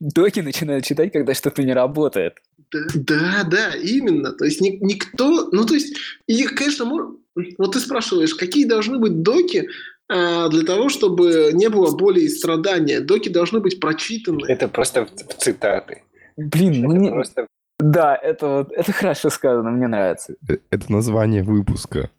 Доки 0.01 0.41
начинают 0.41 0.85
читать, 0.85 1.13
когда 1.13 1.35
что-то 1.35 1.63
не 1.63 1.73
работает. 1.73 2.35
Да, 2.73 2.81
да, 2.95 3.45
да, 3.45 3.75
именно. 3.77 4.33
То 4.33 4.45
есть 4.45 4.61
ни, 4.61 4.79
никто, 4.81 5.49
ну 5.53 5.65
то 5.65 5.75
есть, 5.75 5.97
и, 6.27 6.45
конечно, 6.45 6.85
вот 6.87 7.73
ты 7.73 7.81
спрашиваешь, 7.81 8.35
какие 8.35 8.65
должны 8.65 8.99
быть 8.99 9.23
доки, 9.23 9.69
а, 10.09 10.49
для 10.49 10.63
того, 10.65 10.89
чтобы 10.89 11.51
не 11.53 11.69
было 11.69 11.97
боли 11.97 12.23
и 12.23 12.29
страдания. 12.29 13.01
Доки 13.01 13.29
должны 13.29 13.61
быть 13.61 13.79
прочитаны. 13.79 14.45
Это 14.49 14.67
просто 14.67 15.07
в, 15.07 15.35
цитаты. 15.39 16.03
Блин, 16.37 16.83
ну 16.83 16.97
не... 16.97 17.11
просто... 17.11 17.47
Да, 17.81 18.17
это 18.17 18.47
вот 18.49 18.73
это 18.73 18.93
хорошо 18.93 19.31
сказано, 19.31 19.71
мне 19.71 19.89
нравится. 19.89 20.35
Э, 20.49 20.59
это 20.71 20.93
название 20.93 21.43
выпуска. 21.43 22.11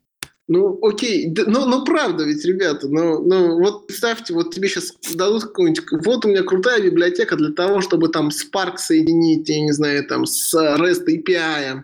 Ну, 0.47 0.79
окей, 0.85 1.29
да, 1.29 1.43
ну, 1.47 1.65
ну 1.65 1.85
правда 1.85 2.25
ведь, 2.25 2.43
ребята, 2.43 2.89
ну, 2.89 3.23
ну 3.23 3.57
вот 3.61 3.87
представьте, 3.87 4.33
вот 4.33 4.53
тебе 4.53 4.67
сейчас 4.67 4.91
дадут 5.15 5.43
какую-нибудь, 5.43 5.85
вот 6.05 6.25
у 6.25 6.27
меня 6.27 6.43
крутая 6.43 6.81
библиотека 6.81 7.37
для 7.37 7.53
того, 7.53 7.79
чтобы 7.79 8.09
там 8.09 8.29
Spark 8.29 8.75
соединить, 8.75 9.47
я 9.47 9.61
не 9.61 9.71
знаю, 9.71 10.05
там 10.05 10.25
с 10.25 10.53
REST 10.53 11.05
API, 11.07 11.83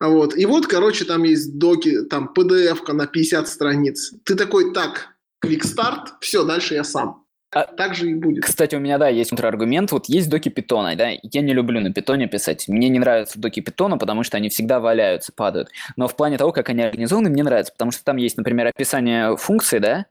вот, 0.00 0.36
и 0.36 0.46
вот, 0.46 0.66
короче, 0.66 1.04
там 1.04 1.24
есть 1.24 1.58
доки, 1.58 2.02
там 2.04 2.32
PDF 2.34 2.90
на 2.92 3.06
50 3.06 3.46
страниц. 3.46 4.14
Ты 4.24 4.36
такой, 4.36 4.72
так, 4.72 5.08
квикстарт, 5.40 6.14
все, 6.20 6.44
дальше 6.44 6.74
я 6.74 6.84
сам. 6.84 7.26
А, 7.50 7.64
так 7.64 7.94
же 7.94 8.10
и 8.10 8.14
будет. 8.14 8.44
Кстати, 8.44 8.76
у 8.76 8.78
меня, 8.78 8.98
да, 8.98 9.08
есть 9.08 9.30
контраргумент. 9.30 9.90
Вот 9.92 10.06
есть 10.06 10.28
доки 10.28 10.50
питона, 10.50 10.94
да, 10.96 11.10
я 11.22 11.40
не 11.40 11.54
люблю 11.54 11.80
на 11.80 11.92
питоне 11.92 12.26
писать. 12.26 12.68
Мне 12.68 12.88
не 12.88 12.98
нравятся 12.98 13.40
доки 13.40 13.60
питона, 13.60 13.96
потому 13.96 14.22
что 14.22 14.36
они 14.36 14.48
всегда 14.50 14.80
валяются, 14.80 15.32
падают. 15.34 15.70
Но 15.96 16.08
в 16.08 16.16
плане 16.16 16.36
того, 16.36 16.52
как 16.52 16.68
они 16.68 16.82
организованы, 16.82 17.30
мне 17.30 17.42
нравится, 17.42 17.72
потому 17.72 17.90
что 17.90 18.04
там 18.04 18.16
есть, 18.16 18.36
например, 18.36 18.66
описание 18.66 19.36
функции, 19.36 19.78
да, 19.78 20.06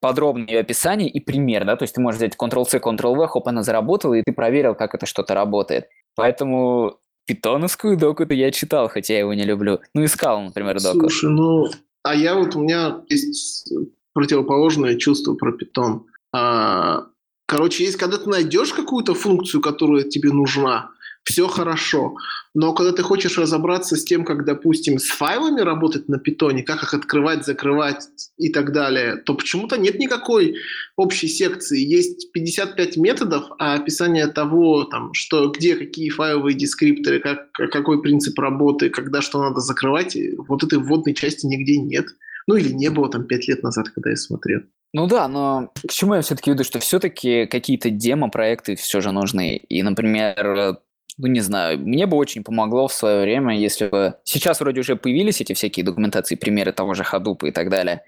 подробное 0.00 0.48
ее 0.48 0.60
описание 0.60 1.08
и 1.08 1.20
пример, 1.20 1.64
да, 1.64 1.76
то 1.76 1.84
есть 1.84 1.94
ты 1.94 2.00
можешь 2.00 2.18
взять 2.18 2.34
Ctrl-C, 2.36 2.78
Ctrl-V, 2.78 3.26
хоп, 3.28 3.48
она 3.48 3.62
заработала, 3.62 4.14
и 4.14 4.22
ты 4.22 4.32
проверил, 4.32 4.74
как 4.74 4.94
это 4.94 5.06
что-то 5.06 5.34
работает. 5.34 5.88
Поэтому 6.16 6.98
питоновскую 7.26 7.96
доку-то 7.96 8.34
я 8.34 8.50
читал, 8.50 8.88
хотя 8.88 9.14
я 9.14 9.20
его 9.20 9.34
не 9.34 9.44
люблю. 9.44 9.80
Ну, 9.94 10.04
искал, 10.04 10.42
например, 10.42 10.80
доку. 10.80 11.00
Слушай, 11.00 11.30
ну, 11.30 11.68
а 12.02 12.14
я 12.14 12.34
вот, 12.34 12.56
у 12.56 12.62
меня 12.62 13.00
есть 13.08 13.72
противоположное 14.12 14.96
чувство 14.96 15.34
про 15.34 15.52
питон. 15.52 16.06
А, 16.32 17.06
короче, 17.46 17.84
есть, 17.84 17.96
когда 17.96 18.18
ты 18.18 18.28
найдешь 18.28 18.72
какую-то 18.72 19.14
функцию, 19.14 19.60
которая 19.60 20.02
тебе 20.02 20.32
нужна, 20.32 20.90
все 21.24 21.46
хорошо. 21.46 22.16
Но 22.54 22.72
когда 22.72 22.92
ты 22.92 23.02
хочешь 23.02 23.38
разобраться 23.38 23.96
с 23.96 24.04
тем, 24.04 24.24
как, 24.24 24.44
допустим, 24.44 24.98
с 24.98 25.08
файлами 25.08 25.60
работать 25.60 26.08
на 26.08 26.18
питоне, 26.18 26.62
как 26.62 26.82
их 26.82 26.94
открывать, 26.94 27.44
закрывать 27.44 28.08
и 28.38 28.48
так 28.48 28.72
далее, 28.72 29.16
то 29.16 29.34
почему-то 29.34 29.76
нет 29.76 29.98
никакой 29.98 30.56
общей 30.96 31.28
секции. 31.28 31.78
Есть 31.78 32.32
55 32.32 32.96
методов, 32.96 33.44
а 33.58 33.74
описание 33.74 34.26
того, 34.26 34.84
там, 34.84 35.12
что, 35.14 35.50
где 35.50 35.76
какие 35.76 36.08
файловые 36.08 36.56
дескрипторы, 36.56 37.20
как, 37.20 37.52
какой 37.52 38.02
принцип 38.02 38.38
работы, 38.38 38.90
когда 38.90 39.20
что 39.20 39.40
надо 39.40 39.60
закрывать, 39.60 40.16
вот 40.48 40.64
этой 40.64 40.78
вводной 40.78 41.14
части 41.14 41.46
нигде 41.46 41.78
нет. 41.78 42.06
Ну 42.46 42.56
или 42.56 42.72
не 42.72 42.90
было 42.90 43.08
там 43.10 43.24
5 43.26 43.48
лет 43.48 43.62
назад, 43.62 43.90
когда 43.90 44.10
я 44.10 44.16
смотрел. 44.16 44.62
Ну 44.92 45.06
да, 45.06 45.28
но 45.28 45.70
к 45.86 45.92
чему 45.92 46.14
я 46.14 46.20
все-таки 46.22 46.50
веду, 46.50 46.64
что 46.64 46.80
все-таки 46.80 47.46
какие-то 47.46 47.90
демо-проекты 47.90 48.74
все 48.74 49.00
же 49.00 49.12
нужны. 49.12 49.56
И, 49.56 49.82
например, 49.82 50.78
ну 51.16 51.26
не 51.26 51.40
знаю, 51.40 51.78
мне 51.78 52.06
бы 52.06 52.16
очень 52.16 52.42
помогло 52.42 52.88
в 52.88 52.92
свое 52.92 53.22
время, 53.22 53.56
если 53.56 53.86
бы... 53.86 54.14
Сейчас 54.24 54.60
вроде 54.60 54.80
уже 54.80 54.96
появились 54.96 55.40
эти 55.40 55.52
всякие 55.52 55.84
документации, 55.84 56.34
примеры 56.34 56.72
того 56.72 56.94
же 56.94 57.04
Hadoop 57.04 57.46
и 57.46 57.52
так 57.52 57.70
далее, 57.70 58.02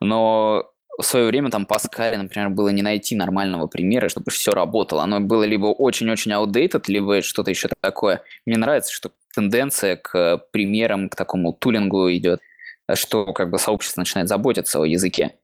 но 0.00 0.70
в 0.98 1.04
свое 1.04 1.26
время 1.26 1.50
там 1.50 1.66
Паскале, 1.66 2.18
например, 2.18 2.50
было 2.50 2.70
не 2.70 2.82
найти 2.82 3.16
нормального 3.16 3.66
примера, 3.66 4.08
чтобы 4.08 4.30
все 4.30 4.52
работало. 4.52 5.02
Оно 5.02 5.20
было 5.20 5.44
либо 5.44 5.66
очень-очень 5.66 6.32
outdated, 6.32 6.84
либо 6.88 7.22
что-то 7.22 7.50
еще 7.50 7.68
такое. 7.80 8.22
Мне 8.46 8.56
нравится, 8.56 8.92
что 8.92 9.12
тенденция 9.34 9.96
к 9.96 10.38
примерам, 10.52 11.08
к 11.08 11.16
такому 11.16 11.52
тулингу 11.52 12.10
идет, 12.12 12.40
что 12.94 13.32
как 13.32 13.50
бы 13.50 13.58
сообщество 13.58 14.00
начинает 14.00 14.28
заботиться 14.28 14.80
о 14.80 14.86
языке. 14.86 15.34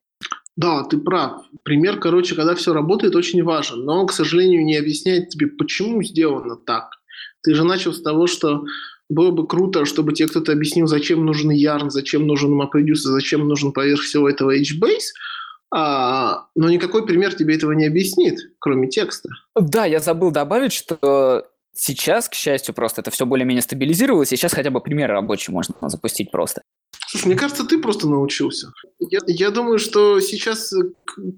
Да, 0.56 0.84
ты 0.84 0.98
прав. 0.98 1.44
Пример, 1.62 1.98
короче, 1.98 2.34
когда 2.34 2.54
все 2.54 2.72
работает, 2.74 3.16
очень 3.16 3.42
важен, 3.42 3.84
но 3.84 4.00
он, 4.00 4.06
к 4.06 4.12
сожалению, 4.12 4.64
не 4.64 4.76
объясняет 4.76 5.30
тебе, 5.30 5.46
почему 5.46 6.02
сделано 6.02 6.56
так. 6.56 6.90
Ты 7.42 7.54
же 7.54 7.64
начал 7.64 7.92
с 7.92 8.02
того, 8.02 8.26
что 8.26 8.64
было 9.08 9.30
бы 9.30 9.46
круто, 9.46 9.84
чтобы 9.84 10.12
тебе 10.12 10.28
кто-то 10.28 10.52
объяснил, 10.52 10.86
зачем 10.86 11.24
нужен 11.24 11.50
Yarn, 11.50 11.90
зачем 11.90 12.26
нужен 12.26 12.60
MapReduce, 12.60 12.94
зачем 12.94 13.48
нужен 13.48 13.72
поверх 13.72 14.02
всего 14.02 14.28
этого 14.28 14.56
HBase, 14.56 15.12
а, 15.74 16.46
но 16.54 16.70
никакой 16.70 17.06
пример 17.06 17.34
тебе 17.34 17.56
этого 17.56 17.72
не 17.72 17.86
объяснит, 17.86 18.38
кроме 18.58 18.88
текста. 18.88 19.30
Да, 19.54 19.86
я 19.86 20.00
забыл 20.00 20.30
добавить, 20.30 20.72
что 20.72 21.46
сейчас, 21.74 22.28
к 22.28 22.34
счастью, 22.34 22.74
просто 22.74 23.00
это 23.00 23.10
все 23.10 23.24
более-менее 23.24 23.62
стабилизировалось, 23.62 24.32
и 24.32 24.36
сейчас 24.36 24.52
хотя 24.52 24.70
бы 24.70 24.80
пример 24.80 25.10
рабочий 25.10 25.52
можно 25.52 25.74
запустить 25.88 26.30
просто. 26.30 26.62
Слушай, 27.12 27.26
мне 27.26 27.36
кажется, 27.36 27.64
ты 27.64 27.78
просто 27.78 28.08
научился. 28.08 28.72
Я, 28.98 29.20
я 29.26 29.50
думаю, 29.50 29.78
что 29.78 30.18
сейчас 30.20 30.72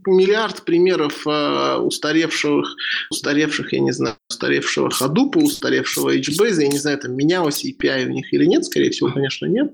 миллиард 0.07 0.63
примеров 0.63 1.27
э, 1.27 1.79
устаревших, 1.79 2.77
устаревших, 3.11 3.73
я 3.73 3.81
не 3.81 3.93
знаю, 3.93 4.17
устаревшего 4.31 4.89
Hadoop, 4.89 5.37
устаревшего 5.37 6.17
HBase, 6.17 6.63
я 6.63 6.69
не 6.69 6.79
знаю, 6.79 6.99
там 6.99 7.17
менялось 7.17 7.65
API 7.65 8.07
у 8.07 8.11
них 8.11 8.33
или 8.33 8.45
нет, 8.45 8.65
скорее 8.65 8.91
всего, 8.91 9.11
конечно, 9.11 9.47
нет. 9.47 9.73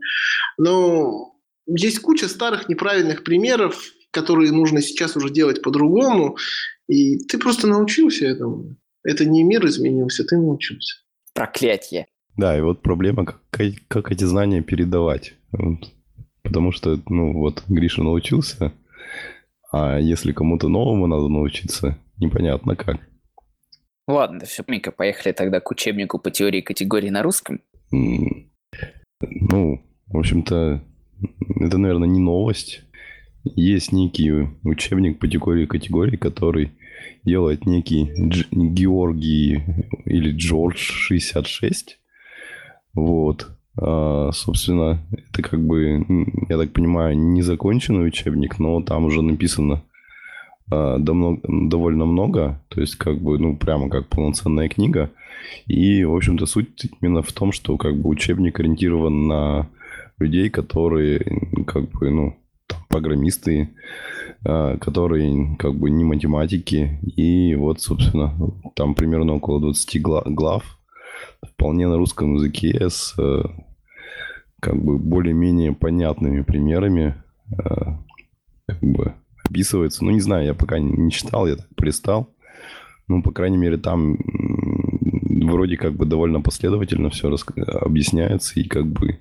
Но 0.56 1.34
есть 1.66 1.98
куча 2.00 2.28
старых 2.28 2.68
неправильных 2.68 3.22
примеров, 3.22 3.92
которые 4.10 4.52
нужно 4.52 4.80
сейчас 4.80 5.16
уже 5.16 5.30
делать 5.30 5.62
по-другому, 5.62 6.36
и 6.88 7.18
ты 7.18 7.38
просто 7.38 7.66
научился 7.66 8.26
этому. 8.26 8.76
Это 9.04 9.24
не 9.24 9.42
мир 9.42 9.66
изменился, 9.66 10.24
ты 10.24 10.36
научился. 10.36 10.96
Проклятие. 11.34 12.06
Да, 12.36 12.56
и 12.56 12.60
вот 12.60 12.82
проблема, 12.82 13.26
как, 13.26 13.40
как 13.88 14.10
эти 14.10 14.24
знания 14.24 14.62
передавать. 14.62 15.34
Потому 16.42 16.72
что, 16.72 16.98
ну, 17.08 17.32
вот 17.32 17.64
Гриша 17.68 18.02
научился, 18.02 18.72
а 19.72 19.98
если 19.98 20.32
кому-то 20.32 20.68
новому 20.68 21.06
надо 21.06 21.28
научиться, 21.28 21.98
непонятно 22.18 22.76
как. 22.76 23.00
Ладно, 24.08 24.44
все, 24.44 24.64
Мика, 24.66 24.90
поехали 24.90 25.32
тогда 25.32 25.60
к 25.60 25.70
учебнику 25.70 26.18
по 26.18 26.30
теории 26.30 26.60
категорий 26.60 27.10
на 27.10 27.22
русском. 27.22 27.60
Ну, 27.92 29.84
в 30.06 30.18
общем-то, 30.18 30.82
это, 31.60 31.78
наверное, 31.78 32.08
не 32.08 32.20
новость. 32.20 32.82
Есть 33.44 33.92
некий 33.92 34.32
учебник 34.64 35.18
по 35.18 35.28
теории 35.28 35.66
категорий, 35.66 36.16
который 36.16 36.72
делает 37.24 37.66
некий 37.66 38.10
Дж... 38.16 38.46
Георгий 38.50 39.62
или 40.04 40.32
Джордж 40.32 40.78
66. 40.78 42.00
Вот. 42.94 43.48
А, 43.82 44.30
собственно, 44.32 44.98
это 45.10 45.42
как 45.42 45.60
бы, 45.60 46.04
я 46.48 46.58
так 46.58 46.72
понимаю, 46.72 47.18
незаконченный 47.18 48.06
учебник, 48.06 48.58
но 48.58 48.82
там 48.82 49.06
уже 49.06 49.22
написано 49.22 49.82
а, 50.70 50.98
довольно 50.98 52.04
много, 52.04 52.60
то 52.68 52.80
есть 52.80 52.96
как 52.96 53.18
бы, 53.20 53.38
ну, 53.38 53.56
прямо 53.56 53.88
как 53.88 54.06
полноценная 54.08 54.68
книга. 54.68 55.10
И, 55.66 56.04
в 56.04 56.14
общем-то, 56.14 56.44
суть 56.44 56.90
именно 57.00 57.22
в 57.22 57.32
том, 57.32 57.52
что 57.52 57.78
как 57.78 57.96
бы 57.96 58.10
учебник 58.10 58.60
ориентирован 58.60 59.26
на 59.26 59.68
людей, 60.18 60.50
которые 60.50 61.20
как 61.66 61.90
бы, 61.90 62.10
ну, 62.10 62.36
программисты, 62.88 63.70
а, 64.44 64.76
которые 64.76 65.56
как 65.58 65.74
бы 65.74 65.88
не 65.88 66.04
математики. 66.04 67.00
И 67.16 67.54
вот, 67.54 67.80
собственно, 67.80 68.34
там 68.74 68.94
примерно 68.94 69.36
около 69.36 69.58
20 69.58 70.02
глав, 70.02 70.78
вполне 71.42 71.88
на 71.88 71.96
русском 71.96 72.34
языке 72.34 72.90
с 72.90 73.14
как 74.60 74.76
бы 74.82 74.98
более-менее 74.98 75.72
понятными 75.72 76.42
примерами 76.42 77.14
э, 77.52 77.96
как 78.66 78.80
бы 78.80 79.14
описывается. 79.44 80.04
Ну, 80.04 80.10
не 80.10 80.20
знаю, 80.20 80.46
я 80.46 80.54
пока 80.54 80.78
не 80.78 81.10
читал, 81.10 81.46
я 81.46 81.56
так 81.56 81.68
пристал. 81.74 82.34
Ну, 83.08 83.22
по 83.22 83.32
крайней 83.32 83.56
мере, 83.56 83.76
там 83.76 84.16
вроде 85.46 85.76
как 85.76 85.94
бы 85.94 86.06
довольно 86.06 86.40
последовательно 86.40 87.10
все 87.10 87.28
рас... 87.28 87.44
объясняется 87.66 88.60
и 88.60 88.64
как 88.64 88.86
бы 88.86 89.18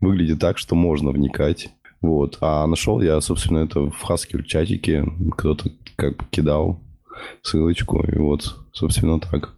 выглядит 0.00 0.38
так, 0.38 0.58
что 0.58 0.74
можно 0.74 1.10
вникать. 1.10 1.70
Вот. 2.00 2.38
А 2.40 2.66
нашел 2.66 3.00
я, 3.00 3.20
собственно, 3.20 3.58
это 3.58 3.90
в 3.90 4.04
Haskell 4.04 4.42
чатике. 4.42 5.04
Кто-то 5.36 5.70
как 5.96 6.16
бы 6.16 6.24
кидал 6.30 6.80
ссылочку. 7.42 8.04
И 8.04 8.18
вот, 8.18 8.56
собственно, 8.72 9.18
так. 9.18 9.54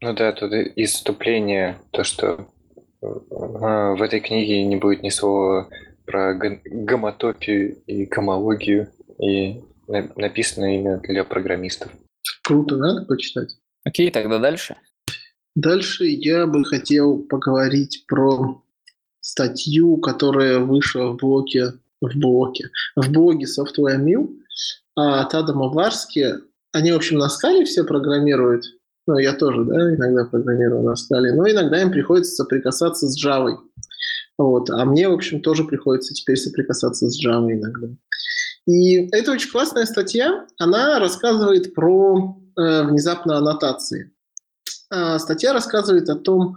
Ну 0.00 0.14
да, 0.14 0.32
тут 0.32 0.52
из 0.52 0.92
вступления 0.92 1.78
то, 1.90 2.04
что 2.04 2.46
в 3.02 4.02
этой 4.02 4.20
книге 4.20 4.64
не 4.64 4.76
будет 4.76 5.02
ни 5.02 5.10
слова 5.10 5.68
про 6.06 6.34
гомотопию 6.34 7.82
и 7.86 8.06
гомологию, 8.06 8.88
и 9.20 9.60
написано 9.88 10.76
именно 10.76 10.98
для 10.98 11.24
программистов. 11.24 11.90
Круто, 12.42 12.76
надо 12.76 13.04
почитать. 13.04 13.56
Окей, 13.84 14.10
тогда 14.10 14.38
дальше. 14.38 14.76
Дальше 15.54 16.04
я 16.06 16.46
бы 16.46 16.64
хотел 16.64 17.18
поговорить 17.24 18.04
про 18.06 18.62
статью, 19.20 19.96
которая 19.98 20.60
вышла 20.60 21.08
в 21.12 21.16
блоке, 21.16 21.72
в 22.00 22.18
блоке, 22.18 22.70
в 22.96 23.10
блоге 23.10 23.46
Software 23.46 23.98
Mill 23.98 24.30
от 24.94 25.34
Адама 25.34 25.68
Варски. 25.68 26.34
Они, 26.72 26.92
в 26.92 26.96
общем, 26.96 27.18
на 27.18 27.28
скале 27.28 27.64
все 27.64 27.84
программируют, 27.84 28.64
ну, 29.06 29.18
я 29.18 29.32
тоже, 29.32 29.64
да, 29.64 29.94
иногда 29.94 30.24
программирую 30.24 30.82
на 30.82 30.94
стали. 30.94 31.30
Но 31.30 31.48
иногда 31.48 31.80
им 31.82 31.90
приходится 31.90 32.34
соприкасаться 32.34 33.08
с 33.08 33.24
Java. 33.24 33.58
Вот. 34.38 34.70
А 34.70 34.84
мне, 34.84 35.08
в 35.08 35.12
общем, 35.12 35.40
тоже 35.40 35.64
приходится 35.64 36.14
теперь 36.14 36.36
соприкасаться 36.36 37.08
с 37.08 37.24
Java 37.24 37.52
иногда. 37.52 37.88
И 38.66 39.08
это 39.10 39.32
очень 39.32 39.50
классная 39.50 39.86
статья. 39.86 40.46
Она 40.58 41.00
рассказывает 41.00 41.74
про 41.74 42.38
э, 42.56 42.82
внезапно 42.84 43.38
аннотации. 43.38 44.12
А 44.90 45.18
статья 45.18 45.52
рассказывает 45.52 46.08
о 46.08 46.14
том, 46.14 46.54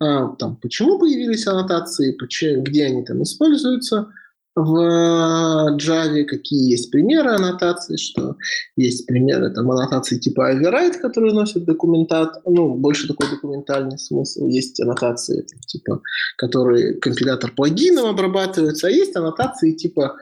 э, 0.00 0.28
там, 0.38 0.56
почему 0.56 0.98
появились 0.98 1.46
аннотации, 1.46 2.12
почему, 2.12 2.62
где 2.62 2.86
они 2.86 3.04
там 3.04 3.22
используются– 3.22 4.08
в 4.56 5.76
Java, 5.76 6.24
какие 6.24 6.70
есть 6.70 6.90
примеры 6.90 7.30
аннотаций, 7.30 7.98
что 7.98 8.36
есть 8.76 9.06
примеры 9.06 9.50
там, 9.50 9.70
аннотации 9.70 10.18
типа 10.18 10.52
override, 10.52 10.98
которые 11.00 11.34
носят 11.34 11.64
документат, 11.64 12.40
ну, 12.44 12.74
больше 12.74 13.08
такой 13.08 13.28
документальный 13.30 13.98
смысл. 13.98 14.46
Есть 14.46 14.80
аннотации, 14.80 15.46
типа, 15.66 16.00
которые 16.36 16.94
компилятор 16.94 17.52
плагином 17.52 18.06
обрабатывается, 18.06 18.86
а 18.86 18.90
есть 18.90 19.16
аннотации 19.16 19.72
типа, 19.72 20.16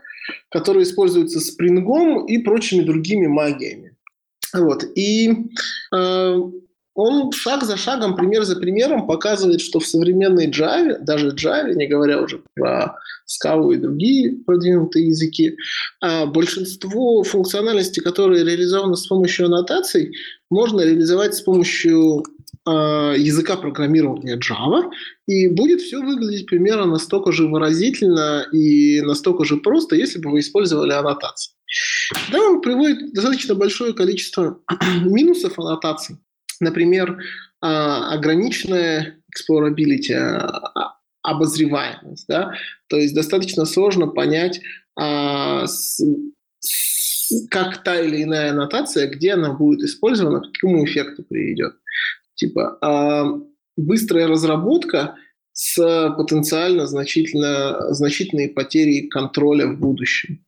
которые 0.51 0.85
используются 0.85 1.41
спрингом 1.41 2.27
и 2.27 2.39
прочими 2.39 2.83
другими 2.83 3.27
магиями. 3.27 3.97
Вот. 4.55 4.85
И 4.95 5.51
э, 5.95 6.37
он 6.95 7.33
шаг 7.33 7.63
за 7.65 7.77
шагом, 7.77 8.17
пример 8.17 8.45
за 8.45 8.57
примером 8.57 9.07
показывает, 9.07 9.61
что 9.61 9.81
в 9.81 9.87
современной 9.87 10.49
Java, 10.49 10.99
даже 11.01 11.31
Java, 11.31 11.73
не 11.75 11.87
говоря 11.87 12.21
уже 12.21 12.43
про 12.55 12.99
Scala 13.27 13.75
и 13.75 13.79
другие 13.79 14.37
продвинутые 14.45 15.07
языки, 15.07 15.57
а 16.01 16.27
большинство 16.27 17.23
функциональностей, 17.23 18.03
которые 18.03 18.45
реализованы 18.45 18.97
с 18.97 19.07
помощью 19.07 19.47
аннотаций, 19.47 20.13
можно 20.51 20.83
реализовать 20.83 21.35
с 21.35 21.41
помощью 21.41 22.25
э, 22.67 22.71
языка 23.17 23.57
программирования 23.57 24.39
Java, 24.39 24.91
и 25.27 25.49
будет 25.49 25.81
все 25.81 26.01
выглядеть 26.01 26.47
примерно 26.47 26.85
настолько 26.85 27.33
же 27.33 27.49
выразительно 27.49 28.47
и 28.53 29.01
настолько 29.01 29.47
же 29.47 29.57
просто, 29.57 29.97
если 29.97 30.19
бы 30.19 30.31
вы 30.31 30.41
использовали 30.41 30.93
аннотации. 30.93 31.53
Да, 32.31 32.39
он 32.39 32.61
приводит 32.61 33.15
достаточно 33.15 33.55
большое 33.55 33.95
количество 33.95 34.61
минусов 35.05 35.59
аннотаций, 35.59 36.19
например, 36.63 37.23
а, 37.61 38.13
ограниченная 38.13 39.19
explorability, 39.31 40.15
а, 40.15 40.97
обозреваемость. 41.23 42.27
Да? 42.27 42.55
То 42.89 42.97
есть 42.97 43.15
достаточно 43.15 43.65
сложно 43.65 44.09
понять, 44.09 44.61
а, 44.99 45.65
как 47.51 47.83
та 47.85 48.01
или 48.01 48.25
иная 48.25 48.51
аннотация, 48.51 49.09
где 49.09 49.35
она 49.35 49.53
будет 49.53 49.83
использована, 49.83 50.41
к 50.41 50.53
какому 50.53 50.85
эффекту 50.85 51.23
приведет. 51.23 51.75
Типа 52.35 53.45
быстрая 53.77 54.27
разработка 54.27 55.17
с 55.53 55.77
потенциально 56.17 56.87
значительно, 56.87 57.93
значительной 57.95 58.49
потерей 58.49 59.09
контроля 59.09 59.67
в 59.67 59.79
будущем. 59.79 60.45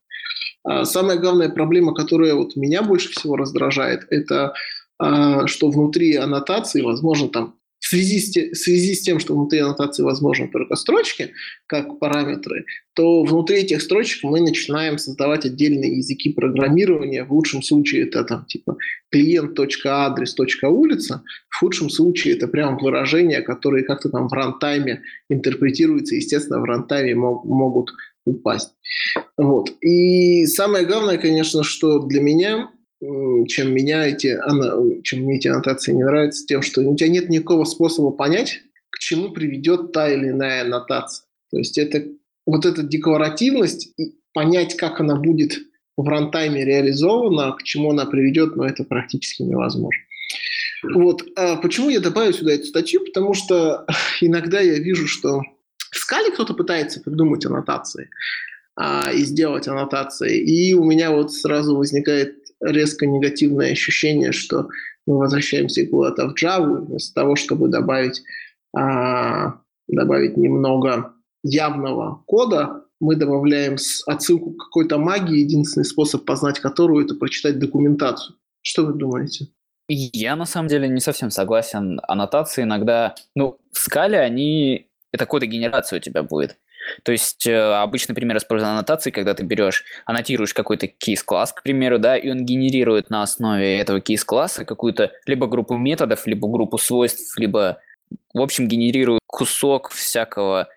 Самая 0.82 1.18
главная 1.18 1.50
проблема, 1.50 1.94
которая 1.94 2.34
вот 2.34 2.56
меня 2.56 2.82
больше 2.82 3.10
всего 3.10 3.36
раздражает, 3.36 4.06
это 4.10 4.54
что 5.00 5.70
внутри 5.70 6.16
аннотации, 6.16 6.82
возможно, 6.82 7.28
там 7.28 7.54
в 7.84 7.86
связи, 7.86 8.18
с 8.18 8.30
те, 8.30 8.50
в 8.50 8.56
связи 8.56 8.94
с 8.94 9.02
тем, 9.02 9.20
что 9.20 9.34
внутри 9.34 9.58
аннотации 9.58 10.02
возможны 10.02 10.48
только 10.48 10.74
строчки, 10.74 11.32
как 11.66 11.98
параметры, 11.98 12.64
то 12.94 13.22
внутри 13.24 13.58
этих 13.58 13.82
строчек 13.82 14.24
мы 14.24 14.40
начинаем 14.40 14.96
создавать 14.96 15.44
отдельные 15.44 15.98
языки 15.98 16.32
программирования. 16.32 17.24
В 17.24 17.34
лучшем 17.34 17.62
случае 17.62 18.04
это 18.04 18.24
там 18.24 18.46
типа 18.46 18.78
клиент.адрес.улица, 19.10 21.22
в 21.50 21.58
худшем 21.58 21.90
случае 21.90 22.36
это 22.36 22.48
прям 22.48 22.78
выражения, 22.78 23.42
которые 23.42 23.84
как-то 23.84 24.08
там 24.08 24.28
в 24.28 24.32
рантайме 24.32 25.02
интерпретируются, 25.28 26.14
естественно, 26.14 26.60
в 26.60 26.64
рантайме 26.64 27.14
мог, 27.14 27.44
могут 27.44 27.92
упасть. 28.24 28.72
Вот. 29.36 29.70
И 29.82 30.46
самое 30.46 30.86
главное, 30.86 31.18
конечно, 31.18 31.62
что 31.62 31.98
для 31.98 32.22
меня 32.22 32.70
чем 33.46 33.72
меня 33.72 34.06
эти, 34.06 34.38
чем 35.02 35.20
мне 35.20 35.36
эти 35.36 35.48
аннотации 35.48 35.92
не 35.92 36.04
нравятся, 36.04 36.46
тем, 36.46 36.62
что 36.62 36.82
у 36.82 36.96
тебя 36.96 37.08
нет 37.08 37.28
никакого 37.28 37.64
способа 37.64 38.10
понять, 38.10 38.60
к 38.90 38.98
чему 38.98 39.30
приведет 39.30 39.92
та 39.92 40.08
или 40.12 40.30
иная 40.30 40.62
аннотация. 40.62 41.26
То 41.50 41.58
есть 41.58 41.78
это 41.78 42.04
вот 42.46 42.66
эта 42.66 42.82
декларативность, 42.82 43.92
и 43.98 44.14
понять, 44.32 44.76
как 44.76 45.00
она 45.00 45.16
будет 45.16 45.58
в 45.96 46.06
рантайме 46.06 46.64
реализована, 46.64 47.52
к 47.52 47.62
чему 47.62 47.90
она 47.90 48.04
приведет, 48.06 48.56
но 48.56 48.64
ну, 48.64 48.68
это 48.68 48.84
практически 48.84 49.42
невозможно. 49.42 50.00
Вот. 50.94 51.24
А 51.36 51.56
почему 51.56 51.88
я 51.88 52.00
добавил 52.00 52.32
сюда 52.32 52.52
эту 52.52 52.66
статью? 52.66 53.04
Потому 53.04 53.34
что 53.34 53.86
иногда 54.20 54.60
я 54.60 54.78
вижу, 54.78 55.06
что 55.06 55.42
в 55.90 55.96
скале 55.96 56.32
кто-то 56.32 56.54
пытается 56.54 57.00
придумать 57.00 57.46
аннотации 57.46 58.10
а, 58.76 59.12
и 59.12 59.18
сделать 59.22 59.68
аннотации, 59.68 60.38
и 60.38 60.74
у 60.74 60.84
меня 60.84 61.12
вот 61.12 61.32
сразу 61.32 61.76
возникает 61.76 62.43
резко 62.64 63.06
негативное 63.06 63.72
ощущение, 63.72 64.32
что 64.32 64.68
мы 65.06 65.18
возвращаемся 65.18 65.86
куда-то 65.86 66.28
в 66.28 66.34
Java, 66.34 66.86
вместо 66.86 67.14
того, 67.14 67.36
чтобы 67.36 67.68
добавить, 67.68 68.22
а, 68.76 69.60
добавить 69.88 70.36
немного 70.36 71.12
явного 71.42 72.22
кода, 72.26 72.84
мы 73.00 73.16
добавляем 73.16 73.76
отсылку 74.06 74.52
к 74.52 74.64
какой-то 74.64 74.98
магии, 74.98 75.40
единственный 75.40 75.84
способ 75.84 76.24
познать 76.24 76.60
которую– 76.60 77.04
это 77.06 77.14
прочитать 77.14 77.58
документацию. 77.58 78.36
Что 78.62 78.86
вы 78.86 78.94
думаете? 78.94 79.48
Я 79.88 80.36
на 80.36 80.46
самом 80.46 80.68
деле 80.68 80.88
не 80.88 81.00
совсем 81.00 81.30
согласен. 81.30 82.00
Аннотации 82.08 82.62
иногда, 82.62 83.14
ну, 83.34 83.58
в 83.72 83.78
скале 83.78 84.18
они, 84.18 84.88
это 85.12 85.26
кодогенерация 85.26 85.98
у 85.98 86.02
тебя 86.02 86.22
будет. 86.22 86.56
То 87.02 87.12
есть 87.12 87.46
э, 87.46 87.56
обычный 87.56 88.14
пример 88.14 88.36
использования 88.36 88.74
аннотации, 88.74 89.10
когда 89.10 89.34
ты 89.34 89.44
берешь, 89.44 89.84
аннотируешь 90.06 90.54
какой-то 90.54 90.86
кейс-класс, 90.86 91.52
к 91.52 91.62
примеру, 91.62 91.98
да, 91.98 92.16
и 92.16 92.30
он 92.30 92.44
генерирует 92.44 93.10
на 93.10 93.22
основе 93.22 93.78
этого 93.78 94.00
кейс-класса 94.00 94.64
какую-то 94.64 95.12
либо 95.26 95.46
группу 95.46 95.76
методов, 95.76 96.26
либо 96.26 96.48
группу 96.48 96.78
свойств, 96.78 97.38
либо, 97.38 97.78
в 98.32 98.40
общем, 98.40 98.68
генерирует 98.68 99.20
кусок 99.26 99.90
всякого, 99.90 100.68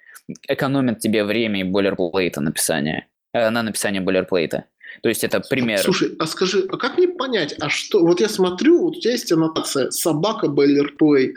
экономит 0.47 0.99
тебе 0.99 1.23
время 1.23 1.61
и 1.61 1.63
бойлерплейта 1.63 2.41
написания, 2.41 3.07
э, 3.33 3.49
на 3.49 3.63
написание 3.63 4.01
бойлерплейта. 4.01 4.65
То 5.01 5.09
есть 5.09 5.23
это 5.23 5.41
пример. 5.41 5.79
Слушай, 5.79 6.15
а 6.19 6.25
скажи, 6.25 6.65
а 6.71 6.77
как 6.77 6.97
мне 6.97 7.07
понять, 7.07 7.55
а 7.59 7.69
что, 7.69 7.99
вот 8.03 8.19
я 8.19 8.29
смотрю, 8.29 8.83
вот 8.83 8.97
у 8.97 8.99
тебя 8.99 9.11
есть 9.11 9.31
аннотация 9.31 9.91
собака 9.91 10.47
бойлерплейт. 10.47 11.35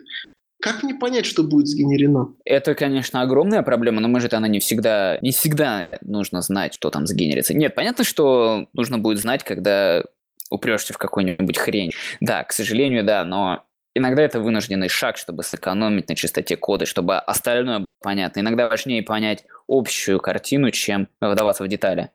Как 0.61 0.83
мне 0.83 0.95
понять, 0.95 1.27
что 1.27 1.43
будет 1.43 1.69
сгенерено? 1.69 2.35
Это, 2.45 2.75
конечно, 2.75 3.23
огромная 3.23 3.63
проблема, 3.63 4.01
но 4.01 4.09
может 4.09 4.35
она 4.35 4.49
не 4.49 4.61
всегда, 4.61 5.19
не 5.23 5.31
всегда 5.31 5.89
нужно 6.03 6.43
знать, 6.43 6.75
что 6.75 6.91
там 6.91 7.07
сгенерится. 7.07 7.55
Нет, 7.55 7.75
понятно, 7.75 8.05
что 8.05 8.67
нужно 8.73 8.99
будет 8.99 9.19
знать, 9.19 9.43
когда 9.43 10.05
упрешься 10.51 10.93
в 10.93 10.99
какую-нибудь 10.99 11.59
хрень. 11.59 11.93
Да, 12.21 12.45
к 12.45 12.53
сожалению, 12.53 13.05
да, 13.05 13.25
но 13.25 13.65
иногда 13.95 14.23
это 14.23 14.41
вынужденный 14.41 14.89
шаг, 14.89 15.17
чтобы 15.17 15.43
сэкономить 15.43 16.09
на 16.09 16.17
чистоте 16.17 16.57
кода, 16.57 16.87
чтобы 16.87 17.17
остальное 17.17 17.79
было 17.79 17.87
понятно. 18.03 18.41
Иногда 18.41 18.69
важнее 18.69 19.03
понять 19.03 19.45
общую 19.69 20.21
картину, 20.21 20.71
чем 20.71 21.09
вдаваться 21.21 21.65
в 21.65 21.69
детали. 21.69 22.11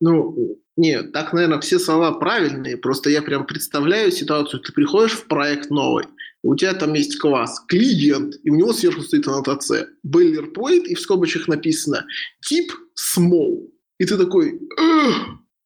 Ну, 0.00 0.58
нет, 0.76 1.12
так, 1.12 1.32
наверное, 1.32 1.60
все 1.60 1.78
слова 1.78 2.12
правильные, 2.12 2.76
просто 2.76 3.08
я 3.08 3.22
прям 3.22 3.46
представляю 3.46 4.12
ситуацию, 4.12 4.60
ты 4.60 4.72
приходишь 4.72 5.12
в 5.12 5.26
проект 5.26 5.70
новый, 5.70 6.04
у 6.46 6.56
тебя 6.56 6.74
там 6.74 6.94
есть 6.94 7.18
класс 7.18 7.62
клиент, 7.68 8.36
и 8.44 8.50
у 8.50 8.54
него 8.54 8.72
сверху 8.72 9.02
стоит 9.02 9.26
аннотация 9.26 9.88
boilerplate, 10.06 10.84
и 10.84 10.94
в 10.94 11.00
скобочках 11.00 11.48
написано 11.48 12.06
тип 12.40 12.72
small. 12.96 13.68
И 13.98 14.04
ты 14.04 14.16
такой, 14.16 14.60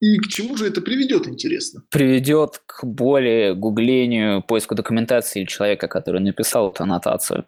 и 0.00 0.18
к 0.18 0.28
чему 0.28 0.56
же 0.56 0.66
это 0.66 0.80
приведет, 0.80 1.28
интересно? 1.28 1.82
Приведет 1.90 2.62
к 2.66 2.84
более 2.84 3.54
гуглению, 3.54 4.42
поиску 4.42 4.74
документации 4.74 5.44
человека, 5.44 5.88
который 5.88 6.20
написал 6.20 6.70
эту 6.70 6.84
аннотацию. 6.84 7.44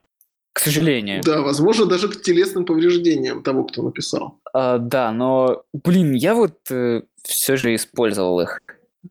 К 0.52 0.58
сожалению. 0.58 1.22
Да, 1.24 1.40
возможно, 1.40 1.86
даже 1.86 2.08
к 2.08 2.20
телесным 2.20 2.66
повреждениям 2.66 3.42
того, 3.42 3.64
кто 3.64 3.82
написал. 3.82 4.38
А, 4.52 4.76
да, 4.76 5.10
но, 5.10 5.62
блин, 5.72 6.12
я 6.12 6.34
вот 6.34 6.70
э, 6.70 7.02
все 7.22 7.56
же 7.56 7.74
использовал 7.74 8.40
их. 8.40 8.60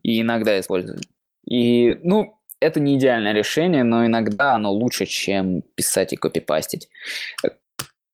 И 0.04 0.20
иногда 0.20 0.58
использую. 0.60 1.00
И, 1.44 1.98
ну, 2.04 2.38
это 2.62 2.80
не 2.80 2.96
идеальное 2.96 3.32
решение, 3.32 3.84
но 3.84 4.06
иногда 4.06 4.54
оно 4.54 4.72
лучше, 4.72 5.06
чем 5.06 5.62
писать 5.74 6.12
и 6.12 6.16
копипастить. 6.16 6.88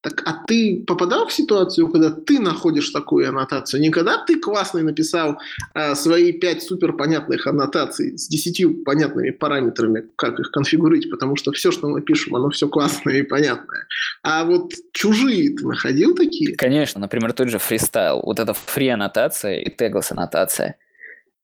Так, 0.00 0.22
а 0.26 0.44
ты 0.46 0.84
попадал 0.86 1.26
в 1.26 1.32
ситуацию, 1.32 1.88
когда 1.88 2.10
ты 2.10 2.38
находишь 2.38 2.90
такую 2.90 3.28
аннотацию? 3.28 3.80
Не 3.80 3.90
когда 3.90 4.24
ты 4.24 4.38
классный 4.38 4.82
написал 4.84 5.38
а, 5.74 5.96
свои 5.96 6.30
пять 6.30 6.62
супер 6.62 6.92
понятных 6.92 7.48
аннотаций 7.48 8.16
с 8.16 8.28
десятью 8.28 8.84
понятными 8.84 9.30
параметрами, 9.30 10.04
как 10.14 10.38
их 10.38 10.52
конфигурировать, 10.52 11.10
потому 11.10 11.34
что 11.34 11.50
все, 11.50 11.72
что 11.72 11.88
мы 11.88 12.00
пишем, 12.00 12.36
оно 12.36 12.48
все 12.50 12.68
классное 12.68 13.18
и 13.18 13.22
понятное. 13.22 13.86
А 14.22 14.44
вот 14.44 14.72
чужие 14.92 15.56
ты 15.56 15.66
находил 15.66 16.14
такие? 16.14 16.54
Конечно, 16.54 17.00
например, 17.00 17.32
тот 17.32 17.48
же 17.48 17.58
фристайл. 17.58 18.20
Вот 18.22 18.38
это 18.38 18.54
фри 18.54 18.88
аннотация 18.88 19.58
и 19.58 19.68
теглess 19.68 20.12
аннотация– 20.12 20.76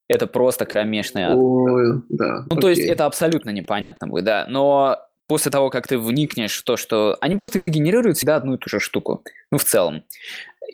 это 0.09 0.27
просто 0.27 0.67
кромешный 0.67 1.25
ад. 1.25 1.37
Ой, 1.37 2.03
да. 2.09 2.45
Ну, 2.51 2.57
окей. 2.57 2.61
то 2.61 2.69
есть 2.69 2.83
это 2.83 3.07
абсолютно 3.07 3.51
непонятно 3.51 4.07
будет, 4.07 4.25
да. 4.25 4.47
Но 4.49 4.99
после 5.27 5.51
того, 5.51 5.71
как 5.71 5.87
ты 5.87 5.99
вникнешь 5.99 6.59
в 6.59 6.65
то, 6.65 6.77
что 6.77 7.17
они 7.21 7.39
генерируют 7.67 8.19
всегда 8.19 8.37
одну 8.37 8.55
и 8.55 8.59
ту 8.59 8.69
же 8.69 8.81
штуку, 8.81 9.23
ну, 9.51 9.59
в 9.59 9.65
целом. 9.65 10.05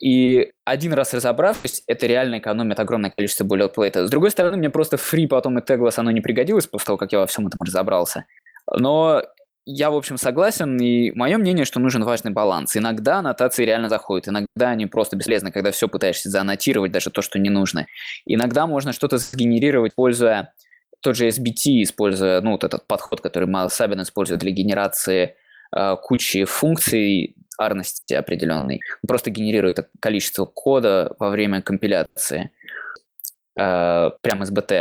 И 0.00 0.52
один 0.64 0.92
раз 0.92 1.14
разобравшись, 1.14 1.82
это 1.86 2.06
реально 2.06 2.38
экономит 2.38 2.78
огромное 2.80 3.10
количество 3.10 3.44
бойлерплейта. 3.44 4.06
С 4.06 4.10
другой 4.10 4.30
стороны, 4.30 4.56
мне 4.56 4.70
просто 4.70 4.96
фри 4.96 5.26
потом 5.26 5.58
и 5.58 5.64
теглас 5.64 5.98
оно 5.98 6.10
не 6.10 6.20
пригодилось 6.20 6.66
после 6.66 6.86
того, 6.86 6.98
как 6.98 7.12
я 7.12 7.18
во 7.18 7.26
всем 7.26 7.46
этом 7.46 7.58
разобрался. 7.64 8.24
Но 8.72 9.22
я, 9.66 9.90
в 9.90 9.94
общем, 9.94 10.16
согласен, 10.16 10.78
и 10.78 11.12
мое 11.12 11.38
мнение, 11.38 11.64
что 11.64 11.80
нужен 11.80 12.02
важный 12.04 12.32
баланс. 12.32 12.76
Иногда 12.76 13.18
аннотации 13.18 13.64
реально 13.64 13.88
заходят, 13.88 14.28
иногда 14.28 14.70
они 14.70 14.86
просто 14.86 15.16
бесполезны, 15.16 15.52
когда 15.52 15.70
все 15.70 15.88
пытаешься 15.88 16.30
зааннотировать, 16.30 16.92
даже 16.92 17.10
то, 17.10 17.22
что 17.22 17.38
не 17.38 17.50
нужно. 17.50 17.86
Иногда 18.24 18.66
можно 18.66 18.92
что-то 18.92 19.18
сгенерировать, 19.18 19.94
пользуя 19.94 20.52
тот 21.00 21.16
же 21.16 21.28
SBT, 21.28 21.82
используя 21.82 22.40
ну, 22.40 22.52
вот 22.52 22.64
этот 22.64 22.86
подход, 22.86 23.20
который 23.20 23.48
Майлз 23.48 23.74
Сабин 23.74 24.02
использует 24.02 24.40
для 24.40 24.50
генерации 24.50 25.36
э, 25.74 25.96
кучи 26.02 26.44
функций 26.44 27.36
арности 27.58 28.14
определенной. 28.14 28.80
Он 29.02 29.06
просто 29.06 29.30
генерирует 29.30 29.88
количество 30.00 30.46
кода 30.46 31.14
во 31.18 31.30
время 31.30 31.62
компиляции 31.62 32.50
э, 33.58 34.10
прямо 34.20 34.44
из 34.44 34.50
БТ. 34.50 34.72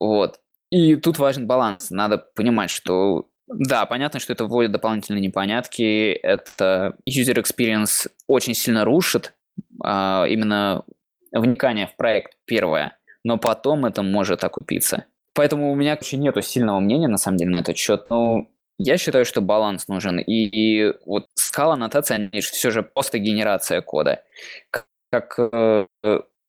Вот. 0.00 0.40
И 0.70 0.96
тут 0.96 1.18
важен 1.18 1.46
баланс. 1.46 1.90
Надо 1.90 2.18
понимать, 2.18 2.70
что 2.70 3.28
да, 3.46 3.86
понятно, 3.86 4.20
что 4.20 4.32
это 4.32 4.46
вводит 4.46 4.72
дополнительные 4.72 5.20
непонятки. 5.20 6.12
Это 6.12 6.96
user 7.08 7.34
experience 7.34 8.08
очень 8.26 8.54
сильно 8.54 8.84
рушит 8.84 9.34
а, 9.82 10.26
именно 10.28 10.84
вникание 11.32 11.86
в 11.86 11.96
проект 11.96 12.36
первое, 12.46 12.96
но 13.22 13.38
потом 13.38 13.84
это 13.86 14.02
может 14.02 14.44
окупиться. 14.44 15.04
Поэтому 15.34 15.72
у 15.72 15.74
меня, 15.74 15.96
короче, 15.96 16.16
нету 16.16 16.42
сильного 16.42 16.78
мнения, 16.80 17.08
на 17.08 17.18
самом 17.18 17.38
деле, 17.38 17.50
на 17.50 17.60
этот 17.60 17.76
счет. 17.76 18.06
Но 18.08 18.46
я 18.78 18.96
считаю, 18.98 19.24
что 19.24 19.40
баланс 19.40 19.88
нужен. 19.88 20.18
И, 20.20 20.44
и 20.44 20.94
вот 21.04 21.26
скала 21.34 21.74
аннотация, 21.74 22.16
они 22.16 22.40
же 22.40 22.50
все 22.50 22.70
же 22.70 22.82
просто 22.82 23.18
генерация 23.18 23.82
кода. 23.82 24.22
Как, 24.70 24.86
как 25.10 25.38
э, 25.38 25.86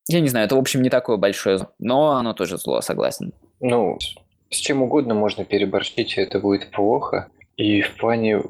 я 0.07 0.19
не 0.19 0.29
знаю, 0.29 0.45
это, 0.45 0.55
в 0.55 0.59
общем, 0.59 0.83
не 0.83 0.89
такое 0.89 1.17
большое, 1.17 1.67
но 1.79 2.11
оно 2.11 2.33
тоже 2.33 2.57
зло, 2.57 2.81
согласен. 2.81 3.33
Ну, 3.59 3.97
с 4.55 4.59
чем 4.59 4.81
угодно 4.81 5.13
можно 5.13 5.45
переборщить, 5.45 6.17
и 6.17 6.21
это 6.21 6.39
будет 6.39 6.71
плохо. 6.71 7.29
И 7.57 7.81
в 7.81 7.95
плане 7.95 8.41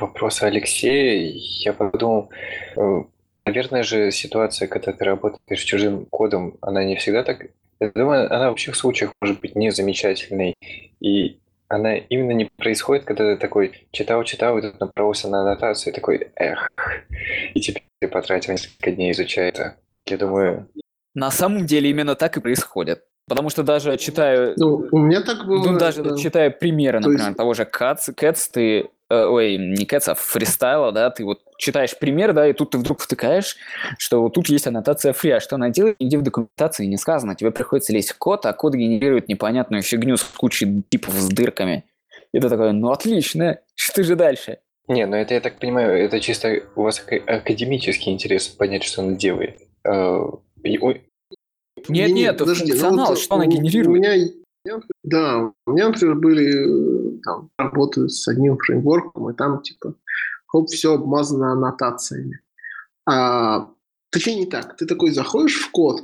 вопроса 0.00 0.46
Алексея 0.46 1.32
я 1.34 1.72
подумал, 1.72 2.30
э, 2.76 3.02
наверное 3.44 3.82
же 3.82 4.10
ситуация, 4.10 4.68
когда 4.68 4.92
ты 4.92 5.04
работаешь 5.04 5.62
чужим 5.62 6.06
кодом, 6.06 6.56
она 6.60 6.84
не 6.84 6.96
всегда 6.96 7.22
так... 7.22 7.46
Я 7.80 7.90
думаю, 7.90 8.32
она 8.32 8.48
в 8.48 8.52
общих 8.52 8.76
случаях 8.76 9.12
может 9.20 9.40
быть 9.40 9.56
не 9.56 9.70
замечательной. 9.70 10.54
И 11.00 11.38
она 11.68 11.96
именно 11.96 12.32
не 12.32 12.44
происходит, 12.56 13.04
когда 13.04 13.34
ты 13.34 13.40
такой 13.40 13.88
читал-читал, 13.90 14.58
и 14.58 14.62
тут 14.62 14.80
направился 14.80 15.28
на 15.28 15.40
аннотацию, 15.40 15.92
и 15.92 15.94
такой, 15.94 16.28
эх, 16.36 16.68
и 17.54 17.60
теперь 17.60 17.82
ты 18.00 18.08
потратил 18.08 18.52
несколько 18.52 18.92
дней 18.92 19.12
изучая 19.12 19.48
это. 19.48 19.76
Я 20.06 20.18
думаю... 20.18 20.68
На 21.14 21.30
самом 21.30 21.66
деле 21.66 21.90
именно 21.90 22.14
так 22.14 22.36
и 22.36 22.40
происходит. 22.40 23.04
Потому 23.26 23.48
что 23.48 23.62
даже 23.62 23.96
читая... 23.96 24.52
Ну, 24.56 24.86
у 24.92 24.98
меня 24.98 25.22
так 25.22 25.46
было... 25.46 25.64
Ну, 25.72 25.78
даже 25.78 26.02
да. 26.02 26.16
читая 26.16 26.50
примеры, 26.50 27.00
То 27.00 27.08
например, 27.08 27.28
есть- 27.28 27.38
того 27.38 27.54
же 27.54 27.62
Cats, 27.62 28.14
Cats, 28.14 28.50
ты... 28.52 28.90
э, 29.08 29.24
ой, 29.24 29.56
не 29.56 29.86
Cats, 29.86 30.10
а 30.10 30.14
фристайла, 30.14 30.92
да, 30.92 31.08
ты 31.10 31.24
вот 31.24 31.40
читаешь 31.56 31.98
пример, 31.98 32.34
да, 32.34 32.46
и 32.46 32.52
тут 32.52 32.70
ты 32.72 32.78
вдруг 32.78 33.00
втыкаешь, 33.00 33.56
что 33.96 34.20
вот 34.20 34.34
тут 34.34 34.48
есть 34.50 34.66
аннотация 34.66 35.14
фри, 35.14 35.30
а 35.30 35.40
что 35.40 35.54
она 35.56 35.70
делает, 35.70 35.96
нигде 36.00 36.18
в 36.18 36.22
документации 36.22 36.84
не 36.84 36.98
сказано. 36.98 37.34
Тебе 37.34 37.50
приходится 37.50 37.94
лезть 37.94 38.12
в 38.12 38.18
код, 38.18 38.44
а 38.44 38.52
код 38.52 38.74
генерирует 38.74 39.28
непонятную 39.28 39.82
фигню 39.82 40.16
с 40.18 40.24
кучей 40.24 40.82
типов 40.90 41.14
с 41.14 41.28
дырками. 41.28 41.84
И 42.32 42.40
ты 42.40 42.48
такой, 42.50 42.72
ну 42.72 42.90
отлично, 42.90 43.58
что 43.74 44.02
же 44.02 44.16
дальше? 44.16 44.58
Не, 44.86 45.06
ну 45.06 45.16
это, 45.16 45.32
я 45.32 45.40
так 45.40 45.58
понимаю, 45.58 45.96
это 46.04 46.20
чисто 46.20 46.60
у 46.76 46.82
вас 46.82 47.00
ака- 47.00 47.22
академический 47.38 48.12
интерес 48.12 48.48
понять, 48.48 48.82
что 48.84 49.00
она 49.00 49.12
делает. 49.12 49.60
Э, 49.82 50.18
и- 50.62 51.00
Нет, 51.88 52.08
Не-не, 52.08 52.20
нет, 52.22 52.38
подожди, 52.38 52.64
ну 52.72 52.78
функционал, 52.78 53.08
вот 53.10 53.18
что 53.18 53.34
она 53.34 53.44
у- 53.44 53.48
У 53.48 53.50
генерирует. 53.50 54.00
меня, 54.00 54.32
да, 55.02 55.52
у 55.66 55.72
меня, 55.72 55.88
например, 55.88 56.14
были 56.16 57.16
э, 57.16 57.20
там, 57.22 57.50
работы 57.58 58.08
с 58.08 58.26
одним 58.28 58.56
фреймворком, 58.58 59.30
и 59.30 59.34
там, 59.34 59.60
типа, 59.62 59.94
хоп, 60.46 60.68
все 60.68 60.94
обмазано 60.94 61.52
аннотациями. 61.52 62.40
А, 63.06 63.68
точнее, 64.10 64.36
не 64.36 64.46
так. 64.46 64.76
Ты 64.76 64.86
такой 64.86 65.10
заходишь 65.10 65.60
в 65.60 65.70
код, 65.70 66.02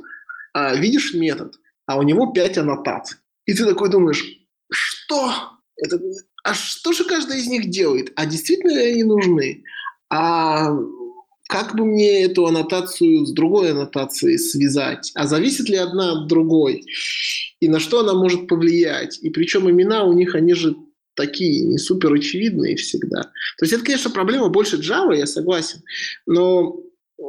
а, 0.53 0.75
видишь 0.75 1.13
метод, 1.15 1.55
а 1.87 1.97
у 1.97 2.03
него 2.03 2.31
5 2.31 2.57
аннотаций. 2.59 3.17
И 3.47 3.53
ты 3.55 3.65
такой 3.65 3.89
думаешь, 3.89 4.23
что? 4.71 5.31
Это, 5.77 5.99
а 6.43 6.53
что 6.53 6.91
же 6.93 7.05
каждая 7.05 7.39
из 7.39 7.47
них 7.47 7.69
делает? 7.71 8.13
А 8.15 8.27
действительно 8.27 8.71
ли 8.71 8.91
они 8.91 9.03
нужны? 9.03 9.63
А 10.11 10.71
как 11.51 11.75
бы 11.75 11.83
мне 11.83 12.23
эту 12.23 12.45
аннотацию 12.45 13.25
с 13.25 13.33
другой 13.33 13.71
аннотацией 13.71 14.39
связать? 14.39 15.11
А 15.15 15.27
зависит 15.27 15.67
ли 15.67 15.75
одна 15.75 16.13
от 16.13 16.27
другой? 16.27 16.85
И 17.59 17.67
на 17.67 17.81
что 17.81 17.99
она 17.99 18.13
может 18.13 18.47
повлиять? 18.47 19.19
И 19.21 19.29
причем 19.31 19.69
имена 19.69 20.05
у 20.05 20.13
них, 20.13 20.33
они 20.33 20.53
же 20.53 20.77
такие 21.13 21.65
не 21.65 21.77
супер 21.77 22.13
очевидные 22.13 22.77
всегда. 22.77 23.23
То 23.57 23.65
есть 23.65 23.73
это, 23.73 23.83
конечно, 23.83 24.11
проблема 24.11 24.47
больше 24.47 24.77
Java, 24.77 25.13
я 25.13 25.25
согласен. 25.25 25.81
Но 26.25 26.79
э, 27.19 27.23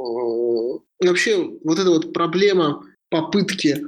вообще 1.04 1.44
вот 1.64 1.80
эта 1.80 1.90
вот 1.90 2.12
проблема 2.12 2.86
попытки 3.10 3.82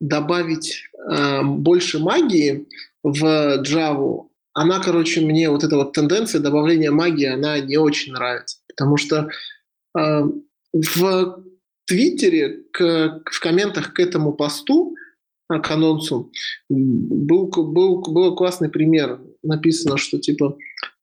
добавить 0.00 0.82
э, 1.08 1.42
больше 1.44 2.00
магии 2.00 2.66
в 3.04 3.62
Java, 3.62 4.26
она, 4.52 4.80
короче, 4.80 5.20
мне 5.20 5.48
вот 5.48 5.62
эта 5.62 5.76
вот 5.76 5.92
тенденция 5.92 6.40
добавления 6.40 6.90
магии, 6.90 7.26
она 7.26 7.60
не 7.60 7.76
очень 7.76 8.14
нравится. 8.14 8.58
Потому 8.66 8.96
что 8.96 9.28
в 10.72 11.44
Твиттере 11.86 12.64
к, 12.72 13.22
в 13.30 13.40
комментах 13.40 13.92
к 13.94 14.00
этому 14.00 14.32
посту, 14.32 14.94
э, 15.52 15.60
к 15.60 15.70
анонсу, 15.70 16.32
был, 16.68 17.46
был, 17.46 18.02
был 18.02 18.34
классный 18.34 18.68
пример. 18.68 19.20
Написано, 19.42 19.96
что 19.96 20.18
типа 20.18 20.56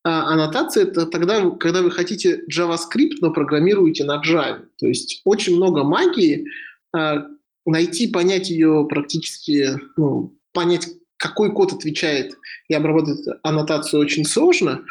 а, 0.04 0.32
аннотация 0.32 0.84
это 0.84 1.06
тогда, 1.06 1.50
когда 1.52 1.82
вы 1.82 1.90
хотите 1.90 2.42
JavaScript, 2.50 3.16
но 3.20 3.32
программируете 3.32 4.04
на 4.04 4.20
Java. 4.20 4.66
То 4.78 4.86
есть 4.86 5.22
очень 5.24 5.56
много 5.56 5.82
магии, 5.82 6.46
а, 6.94 7.26
найти, 7.64 8.08
понять 8.08 8.50
ее 8.50 8.86
практически, 8.88 9.70
ну, 9.96 10.36
понять, 10.52 10.88
какой 11.16 11.52
код 11.52 11.72
отвечает 11.72 12.36
и 12.68 12.74
обработать 12.74 13.26
аннотацию 13.42 14.00
очень 14.00 14.26
сложно. 14.26 14.84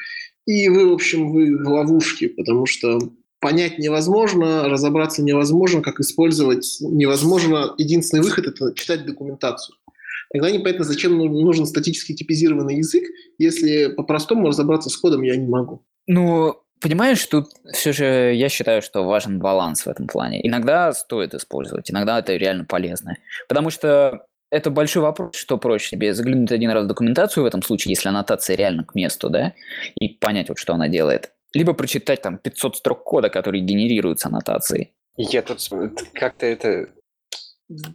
И 0.47 0.67
вы, 0.67 0.89
в 0.89 0.93
общем, 0.93 1.31
вы 1.31 1.63
в 1.63 1.69
ловушке, 1.69 2.29
потому 2.29 2.65
что 2.65 2.99
понять 3.43 3.77
невозможно, 3.77 4.69
разобраться 4.69 5.21
невозможно, 5.21 5.81
как 5.81 5.99
использовать 5.99 6.77
невозможно. 6.79 7.75
Единственный 7.77 8.21
выход– 8.21 8.47
это 8.47 8.73
читать 8.73 9.05
документацию. 9.05 9.75
Тогда 10.31 10.49
непонятно, 10.49 10.85
зачем 10.85 11.17
ну- 11.17 11.27
нужен 11.27 11.65
статически 11.65 12.15
типизированный 12.15 12.77
язык, 12.77 13.03
если 13.37 13.87
по-простому 13.87 14.47
разобраться 14.47 14.89
с 14.89 14.95
кодом 14.95 15.21
я 15.23 15.35
не 15.35 15.47
могу. 15.47 15.83
Ну, 16.07 16.55
понимаешь, 16.79 17.23
тут 17.25 17.49
все 17.73 17.91
же 17.91 18.33
я 18.33 18.47
считаю, 18.47 18.81
что 18.81 19.03
важен 19.03 19.39
баланс 19.39 19.85
в 19.85 19.89
этом 19.89 20.07
плане. 20.07 20.45
Иногда 20.47 20.93
стоит 20.93 21.33
использовать, 21.33 21.91
иногда 21.91 22.19
это 22.19 22.35
реально 22.35 22.63
полезно. 22.63 23.17
Потому 23.49 23.69
что 23.69 24.25
это 24.49 24.69
большой 24.69 25.01
вопрос, 25.01 25.35
что 25.35 25.57
проще 25.57 25.91
тебе 25.91 26.13
заглянуть 26.13 26.51
один 26.51 26.71
раз 26.71 26.85
в 26.85 26.87
документацию 26.87 27.43
в 27.43 27.47
этом 27.47 27.61
случае, 27.61 27.91
если 27.91 28.07
аннотация 28.07 28.55
реально 28.55 28.85
к 28.85 28.95
месту, 28.95 29.29
да, 29.29 29.53
и 29.95 30.09
понять 30.09 30.47
вот, 30.47 30.57
что 30.57 30.73
она 30.73 30.87
делает. 30.87 31.31
Либо 31.53 31.73
прочитать 31.73 32.21
там 32.21 32.37
500 32.37 32.77
строк 32.77 33.03
кода, 33.03 33.29
которые 33.29 33.61
генерируются 33.63 34.27
аннотацией. 34.29 34.93
я 35.17 35.41
тут 35.41 35.59
как-то 36.13 36.45
это... 36.45 36.89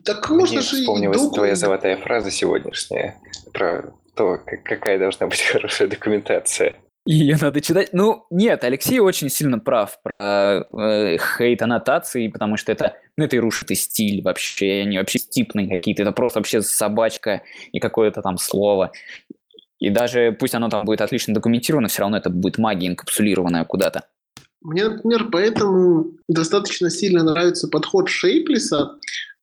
Так 0.05 0.29
можно 0.31 0.55
Мне 0.57 0.61
же 0.63 0.77
и 0.77 0.81
вспомнилась 0.81 1.21
доку- 1.21 1.35
твоя 1.35 1.55
золотая 1.55 1.97
фраза 1.97 2.31
сегодняшняя 2.31 3.17
про 3.53 3.93
то, 4.15 4.39
как- 4.45 4.63
какая 4.65 4.99
должна 4.99 5.27
быть 5.27 5.41
хорошая 5.53 5.89
документация. 5.89 6.75
Ее 7.07 7.39
надо 7.41 7.63
читать. 7.63 7.91
Ну, 7.93 8.27
нет, 8.31 8.65
Алексей 8.65 8.99
очень 8.99 9.31
сильно 9.31 9.59
прав 9.59 9.99
про 10.03 10.67
э, 10.71 11.17
хейт 11.39 11.63
аннотации, 11.63 12.29
потому 12.29 12.59
что 12.59 12.71
это, 12.71 12.97
ну, 13.17 13.25
это 13.25 13.37
и 13.37 13.39
рушит 13.39 13.71
и 13.71 13.75
стиль 13.77 14.21
вообще, 14.21 14.83
они 14.83 14.99
вообще 14.99 15.19
стипные 15.19 15.69
какие-то, 15.71 16.03
это 16.03 16.13
просто 16.13 16.39
вообще 16.41 16.61
собачка 16.61 17.43
и 17.73 17.79
какое-то 17.81 18.21
там 18.21 18.37
слово. 18.37 18.93
И 19.79 19.91
даже 19.91 20.37
пусть 20.39 20.55
оно 20.55 20.69
там 20.69 20.85
будет 20.85 21.01
отлично 21.01 21.35
документировано, 21.35 21.89
все 21.89 22.03
равно 22.03 22.17
это 22.17 22.31
будет 22.31 22.59
магия 22.59 22.89
инкапсулированная 22.89 23.65
куда-то. 23.65 24.05
Мне, 24.61 24.89
например, 24.89 25.29
поэтому 25.31 26.13
достаточно 26.29 26.91
сильно 26.91 27.23
нравится 27.23 27.69
подход 27.69 28.09
Шейплиса, 28.09 28.97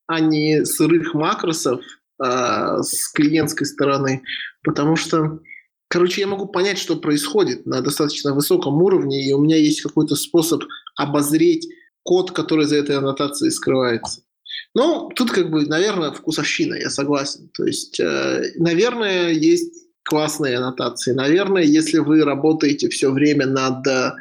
а 0.06 0.20
не 0.20 0.64
сырых 0.64 1.14
макросов 1.14 1.80
а, 2.18 2.82
с 2.82 3.10
клиентской 3.12 3.66
стороны, 3.66 4.22
потому 4.62 4.96
что, 4.96 5.40
короче, 5.88 6.20
я 6.20 6.26
могу 6.26 6.46
понять, 6.46 6.78
что 6.78 6.96
происходит 6.96 7.64
на 7.64 7.80
достаточно 7.80 8.34
высоком 8.34 8.82
уровне, 8.82 9.26
и 9.26 9.32
у 9.32 9.42
меня 9.42 9.56
есть 9.56 9.80
какой-то 9.80 10.16
способ 10.16 10.62
обозреть 10.96 11.66
код, 12.02 12.32
который 12.32 12.66
за 12.66 12.76
этой 12.76 12.96
аннотацией 12.96 13.50
скрывается. 13.50 14.20
Ну, 14.74 15.08
тут 15.16 15.30
как 15.30 15.50
бы, 15.50 15.66
наверное, 15.66 16.12
вкусовщина, 16.12 16.74
я 16.74 16.90
согласен. 16.90 17.48
То 17.54 17.64
есть, 17.64 17.98
э, 17.98 18.52
наверное, 18.56 19.30
есть 19.30 19.85
классные 20.06 20.56
аннотации. 20.56 21.12
Наверное, 21.12 21.62
если 21.62 21.98
вы 21.98 22.24
работаете 22.24 22.88
все 22.88 23.10
время 23.10 23.46
над 23.46 23.86
э, 23.86 24.12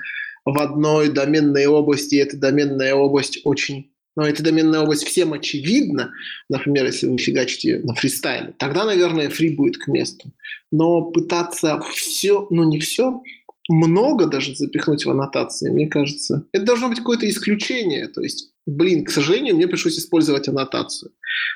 в 0.43 0.59
одной 0.59 1.09
доменной 1.09 1.67
области, 1.67 2.15
и 2.15 2.19
эта 2.19 2.37
доменная 2.37 2.95
область 2.95 3.41
очень 3.45 3.91
но 4.17 4.25
эта 4.25 4.43
доменная 4.43 4.79
область 4.79 5.03
всем 5.03 5.33
очевидна, 5.33 6.13
например, 6.49 6.85
если 6.85 7.07
вы 7.07 7.17
фигачите 7.17 7.79
на 7.79 7.93
фристайле, 7.95 8.53
тогда, 8.57 8.85
наверное, 8.85 9.29
фри 9.29 9.49
будет 9.49 9.77
к 9.77 9.87
месту. 9.87 10.31
Но 10.71 11.11
пытаться 11.11 11.81
все, 11.93 12.47
ну 12.49 12.63
не 12.63 12.79
все, 12.79 13.21
много 13.67 14.27
даже 14.27 14.55
запихнуть 14.55 15.05
в 15.05 15.11
аннотации, 15.11 15.69
мне 15.69 15.87
кажется, 15.87 16.47
это 16.53 16.65
должно 16.65 16.87
быть 16.87 16.99
какое-то 16.99 17.29
исключение. 17.29 18.07
То 18.07 18.21
есть, 18.21 18.53
блин, 18.65 19.03
к 19.03 19.09
сожалению, 19.09 19.55
мне 19.55 19.67
пришлось 19.67 19.97
использовать 19.97 20.47
аннотацию. 20.47 21.11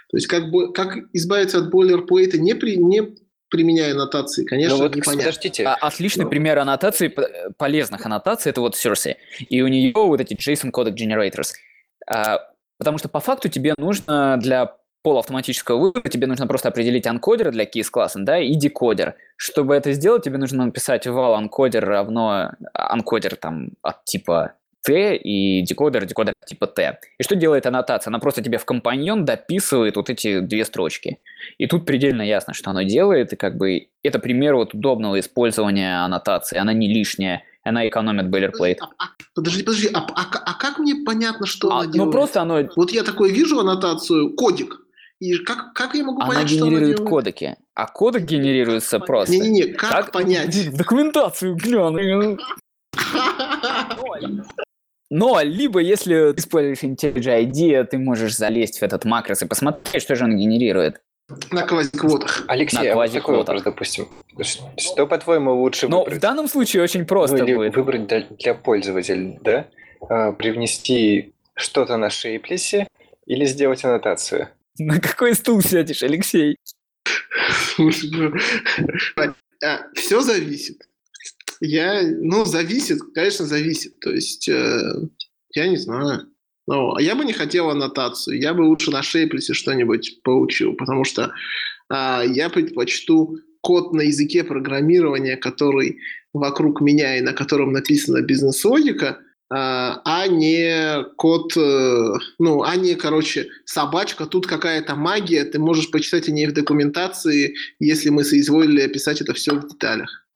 То 0.09 0.17
есть, 0.17 0.27
как, 0.27 0.51
бы, 0.51 0.73
как 0.73 0.97
избавиться 1.13 1.59
от 1.59 1.69
бойлерплейта, 1.69 2.37
не, 2.39 2.55
при, 2.55 2.75
не 2.75 3.03
применяя 3.49 3.91
аннотации, 3.91 4.45
конечно, 4.45 4.77
ну 4.77 4.83
вот, 4.83 4.95
непонятно. 4.95 5.23
подождите. 5.23 5.63
А, 5.65 5.75
отличный 5.75 6.25
Ну. 6.25 6.29
пример 6.29 6.59
аннотации, 6.59 7.13
полезных 7.57 8.05
аннотаций, 8.05 8.49
это 8.51 8.61
вот 8.61 8.75
Cersei. 8.75 9.15
И 9.49 9.61
у 9.61 9.67
нее 9.67 9.91
вот 9.95 10.21
эти 10.21 10.33
JSON 10.35 10.71
Codec 10.71 10.95
Generators. 10.95 11.51
А, 12.07 12.39
потому 12.77 12.97
что 12.97 13.09
по 13.09 13.19
факту 13.19 13.49
тебе 13.49 13.73
нужно 13.77 14.37
для 14.37 14.75
полуавтоматического 15.01 15.77
вывода, 15.77 16.09
тебе 16.09 16.27
нужно 16.27 16.45
просто 16.45 16.67
определить 16.69 17.07
анкодер 17.07 17.51
для 17.51 17.65
кейс-класса, 17.65 18.19
да, 18.19 18.37
и 18.39 18.53
декодер. 18.55 19.15
Чтобы 19.37 19.75
это 19.75 19.93
сделать, 19.93 20.23
тебе 20.25 20.37
нужно 20.37 20.65
написать 20.65 21.07
val 21.07 21.35
анкодер 21.35 21.85
равно 21.85 22.51
анкодер 22.73 23.35
там 23.37 23.69
от 23.81 24.03
типа 24.03 24.53
T 24.83 25.15
и 25.17 25.61
декодер, 25.61 26.05
декодер 26.05 26.33
типа 26.45 26.67
T. 26.67 26.99
И 27.17 27.23
что 27.23 27.35
делает 27.35 27.65
аннотация? 27.65 28.11
Она 28.11 28.19
просто 28.19 28.41
тебе 28.41 28.57
в 28.57 28.65
компаньон 28.65 29.25
дописывает 29.25 29.95
вот 29.97 30.09
эти 30.09 30.39
две 30.39 30.63
строчки. 30.65 31.19
И 31.57 31.67
тут 31.67 31.85
предельно 31.85 32.21
ясно, 32.21 32.53
что 32.53 32.69
оно 32.71 32.83
делает, 32.83 33.33
и 33.33 33.35
как 33.35 33.57
бы 33.57 33.87
это 34.03 34.19
пример 34.19 34.55
вот 34.55 34.73
удобного 34.73 35.19
использования 35.19 36.03
аннотации. 36.03 36.57
Она 36.57 36.73
не 36.73 36.87
лишняя, 36.91 37.43
она 37.63 37.87
экономит 37.87 38.25
boilerplate. 38.33 38.77
А- 38.79 38.85
а- 38.97 39.09
Подожди, 39.35 39.63
подожди, 39.63 39.89
а, 39.93 39.99
а- 39.99 40.43
а 40.45 40.53
как 40.57 40.79
мне 40.79 40.95
понятно, 41.05 41.45
что 41.45 41.69
А, 41.69 41.73
она 41.79 41.83
ну 41.85 41.91
делает? 41.91 42.11
просто 42.11 42.41
оно, 42.41 42.61
Вот 42.75 42.91
я 42.91 43.03
такой 43.03 43.31
вижу 43.31 43.59
аннотацию, 43.59 44.33
кодик, 44.35 44.77
и 45.19 45.37
как, 45.39 45.73
как 45.73 45.93
я 45.95 46.03
могу 46.05 46.21
она 46.21 46.29
понять, 46.33 46.49
что 46.49 46.63
она 46.63 46.71
генерирует 46.71 47.01
кодеки. 47.01 47.57
а 47.75 47.87
коды 47.87 48.19
генерируются 48.19 48.99
просто. 48.99 49.33
Не-не-не, 49.33 49.73
как, 49.73 50.11
понять? 50.11 50.55
В 50.55 50.77
документацию 50.77 51.55
гляну. 51.55 52.37
Но 55.09 55.41
либо 55.41 55.79
если 55.79 56.33
ты 56.33 56.39
используешь 56.39 56.83
IntelliJ 56.83 57.45
IDEA, 57.45 57.83
ты 57.85 57.97
можешь 57.97 58.35
залезть 58.35 58.79
в 58.79 58.83
этот 58.83 59.05
макрос 59.05 59.41
и 59.41 59.47
посмотреть, 59.47 60.03
что 60.03 60.15
же 60.15 60.25
он 60.25 60.37
генерирует. 60.37 61.01
На 61.51 61.61
квазиквотах. 61.63 62.43
Алексей, 62.47 62.77
На 62.77 62.81
а 62.93 62.95
вот 62.95 63.11
такой 63.11 63.21
квазиквотах. 63.21 63.47
вопрос, 63.47 63.63
допустим. 63.63 64.07
Что, 64.77 65.05
по-твоему, 65.05 65.53
лучше 65.61 65.87
Но 65.87 65.99
выбрать? 65.99 66.17
в 66.17 66.21
данном 66.21 66.47
случае 66.47 66.81
очень 66.83 67.05
просто 67.05 67.37
Ну, 67.37 67.43
или 67.45 67.55
будет. 67.55 67.75
выбрать 67.75 68.07
для, 68.07 68.21
для 68.21 68.53
пользователя, 68.55 69.37
да? 69.41 69.67
А, 70.09 70.31
привнести 70.31 71.33
что-то 71.55 71.97
на 71.97 72.09
шейплесе 72.09 72.87
или 73.27 73.45
сделать 73.45 73.83
аннотацию? 73.83 74.49
На 74.79 74.99
какой 74.99 75.35
стул 75.35 75.61
сядешь, 75.61 76.01
Алексей? 76.03 76.57
все 79.95 80.21
зависит. 80.21 80.88
Я, 81.61 82.01
ну, 82.03 82.45
зависит, 82.45 82.99
конечно, 83.13 83.45
зависит. 83.45 83.99
То 83.99 84.11
есть, 84.11 84.47
э, 84.47 84.79
я 85.55 85.67
не 85.67 85.77
знаю. 85.77 86.27
Ну, 86.67 86.97
я 86.99 87.15
бы 87.15 87.25
не 87.25 87.33
хотел 87.33 87.69
аннотацию. 87.69 88.39
Я 88.39 88.53
бы 88.53 88.61
лучше 88.61 88.91
на 88.91 89.01
шейплесе 89.01 89.53
что-нибудь 89.53 90.21
поучил, 90.23 90.73
потому 90.73 91.03
что 91.03 91.33
а, 91.89 92.23
я 92.23 92.49
предпочту 92.49 93.39
код 93.61 93.93
на 93.93 94.01
языке 94.01 94.43
программирования, 94.43 95.35
который 95.35 95.99
вокруг 96.31 96.79
меня 96.81 97.17
и 97.17 97.21
на 97.21 97.33
котором 97.33 97.71
написана 97.71 98.21
бизнес-логика, 98.21 99.19
а 99.51 100.01
а 100.05 100.27
не 100.27 101.03
код, 101.15 101.57
э, 101.57 102.13
ну, 102.37 102.61
а 102.61 102.75
не, 102.75 102.93
короче, 102.93 103.47
собачка, 103.65 104.27
тут 104.27 104.45
какая-то 104.45 104.95
магия, 104.95 105.43
ты 105.45 105.57
можешь 105.57 105.89
почитать 105.89 106.29
о 106.29 106.31
ней 106.31 106.45
в 106.45 106.53
документации, 106.53 107.55
если 107.79 108.09
мы 108.09 108.23
соизволили 108.23 108.81
описать 108.81 109.21
это 109.21 109.33
все 109.33 109.55
в 109.55 109.67
деталях. 109.67 110.27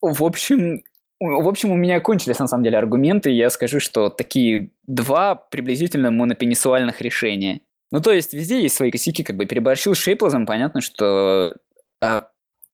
В 0.00 0.24
общем, 0.24 0.82
в 1.18 1.48
общем, 1.48 1.70
у 1.72 1.76
меня 1.76 2.00
кончились 2.00 2.38
на 2.38 2.46
самом 2.46 2.64
деле 2.64 2.78
аргументы. 2.78 3.30
Я 3.30 3.48
скажу, 3.50 3.80
что 3.80 4.10
такие 4.10 4.70
два 4.86 5.34
приблизительно 5.34 6.10
монопенисуальных 6.10 7.00
решения. 7.00 7.60
Ну, 7.90 8.00
то 8.00 8.12
есть 8.12 8.34
везде 8.34 8.60
есть 8.60 8.76
свои 8.76 8.90
косяки, 8.90 9.22
как 9.22 9.36
бы 9.36 9.46
переборщил 9.46 9.94
с 9.94 9.98
шейплозом, 9.98 10.44
понятно, 10.44 10.80
что 10.80 11.54
а, 12.02 12.28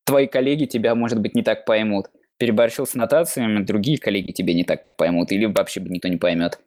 твои 0.04 0.26
коллеги 0.26 0.64
тебя, 0.64 0.94
может 0.94 1.20
быть, 1.20 1.34
не 1.34 1.42
так 1.42 1.64
поймут. 1.64 2.06
Переборщил 2.38 2.86
с 2.86 2.94
нотациями, 2.94 3.62
другие 3.62 3.98
коллеги 3.98 4.32
тебя 4.32 4.54
не 4.54 4.64
так 4.64 4.96
поймут, 4.96 5.30
или 5.30 5.44
вообще 5.44 5.80
никто 5.80 6.08
не 6.08 6.16
поймет. 6.16 6.58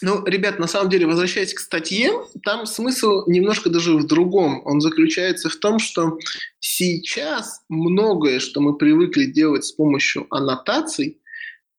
Ну, 0.00 0.24
ребят, 0.24 0.58
на 0.58 0.66
самом 0.66 0.90
деле, 0.90 1.06
возвращаясь 1.06 1.54
к 1.54 1.58
статье, 1.58 2.12
там 2.44 2.66
смысл 2.66 3.24
немножко 3.26 3.68
даже 3.68 3.96
в 3.96 4.06
другом. 4.06 4.62
Он 4.64 4.80
заключается 4.80 5.48
в 5.48 5.56
том, 5.56 5.78
что 5.78 6.18
сейчас 6.60 7.62
многое, 7.68 8.38
что 8.38 8.60
мы 8.60 8.76
привыкли 8.76 9.24
делать 9.24 9.64
с 9.64 9.72
помощью 9.72 10.26
аннотаций, 10.30 11.20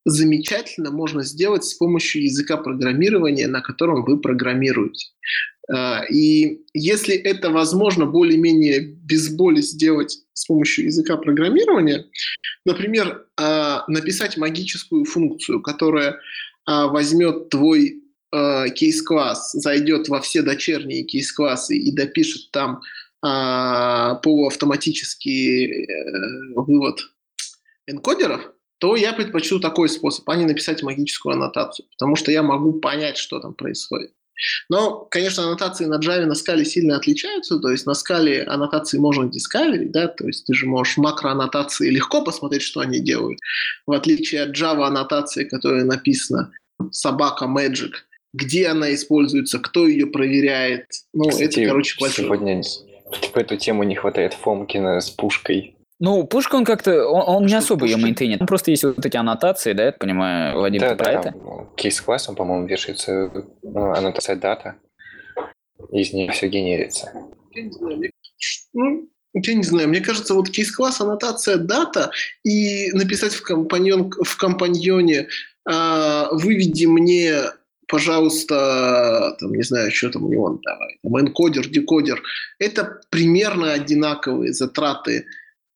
замечательно 0.05 0.91
можно 0.91 1.24
сделать 1.24 1.63
с 1.63 1.74
помощью 1.76 2.24
языка 2.24 2.57
программирования, 2.57 3.47
на 3.47 3.61
котором 3.61 4.03
вы 4.03 4.20
программируете. 4.20 5.07
А, 5.72 6.03
И 6.09 6.61
если 6.74 7.15
это 7.15 7.51
возможно 7.51 8.05
более-менее 8.05 8.82
без 8.82 9.30
боли 9.30 9.61
сделать 9.61 10.20
с 10.34 10.45
помощью 10.45 10.86
языка 10.86 11.15
программирования, 11.17 12.05
например, 12.65 13.28
а, 13.38 13.84
написать 13.88 14.38
магическую 14.38 15.05
функцию, 15.05 15.61
которая 15.61 16.17
а, 16.65 16.88
возьмет 16.88 17.49
твой 17.49 18.03
э, 18.32 18.69
кейс-класс, 18.69 19.53
зайдет 19.53 20.09
во 20.09 20.21
все 20.21 20.41
дочерние 20.41 21.03
кейс-классы 21.03 21.77
и 21.77 21.91
допишет 21.91 22.51
там 22.51 22.82
а, 23.21 24.15
полуавтоматический 24.15 25.65
э, 25.65 26.53
вывод 26.55 27.01
энкодеров, 27.86 28.53
то 28.77 28.95
я 28.95 29.11
предпочту 29.11 29.59
такой 29.59 29.89
способ, 29.89 30.30
а 30.30 30.38
не 30.38 30.45
написать 30.45 30.84
магическую 30.84 31.34
аннотацию, 31.34 31.86
потому 31.91 32.15
что 32.15 32.32
я 32.32 32.43
могу 32.43 32.80
понять, 32.80 33.17
что 33.17 33.39
там 33.39 33.53
происходит. 33.53 34.13
Но, 34.69 35.05
конечно, 35.11 35.43
аннотации 35.43 35.84
на 35.84 35.99
Java 35.99 36.25
на 36.25 36.36
скале 36.36 36.63
сильно 36.63 36.95
отличаются, 36.95 37.59
то 37.59 37.69
есть 37.69 37.86
на 37.86 37.93
скале 37.93 38.43
аннотации 38.43 38.97
можно 38.97 39.30
discovery, 39.30 39.89
да, 39.89 40.07
то 40.07 40.25
есть 40.27 40.45
ты 40.45 40.53
же 40.53 40.65
можешь 40.65 40.95
макроаннотации 40.95 41.89
легко 41.89 42.23
посмотреть, 42.23 42.61
что 42.61 42.80
они 42.80 43.01
делают, 43.01 43.39
в 43.86 43.91
отличие 43.91 44.43
от 44.43 44.57
Java 44.57 44.86
аннотации, 44.86 45.43
которая 45.43 45.84
написана 45.84 46.53
собака 46.91 47.45
Magic, 47.45 47.91
где 48.34 48.67
она 48.67 48.93
используется, 48.93 49.59
кто 49.59 49.88
ее 49.88 50.07
проверяет. 50.07 50.86
Ну, 51.13 51.30
Кстати, 51.30 51.61
это, 51.61 51.69
короче, 51.69 51.95
большой 51.99 52.25
сегодня 52.25 52.61
в 52.63 53.38
эту 53.38 53.57
тему 53.57 53.84
не 53.84 53.95
хватает 53.95 54.34
Фомкина 54.34 54.99
с 55.01 55.09
пушкой. 55.09 55.75
Ну, 55.99 56.25
Пушка, 56.25 56.55
он 56.55 56.63
как-то, 56.63 57.07
он, 57.07 57.23
он 57.27 57.45
не 57.45 57.55
особо 57.55 57.86
ее 57.86 57.93
Пушкин? 57.95 58.03
мейнтейнит. 58.03 58.39
Просто 58.47 58.71
есть 58.71 58.84
вот 58.84 59.05
эти 59.05 59.17
аннотации, 59.17 59.73
да, 59.73 59.86
я 59.86 59.91
так 59.91 59.99
понимаю, 59.99 60.59
Вадим, 60.59 60.80
да, 60.80 60.91
ты 60.91 60.95
про 60.95 61.05
да, 61.05 61.11
это? 61.11 61.32
там 61.32 61.69
кейс-класс, 61.75 62.30
он, 62.30 62.36
по-моему, 62.36 62.67
вешается, 62.67 63.32
ну, 63.63 63.91
аннотация 63.91 64.38
дата, 64.38 64.75
из 65.91 66.13
нее 66.13 66.32
все 66.32 66.47
генерится. 66.47 67.11
Я 67.53 67.63
не 67.63 67.71
знаю, 67.71 67.97
мне, 67.97 68.11
ну, 68.73 69.09
я 69.34 69.53
не 69.53 69.63
знаю, 69.63 69.89
мне 69.89 69.99
кажется, 69.99 70.36
вот 70.36 70.49
кейс-класс, 70.49 71.01
аннотация, 71.01 71.57
дата, 71.57 72.11
и 72.43 72.91
написать 72.93 73.34
в, 73.34 73.41
компаньон, 73.41 74.11
в 74.11 74.38
компаньоне 74.38 75.27
а, 75.65 76.30
«выведи 76.32 76.86
мне, 76.86 77.41
пожалуйста, 77.89 79.35
там, 79.39 79.53
не 79.53 79.63
знаю, 79.63 79.91
что 79.91 80.09
там 80.09 80.25
у 80.25 80.29
него, 80.29 80.59
давай, 80.63 80.99
там, 81.03 81.19
энкодер, 81.19 81.67
декодер», 81.67 82.21
это 82.59 83.01
примерно 83.09 83.73
одинаковые 83.73 84.53
затраты, 84.53 85.25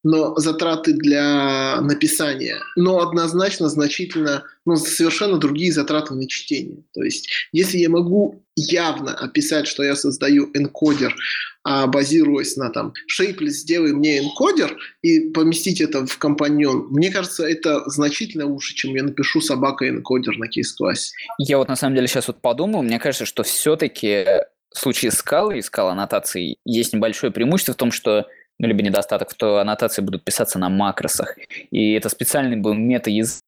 но 0.03 0.35
затраты 0.35 0.93
для 0.93 1.79
написания, 1.81 2.57
но 2.75 2.99
однозначно 2.99 3.69
значительно, 3.69 4.43
ну, 4.65 4.75
совершенно 4.75 5.37
другие 5.37 5.71
затраты 5.71 6.13
на 6.13 6.27
чтение. 6.27 6.83
То 6.93 7.03
есть, 7.03 7.29
если 7.51 7.77
я 7.77 7.89
могу 7.89 8.43
явно 8.55 9.13
описать, 9.13 9.67
что 9.67 9.83
я 9.83 9.95
создаю 9.95 10.49
энкодер, 10.53 11.15
а 11.63 11.87
базируясь 11.87 12.57
на 12.57 12.69
там 12.69 12.93
Shapeless, 13.09 13.51
сделай 13.51 13.93
мне 13.93 14.19
энкодер 14.19 14.77
и 15.01 15.31
поместить 15.31 15.79
это 15.79 16.05
в 16.05 16.17
компаньон, 16.17 16.87
мне 16.89 17.09
кажется, 17.09 17.45
это 17.45 17.89
значительно 17.89 18.45
лучше, 18.45 18.75
чем 18.75 18.93
я 18.95 19.03
напишу 19.03 19.39
собака 19.39 19.87
энкодер 19.87 20.37
на 20.37 20.49
кейс-классе. 20.49 21.13
Я 21.37 21.57
вот 21.57 21.69
на 21.69 21.77
самом 21.77 21.95
деле 21.95 22.07
сейчас 22.07 22.27
вот 22.27 22.41
подумал, 22.41 22.83
мне 22.83 22.99
кажется, 22.99 23.25
что 23.25 23.43
все-таки 23.43 24.25
в 24.73 24.79
случае 24.79 25.11
скалы 25.11 25.59
и 25.59 25.61
скал 25.61 25.89
аннотаций 25.89 26.57
есть 26.65 26.93
небольшое 26.93 27.31
преимущество 27.31 27.73
в 27.73 27.77
том, 27.77 27.91
что 27.91 28.27
ну, 28.59 28.67
либо 28.67 28.81
недостаток, 28.81 29.31
что 29.31 29.59
аннотации 29.59 30.01
будут 30.01 30.23
писаться 30.23 30.59
на 30.59 30.69
макросах. 30.69 31.37
И 31.71 31.93
это 31.93 32.09
специальный 32.09 32.57
был 32.57 32.73
мета-язык 32.73 33.41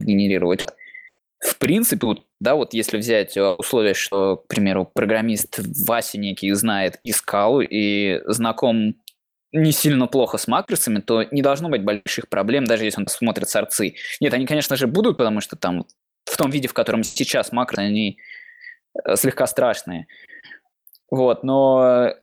генерировать. 0.00 0.66
В 1.38 1.58
принципе, 1.58 2.06
вот, 2.06 2.24
да, 2.40 2.54
вот 2.54 2.72
если 2.72 2.98
взять 2.98 3.36
э, 3.36 3.42
условие, 3.42 3.94
что, 3.94 4.36
к 4.36 4.46
примеру, 4.46 4.88
программист 4.92 5.58
Вася 5.86 6.18
некий 6.18 6.52
знает 6.52 7.00
и 7.02 7.10
скалу, 7.10 7.60
и 7.60 8.20
знаком 8.26 8.94
не 9.52 9.72
сильно 9.72 10.06
плохо 10.06 10.38
с 10.38 10.46
макросами, 10.46 11.00
то 11.00 11.24
не 11.24 11.42
должно 11.42 11.68
быть 11.68 11.82
больших 11.82 12.28
проблем, 12.28 12.64
даже 12.64 12.84
если 12.84 13.00
он 13.00 13.08
смотрит 13.08 13.48
сорцы. 13.48 13.96
Нет, 14.20 14.32
они, 14.32 14.46
конечно 14.46 14.76
же, 14.76 14.86
будут, 14.86 15.18
потому 15.18 15.40
что 15.40 15.56
там 15.56 15.84
в 16.24 16.36
том 16.36 16.50
виде, 16.50 16.68
в 16.68 16.74
котором 16.74 17.02
сейчас 17.02 17.50
макросы, 17.50 17.80
они 17.80 18.18
э, 19.04 19.16
слегка 19.16 19.46
страшные. 19.46 20.06
Вот, 21.10 21.42
но, 21.42 22.14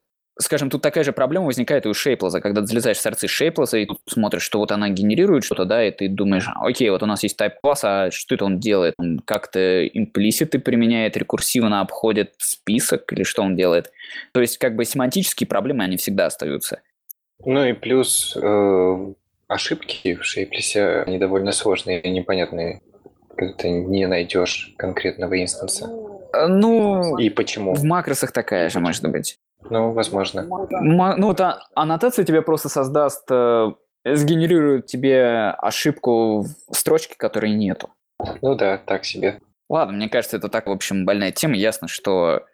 скажем, 0.42 0.70
тут 0.70 0.82
такая 0.82 1.04
же 1.04 1.12
проблема 1.12 1.46
возникает 1.46 1.86
и 1.86 1.90
у 1.90 1.94
Шейплоза, 1.94 2.42
когда 2.42 2.62
ты 2.62 2.68
залезаешь 2.68 2.98
в 2.98 3.02
сорцы 3.02 3.28
Шейплоза 3.28 3.78
и 3.78 3.86
тут 3.86 4.00
смотришь, 4.08 4.44
что 4.44 4.60
вот 4.60 4.72
она 4.72 4.90
генерирует 4.90 5.44
что-то, 5.44 5.66
да, 5.66 5.86
и 5.86 5.92
ты 5.92 6.08
думаешь, 6.08 6.48
окей, 6.56 6.90
вот 6.90 7.04
у 7.04 7.06
нас 7.06 7.24
есть 7.24 7.40
type 7.40 7.56
класс, 7.62 7.82
а 7.84 8.10
что 8.12 8.36
это 8.36 8.46
он 8.46 8.60
делает? 8.60 8.96
Он 8.98 9.20
как-то 9.20 9.86
имплиситы 9.88 10.60
применяет, 10.60 11.18
рекурсивно 11.18 11.82
обходит 11.82 12.34
список 12.38 13.12
или 13.12 13.24
что 13.24 13.44
он 13.44 13.56
делает? 13.56 13.92
То 14.32 14.42
есть, 14.42 14.58
как 14.58 14.76
бы 14.76 14.86
семантические 14.86 15.48
проблемы, 15.48 15.84
они 15.84 15.98
всегда 15.98 16.28
остаются. 16.28 16.82
Ну 17.46 17.64
и 17.66 17.74
плюс 17.74 18.36
э, 18.36 19.14
ошибки 19.48 20.16
в 20.16 20.24
шейплесе, 20.24 21.04
они 21.06 21.18
довольно 21.18 21.52
сложные 21.52 22.02
и 22.02 22.10
непонятные. 22.10 22.82
Когда 23.36 23.54
ты 23.54 23.70
не 23.70 24.06
найдешь 24.06 24.74
конкретного 24.78 25.42
инстанса. 25.42 25.88
Ну, 26.48 27.18
И 27.18 27.30
почему? 27.30 27.74
в 27.74 27.84
макросах 27.84 28.32
такая 28.34 28.70
же, 28.70 28.80
может 28.80 29.04
быть. 29.10 29.38
Ну, 29.70 29.92
возможно. 29.92 30.44
Ну, 30.70 31.28
вот 31.28 31.42
а- 31.42 31.62
аннотация 31.76 32.26
тебе 32.26 32.42
просто 32.42 32.70
создаст, 32.70 33.26
э, 33.30 33.72
сгенерирует 34.06 34.88
тебе 34.88 35.50
ошибку 35.58 36.42
в 36.42 36.76
строчке, 36.76 37.16
которой 37.18 37.52
нету. 37.54 37.90
Ну 38.42 38.56
да, 38.56 38.78
так 38.78 39.06
себе. 39.06 39.40
Ладно, 39.70 39.96
мне 39.96 40.10
кажется, 40.10 40.38
это 40.38 40.50
так, 40.50 40.68
в 40.68 40.72
общем, 40.72 41.06
больная 41.06 41.32
тема. 41.32 41.56
Ясно, 41.56 41.88
что 41.88 42.46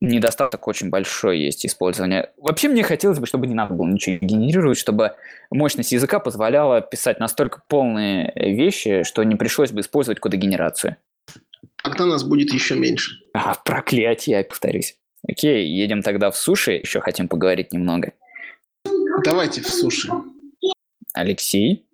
недостаток 0.00 0.66
очень 0.68 0.90
большой 0.90 1.38
есть 1.38 1.64
использования. 1.64 2.32
Вообще 2.36 2.68
мне 2.68 2.82
хотелось 2.82 3.18
бы, 3.18 3.26
чтобы 3.26 3.46
не 3.46 3.54
надо 3.54 3.74
было 3.74 3.86
ничего 3.86 4.18
генерировать, 4.20 4.78
чтобы 4.78 5.12
мощность 5.50 5.92
языка 5.92 6.18
позволяла 6.18 6.80
писать 6.80 7.20
настолько 7.20 7.62
полные 7.68 8.32
вещи, 8.34 9.04
что 9.04 9.22
не 9.22 9.36
пришлось 9.36 9.70
бы 9.70 9.80
использовать 9.80 10.20
кодогенерацию. 10.20 10.96
Тогда 11.82 12.06
нас 12.06 12.24
будет 12.24 12.52
еще 12.52 12.74
меньше. 12.74 13.12
А, 13.32 13.54
проклятие, 13.54 14.38
я 14.38 14.44
повторюсь. 14.44 14.96
Окей, 15.28 15.68
едем 15.68 16.02
тогда 16.02 16.30
в 16.30 16.36
суши, 16.36 16.72
еще 16.72 17.00
хотим 17.00 17.28
поговорить 17.28 17.72
немного. 17.72 18.12
давайте 19.24 19.60
в 19.60 19.68
суши. 19.68 20.08
Алексей? 21.12 21.86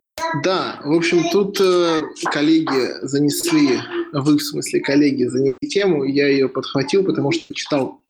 Да, 0.44 0.80
в 0.84 0.92
общем, 0.92 1.24
тут 1.30 1.60
э, 1.60 2.02
коллеги 2.30 3.06
занесли, 3.06 3.78
вы 4.12 4.36
в 4.36 4.42
смысле 4.42 4.80
коллеги 4.80 5.24
занесли 5.24 5.68
тему, 5.68 6.04
я 6.04 6.28
ее 6.28 6.48
подхватил, 6.48 7.04
потому 7.04 7.32
что 7.32 7.54
читал. 7.54 8.00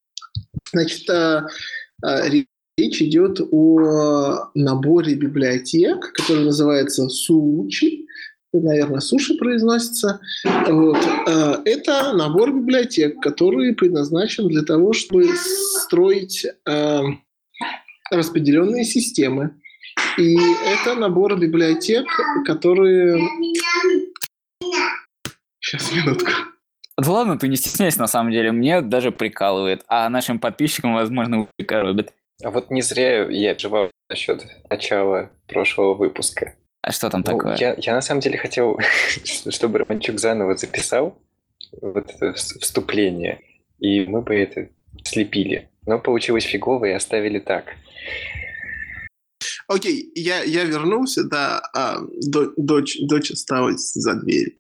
Значит, 0.73 1.09
э, 1.09 1.43
э, 2.05 2.29
речь 2.77 3.03
идет 3.03 3.41
о 3.51 4.51
наборе 4.55 5.15
библиотек, 5.15 6.13
который 6.13 6.45
называется 6.45 7.09
Сучи, 7.09 8.07
наверное, 8.61 9.01
суши 9.01 9.35
произносится. 9.35 10.21
Вот. 10.67 10.99
Э, 11.27 11.57
это 11.65 12.13
набор 12.13 12.53
библиотек, 12.53 13.21
который 13.21 13.75
предназначен 13.75 14.49
для 14.49 14.63
того, 14.63 14.93
чтобы 14.93 15.29
строить 15.37 16.47
э, 16.69 17.01
распределенные 18.11 18.85
системы. 18.85 19.55
И 20.19 20.37
это 20.67 20.95
набор 20.95 21.39
библиотек, 21.39 22.07
которые... 22.45 23.19
Сейчас, 25.61 25.93
минутку. 25.93 26.31
Да 26.99 27.11
ладно, 27.11 27.39
ты 27.39 27.49
не 27.49 27.57
стесняйся 27.57 28.01
на 28.01 28.07
самом 28.07 28.33
деле. 28.33 28.53
Мне 28.53 28.81
даже 28.81 29.11
прикалывает, 29.11 29.83
а 29.89 30.09
нашим 30.09 30.39
подписчикам, 30.39 30.95
возможно, 30.95 31.49
прикалывает. 31.57 32.13
А 32.45 32.51
вот 32.51 32.71
не 32.71 32.83
зря 32.83 33.29
я 33.31 33.53
отживал 33.53 33.91
насчет 34.11 34.45
начала 34.69 35.31
прошлого 35.47 35.95
выпуска. 35.95 36.55
А 36.83 36.91
что 36.93 37.09
там 37.11 37.21
Ну, 37.25 37.33
такое? 37.33 37.57
я, 37.57 37.75
я 37.79 37.95
на 37.95 38.01
самом 38.03 38.21
деле 38.21 38.37
хотел, 38.39 38.79
чтобы 39.51 39.79
Романчук 39.79 40.19
заново 40.19 40.57
записал 40.57 41.17
вот 41.81 42.11
это 42.11 42.31
вс- 42.31 42.59
вступление, 42.61 43.41
и 43.79 44.05
мы 44.05 44.21
бы 44.21 44.35
это 44.35 44.69
слепили. 45.05 45.69
Но 45.87 45.99
получилось 45.99 46.45
фигово 46.45 46.87
и 46.87 46.91
оставили 46.93 47.39
так. 47.39 47.65
Окей, 49.69 50.11
я, 50.15 50.43
я 50.43 50.65
вернулся, 50.65 51.25
да, 51.25 51.61
а, 51.75 51.99
до- 52.21 52.53
дочь, 52.57 52.99
дочь 53.01 53.31
осталась 53.31 53.93
за 53.95 54.15
дверью. 54.15 54.55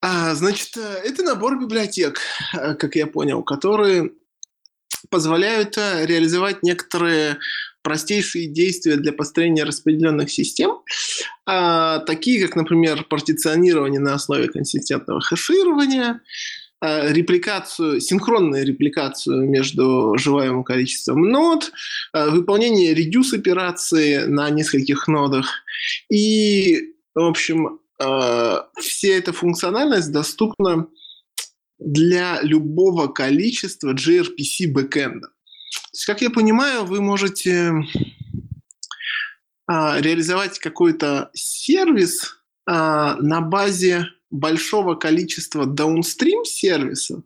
А, 0.00 0.34
значит, 0.34 0.76
э, 0.76 1.00
это 1.04 1.22
набор 1.22 1.58
библиотек, 1.60 2.20
э, 2.54 2.74
как 2.74 2.94
я 2.96 3.06
понял, 3.06 3.42
которые 3.42 4.10
позволяют 5.10 5.76
э, 5.78 6.06
реализовать 6.06 6.62
некоторые 6.62 7.38
простейшие 7.86 8.48
действия 8.48 8.96
для 8.96 9.12
построения 9.12 9.62
распределенных 9.62 10.28
систем, 10.28 10.80
а, 11.46 12.00
такие 12.00 12.44
как, 12.44 12.56
например, 12.56 13.04
партиционирование 13.04 14.00
на 14.00 14.14
основе 14.14 14.48
консистентного 14.48 15.20
хеширования, 15.20 16.20
э, 16.80 17.12
репликацию, 17.12 18.00
синхронную 18.00 18.66
репликацию 18.66 19.48
между 19.48 20.16
желаемым 20.18 20.64
количеством 20.64 21.30
нод, 21.30 21.70
э, 22.12 22.28
выполнение 22.28 22.92
редюс 22.92 23.32
операции 23.32 24.24
на 24.24 24.50
нескольких 24.50 25.06
нодах. 25.06 25.46
И, 26.10 26.92
в 27.14 27.22
общем, 27.22 27.78
вся 28.78 29.08
эта 29.08 29.32
функциональность 29.32 30.12
доступна 30.12 30.88
для 31.78 32.40
любого 32.42 33.06
количества 33.06 33.94
gRPC 33.94 34.70
бэкэнда. 34.70 35.28
Есть, 35.96 36.04
как 36.04 36.20
я 36.20 36.28
понимаю, 36.28 36.84
вы 36.84 37.00
можете 37.00 37.72
а, 39.66 39.98
реализовать 39.98 40.58
какой-то 40.58 41.30
сервис 41.32 42.36
а, 42.66 43.16
на 43.16 43.40
базе 43.40 44.08
большого 44.30 44.96
количества 44.96 45.64
downstream 45.64 46.44
сервисов, 46.44 47.24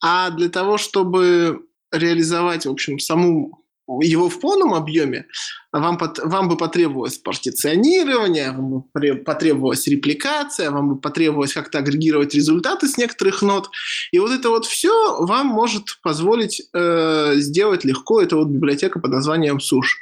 а 0.00 0.30
для 0.30 0.48
того, 0.48 0.78
чтобы 0.78 1.66
реализовать, 1.90 2.66
в 2.66 2.70
общем, 2.70 3.00
саму 3.00 3.63
его 4.00 4.28
в 4.28 4.40
полном 4.40 4.74
объеме, 4.74 5.26
вам, 5.72 5.98
вам 6.22 6.48
бы 6.48 6.56
потребовалось 6.56 7.18
партиционирование, 7.18 8.52
вам 8.52 8.70
бы 8.70 9.16
потребовалась 9.16 9.86
репликация, 9.86 10.70
вам 10.70 10.90
бы 10.90 11.00
потребовалось 11.00 11.52
как-то 11.52 11.78
агрегировать 11.78 12.34
результаты 12.34 12.88
с 12.88 12.96
некоторых 12.96 13.42
нод. 13.42 13.70
И 14.12 14.18
вот 14.18 14.30
это 14.30 14.50
вот 14.50 14.66
все 14.66 15.22
вам 15.24 15.48
может 15.48 15.98
позволить 16.02 16.62
э, 16.72 17.34
сделать 17.36 17.84
легко. 17.84 18.20
Это 18.20 18.36
вот 18.36 18.48
библиотека 18.48 19.00
под 19.00 19.10
названием 19.10 19.60
Суш. 19.60 19.98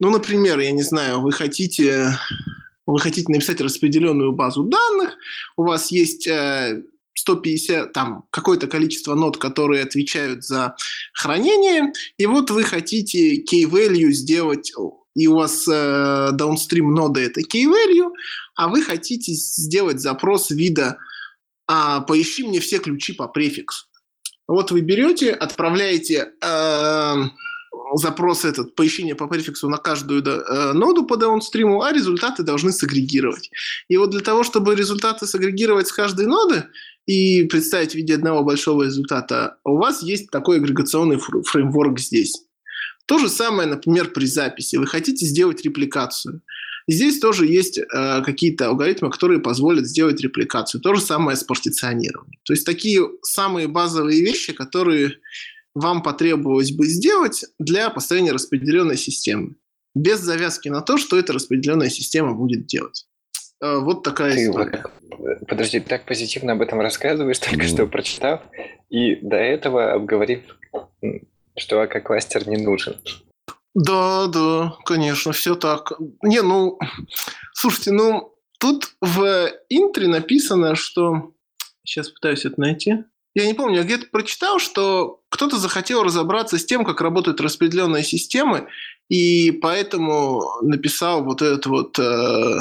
Ну, 0.00 0.10
например, 0.10 0.58
я 0.58 0.72
не 0.72 0.82
знаю, 0.82 1.20
вы 1.20 1.32
хотите, 1.32 2.18
вы 2.86 2.98
хотите 2.98 3.30
написать 3.30 3.60
распределенную 3.60 4.32
базу 4.32 4.64
данных, 4.64 5.16
у 5.56 5.64
вас 5.64 5.90
есть 5.92 6.26
э, 6.26 6.82
150, 7.24 7.92
там, 7.92 8.24
какое-то 8.30 8.66
количество 8.66 9.14
нод, 9.14 9.38
которые 9.38 9.82
отвечают 9.82 10.44
за 10.44 10.76
хранение, 11.14 11.92
и 12.18 12.26
вот 12.26 12.50
вы 12.50 12.64
хотите 12.64 13.42
key-value 13.42 14.10
сделать, 14.10 14.72
и 15.14 15.26
у 15.26 15.36
вас 15.36 15.66
э, 15.66 16.30
downstream 16.32 16.90
нода 16.90 17.20
это 17.20 17.40
key-value, 17.40 18.10
а 18.56 18.68
вы 18.68 18.82
хотите 18.82 19.32
сделать 19.32 20.00
запрос 20.00 20.50
вида 20.50 20.98
а, 21.66 22.00
«поищи 22.00 22.46
мне 22.46 22.60
все 22.60 22.78
ключи 22.78 23.14
по 23.14 23.26
префиксу». 23.26 23.86
Вот 24.46 24.70
вы 24.70 24.82
берете, 24.82 25.30
отправляете 25.30 26.32
э, 26.42 27.14
запрос 27.94 28.44
этот 28.44 28.74
«поищи 28.74 29.02
мне 29.02 29.14
по 29.14 29.26
префиксу» 29.26 29.68
на 29.68 29.78
каждую 29.78 30.22
э, 30.22 30.72
ноду 30.72 31.06
по 31.06 31.16
даунстриму, 31.16 31.82
а 31.82 31.92
результаты 31.92 32.42
должны 32.42 32.72
сагрегировать. 32.72 33.50
И 33.88 33.96
вот 33.96 34.10
для 34.10 34.20
того, 34.20 34.44
чтобы 34.44 34.74
результаты 34.74 35.26
сагрегировать 35.26 35.88
с 35.88 35.92
каждой 35.92 36.26
ноды, 36.26 36.64
и 37.06 37.44
представить 37.44 37.92
в 37.92 37.94
виде 37.96 38.14
одного 38.14 38.42
большого 38.42 38.84
результата, 38.84 39.58
у 39.64 39.76
вас 39.76 40.02
есть 40.02 40.30
такой 40.30 40.56
агрегационный 40.56 41.18
фр- 41.18 41.42
фреймворк 41.42 41.98
здесь. 41.98 42.44
То 43.06 43.18
же 43.18 43.28
самое, 43.28 43.68
например, 43.68 44.12
при 44.12 44.24
записи. 44.24 44.76
Вы 44.76 44.86
хотите 44.86 45.26
сделать 45.26 45.62
репликацию. 45.62 46.40
Здесь 46.86 47.18
тоже 47.18 47.46
есть 47.46 47.78
э, 47.78 47.84
какие-то 48.22 48.68
алгоритмы, 48.68 49.10
которые 49.10 49.40
позволят 49.40 49.86
сделать 49.86 50.20
репликацию. 50.20 50.80
То 50.80 50.94
же 50.94 51.00
самое 51.00 51.36
с 51.36 51.44
партиционированием. 51.44 52.40
То 52.44 52.52
есть 52.52 52.66
такие 52.66 53.06
самые 53.22 53.68
базовые 53.68 54.22
вещи, 54.22 54.52
которые 54.52 55.18
вам 55.74 56.02
потребовалось 56.02 56.72
бы 56.72 56.86
сделать 56.86 57.44
для 57.58 57.90
построения 57.90 58.32
распределенной 58.32 58.96
системы. 58.96 59.56
Без 59.94 60.20
завязки 60.20 60.68
на 60.68 60.80
то, 60.80 60.98
что 60.98 61.18
эта 61.18 61.32
распределенная 61.32 61.90
система 61.90 62.34
будет 62.34 62.66
делать. 62.66 63.06
Э, 63.64 63.78
вот 63.78 64.02
такая 64.02 64.34
Ты 64.34 64.44
история. 64.44 64.84
вот, 65.18 65.46
подожди, 65.48 65.80
ты 65.80 65.88
так 65.88 66.04
позитивно 66.04 66.52
об 66.52 66.60
этом 66.60 66.80
рассказываешь, 66.80 67.38
только 67.50 67.62
Ну. 67.64 67.68
что 67.68 67.86
прочитав, 67.86 68.42
и 68.90 69.16
до 69.16 69.36
этого 69.36 69.92
обговорив, 69.92 70.42
что 71.56 71.80
АК-кластер 71.80 72.46
не 72.46 72.58
нужен. 72.58 72.96
Да, 73.74 74.26
да, 74.26 74.74
конечно, 74.84 75.32
все 75.32 75.54
так. 75.54 75.94
Не, 76.22 76.42
ну, 76.42 76.78
слушайте, 77.54 77.90
ну, 77.92 78.34
тут 78.60 78.94
в 79.00 79.50
интре 79.70 80.08
написано, 80.08 80.74
что... 80.76 81.32
Сейчас 81.86 82.08
пытаюсь 82.08 82.44
это 82.46 82.60
найти. 82.60 83.04
Я 83.34 83.46
не 83.46 83.54
помню, 83.54 83.78
я 83.78 83.82
где-то 83.82 84.06
прочитал, 84.12 84.58
что 84.58 85.20
кто-то 85.28 85.58
захотел 85.58 86.02
разобраться 86.02 86.56
с 86.56 86.64
тем, 86.64 86.84
как 86.84 87.00
работают 87.00 87.40
распределенные 87.40 88.04
системы, 88.04 88.68
и 89.08 89.50
поэтому 89.50 90.42
написал 90.62 91.24
вот 91.24 91.42
этот 91.42 91.66
вот, 91.66 91.98
э, 91.98 92.58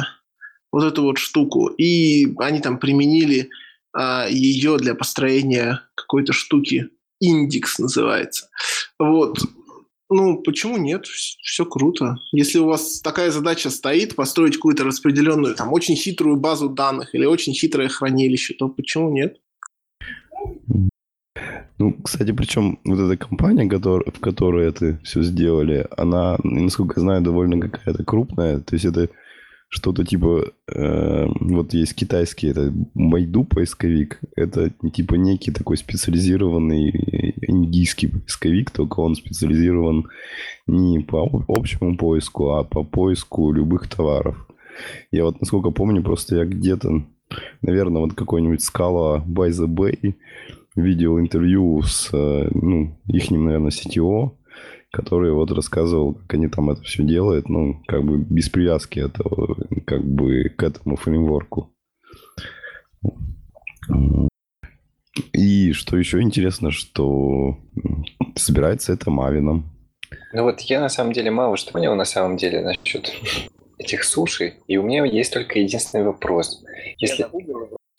вот 0.73 0.83
эту 0.83 1.03
вот 1.03 1.19
штуку. 1.19 1.67
И 1.67 2.33
они 2.39 2.59
там 2.59 2.79
применили 2.79 3.49
э, 3.97 4.27
ее 4.29 4.77
для 4.77 4.95
построения 4.95 5.81
какой-то 5.95 6.33
штуки. 6.33 6.89
Индекс 7.21 7.79
называется. 7.79 8.49
Вот. 8.99 9.37
Ну, 10.09 10.41
почему 10.41 10.77
нет? 10.77 11.05
Все 11.05 11.65
круто. 11.65 12.17
Если 12.33 12.59
у 12.59 12.65
вас 12.65 13.01
такая 13.01 13.31
задача 13.31 13.69
стоит, 13.69 14.15
построить 14.15 14.55
какую-то 14.55 14.83
распределенную, 14.83 15.55
там, 15.55 15.71
очень 15.71 15.95
хитрую 15.95 16.37
базу 16.37 16.69
данных 16.69 17.15
или 17.15 17.25
очень 17.25 17.53
хитрое 17.53 17.87
хранилище, 17.87 18.55
то 18.55 18.67
почему 18.67 19.11
нет? 19.11 19.37
Ну, 21.79 21.93
кстати, 22.03 22.31
причем 22.31 22.79
вот 22.83 22.99
эта 22.99 23.17
компания, 23.17 23.65
в 23.65 24.19
которой 24.19 24.67
это 24.67 24.99
все 25.03 25.21
сделали, 25.21 25.87
она, 25.97 26.37
насколько 26.43 26.99
я 26.99 27.01
знаю, 27.01 27.21
довольно 27.21 27.59
какая-то 27.59 28.03
крупная. 28.03 28.59
То 28.59 28.75
есть 28.75 28.85
это 28.85 29.09
что-то 29.73 30.05
типа... 30.05 30.51
э, 30.71 31.27
вот 31.39 31.73
есть 31.73 31.95
китайский, 31.95 32.49
это 32.49 32.71
Байду 32.93 33.43
поисковик. 33.43 34.19
Это 34.35 34.69
типа 34.69 35.15
некий 35.15 35.51
такой 35.51 35.77
специализированный 35.77 36.91
индийский 37.41 38.07
поисковик, 38.07 38.69
только 38.69 38.99
он 38.99 39.15
специализирован 39.15 40.09
не 40.67 40.99
по 40.99 41.23
об- 41.23 41.49
общему 41.49 41.97
поиску, 41.97 42.51
а 42.51 42.63
по 42.63 42.83
поиску 42.83 43.51
любых 43.51 43.87
товаров. 43.87 44.47
Я 45.11 45.23
вот, 45.25 45.41
насколько 45.41 45.71
помню, 45.71 46.03
просто 46.03 46.35
я 46.35 46.45
где-то, 46.45 47.03
наверное, 47.63 48.01
вот 48.01 48.13
какой-нибудь 48.13 48.61
скала 48.61 49.23
by 49.27 49.49
the 49.49 49.67
Bay 49.67 50.13
видел 50.75 51.19
интервью 51.19 51.81
с, 51.81 52.09
э, 52.13 52.49
ну, 52.53 52.95
ихним, 53.07 53.45
наверное, 53.45 53.71
CTO, 53.71 54.33
который 54.93 55.31
вот 55.31 55.51
рассказывал, 55.51 56.13
как 56.13 56.35
они 56.35 56.47
там 56.47 56.69
это 56.69 56.83
все 56.83 57.03
делают, 57.03 57.49
ну, 57.49 57.81
как 57.87 58.03
бы 58.03 58.19
без 58.19 58.47
привязки 58.49 58.99
этого, 58.99 59.57
как 59.87 60.05
бы 60.05 60.49
к 60.55 60.61
этому 60.61 60.97
фреймворку. 60.97 61.73
И 65.31 65.73
что 65.73 65.97
еще 65.97 66.21
интересно, 66.21 66.69
что 66.69 67.57
собирается 68.35 68.93
это 68.93 69.09
Мавином. 69.09 69.71
Ну 70.31 70.43
вот 70.43 70.61
я 70.61 70.79
на 70.79 70.89
самом 70.89 71.11
деле 71.11 71.31
мало 71.31 71.57
что 71.57 71.71
понял 71.71 71.95
на 71.95 72.05
самом 72.05 72.37
деле 72.37 72.61
насчет 72.61 73.11
этих 73.79 74.03
суши, 74.03 74.57
и 74.67 74.77
у 74.77 74.83
меня 74.83 75.05
есть 75.05 75.33
только 75.33 75.57
единственный 75.57 76.03
вопрос. 76.03 76.63
Если... 76.99 77.25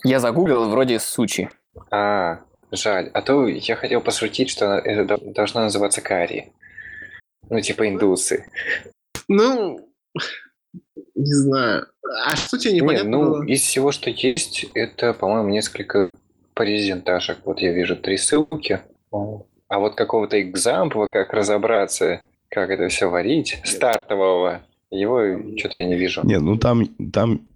Я 0.04 0.20
загуглил, 0.20 0.70
вроде 0.70 1.00
сучи. 1.00 1.48
А, 1.90 2.40
жаль. 2.70 3.10
А 3.14 3.20
то 3.20 3.48
я 3.48 3.74
хотел 3.74 4.00
пошутить, 4.00 4.48
что 4.48 4.76
это 4.76 5.18
должно 5.18 5.62
называться 5.62 6.00
карри. 6.00 6.52
Ну, 7.50 7.60
типа 7.60 7.88
индусы. 7.88 8.46
Ну, 9.28 9.78
не 11.14 11.32
знаю. 11.34 11.86
А 12.26 12.36
что 12.36 12.58
тебе 12.58 12.74
непонятно 12.74 13.06
Не, 13.08 13.12
ну, 13.12 13.24
было? 13.24 13.44
из 13.44 13.62
всего, 13.62 13.92
что 13.92 14.10
есть, 14.10 14.66
это, 14.74 15.14
по-моему, 15.14 15.48
несколько 15.48 16.10
презентажек. 16.54 17.38
Вот 17.44 17.60
я 17.60 17.72
вижу 17.72 17.96
три 17.96 18.16
ссылки. 18.16 18.80
А 19.68 19.78
вот 19.78 19.94
какого-то 19.94 20.40
экзампла, 20.40 21.06
как 21.10 21.32
разобраться, 21.32 22.20
как 22.48 22.70
это 22.70 22.88
все 22.88 23.08
варить, 23.08 23.60
стартового, 23.64 24.62
его 24.90 25.56
что-то 25.58 25.74
я 25.78 25.86
не 25.86 25.96
вижу. 25.96 26.20
Нет, 26.24 26.42
ну 26.42 26.56
там, 26.58 26.86
там, 27.12 27.46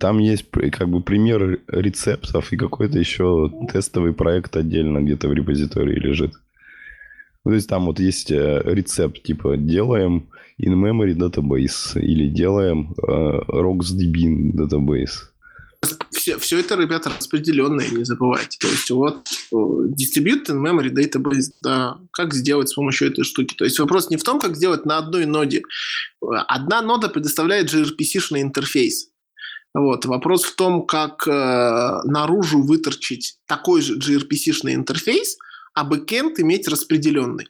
там 0.00 0.18
есть 0.18 0.50
при- 0.50 0.70
как 0.70 0.88
бы 0.88 1.02
пример 1.02 1.60
рецептов 1.68 2.52
и 2.52 2.56
какой-то 2.56 2.98
еще 2.98 3.52
тестовый 3.72 4.12
проект 4.14 4.56
отдельно 4.56 5.00
где-то 5.00 5.28
в 5.28 5.32
репозитории 5.34 5.94
лежит. 5.96 6.32
Ну, 7.44 7.50
То 7.50 7.54
есть 7.56 7.68
там 7.68 7.86
вот 7.86 8.00
есть 8.00 8.30
э, 8.30 8.62
рецепт, 8.64 9.22
типа 9.22 9.56
делаем 9.56 10.28
in-memory 10.58 11.14
database 11.14 12.00
или 12.00 12.28
делаем 12.28 12.94
э, 12.96 13.40
RocksDB 13.48 14.52
database. 14.54 15.30
Все, 16.10 16.38
все 16.38 16.60
это, 16.60 16.76
ребята, 16.76 17.10
распределенные, 17.10 17.90
не 17.90 18.04
забывайте. 18.04 18.58
То 18.58 18.68
есть 18.68 18.90
вот 18.90 19.28
э, 19.52 19.56
Distributed 19.56 20.54
Memory 20.54 20.90
Database, 20.90 21.52
да, 21.62 21.98
как 22.12 22.32
сделать 22.32 22.70
с 22.70 22.74
помощью 22.74 23.08
этой 23.08 23.24
штуки. 23.24 23.54
То 23.54 23.64
есть 23.64 23.78
вопрос 23.78 24.08
не 24.08 24.16
в 24.16 24.22
том, 24.22 24.40
как 24.40 24.56
сделать 24.56 24.86
на 24.86 24.96
одной 24.96 25.26
ноде. 25.26 25.62
Одна 26.22 26.80
нода 26.80 27.10
предоставляет 27.10 27.72
gRPC-шный 27.74 28.40
интерфейс. 28.40 29.10
Вот. 29.74 30.06
Вопрос 30.06 30.44
в 30.44 30.54
том, 30.54 30.86
как 30.86 31.26
э, 31.26 32.00
наружу 32.04 32.62
выторчить 32.62 33.38
такой 33.46 33.82
же 33.82 33.98
gRPC-шный 33.98 34.74
интерфейс, 34.74 35.36
а 35.74 35.84
бэкэнд 35.84 36.40
иметь 36.40 36.68
распределенный. 36.68 37.48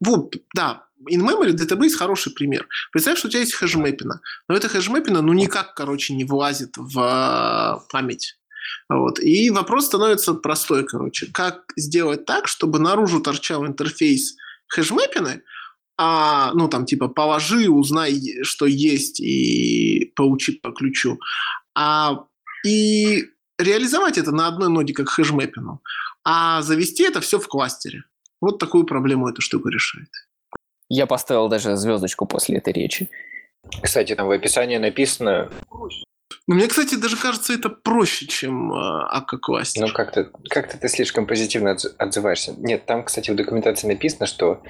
Вот, 0.00 0.34
да, 0.54 0.86
in-memory 1.10 1.52
database 1.52 1.94
хороший 1.94 2.32
пример. 2.32 2.66
Представь, 2.90 3.18
что 3.18 3.28
у 3.28 3.30
тебя 3.30 3.40
есть 3.40 3.54
хэшмэпина, 3.54 4.20
но 4.48 4.54
эта 4.54 4.68
хэшмэпина 4.68 5.22
ну 5.22 5.32
никак, 5.32 5.74
короче, 5.74 6.14
не 6.14 6.24
влазит 6.24 6.76
в 6.76 6.98
э, 6.98 7.90
память. 7.90 8.38
Вот. 8.88 9.20
И 9.20 9.50
вопрос 9.50 9.86
становится 9.86 10.34
простой, 10.34 10.84
короче. 10.84 11.26
Как 11.32 11.72
сделать 11.76 12.24
так, 12.24 12.48
чтобы 12.48 12.78
наружу 12.78 13.20
торчал 13.20 13.66
интерфейс 13.66 14.36
хэшмэпины, 14.68 15.42
а, 15.98 16.52
ну, 16.54 16.68
там, 16.68 16.86
типа, 16.86 17.08
положи, 17.08 17.68
узнай, 17.68 18.20
что 18.42 18.66
есть, 18.66 19.20
и 19.20 20.12
получи 20.16 20.52
по 20.52 20.72
ключу. 20.72 21.18
А, 21.74 22.24
и 22.64 23.26
реализовать 23.58 24.18
это 24.18 24.32
на 24.32 24.48
одной 24.48 24.68
ноде 24.68 24.94
как 24.94 25.08
хэшмэпину, 25.08 25.82
а 26.24 26.62
завести 26.62 27.02
это 27.04 27.20
все 27.20 27.38
в 27.38 27.48
кластере. 27.48 28.04
Вот 28.40 28.58
такую 28.58 28.84
проблему 28.84 29.28
эта 29.28 29.40
штука 29.40 29.68
решает. 29.70 30.08
Я 30.88 31.06
поставил 31.06 31.48
даже 31.48 31.76
звездочку 31.76 32.26
после 32.26 32.58
этой 32.58 32.72
речи. 32.72 33.08
Кстати, 33.82 34.14
там 34.14 34.26
в 34.26 34.30
описании 34.30 34.76
написано, 34.78 35.50
Но 36.48 36.54
мне, 36.56 36.66
кстати, 36.66 36.96
даже 36.96 37.16
кажется, 37.16 37.52
это 37.52 37.68
проще, 37.70 38.26
чем 38.26 38.72
э, 38.72 38.76
Akka 39.14 39.38
кластер. 39.40 39.86
ну 39.86 39.92
как-то 39.92 40.30
как 40.50 40.76
ты 40.78 40.88
слишком 40.88 41.26
позитивно 41.26 41.70
отз- 41.74 41.94
отзываешься. 41.98 42.54
Нет, 42.58 42.84
там, 42.84 43.04
кстати, 43.04 43.30
в 43.30 43.36
документации 43.36 43.86
написано, 43.86 44.26
что 44.26 44.62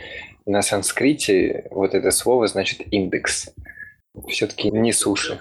на 0.47 0.61
санскрите 0.63 1.67
вот 1.71 1.95
это 1.95 2.11
слово 2.11 2.47
значит 2.47 2.81
индекс. 2.93 3.49
Все-таки 4.29 4.71
не 4.71 4.93
суши. 4.93 5.41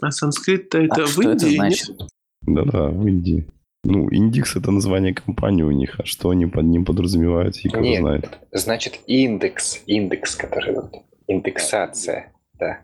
А 0.00 0.10
санскрит-то 0.12 0.78
это 0.78 1.02
А 1.02 1.06
в 1.06 1.10
что 1.10 1.22
это 1.22 1.46
Индии, 1.46 1.56
значит? 1.56 1.88
нет? 1.88 2.08
Да-да, 2.42 2.84
в 2.88 3.06
Индии. 3.06 3.46
Ну, 3.84 4.08
индекс 4.08 4.56
это 4.56 4.70
название 4.70 5.14
компании 5.14 5.62
у 5.62 5.70
них, 5.70 6.00
а 6.00 6.04
что 6.04 6.30
они 6.30 6.46
под 6.46 6.64
ним 6.64 6.84
подразумевают, 6.86 7.56
и 7.58 7.68
кто 7.68 7.80
Нет. 7.80 8.00
знает. 8.00 8.38
Значит 8.50 9.00
индекс, 9.06 9.82
индекс, 9.86 10.36
который 10.36 10.74
вот 10.74 10.92
индексация. 11.26 12.32
Да. 12.54 12.80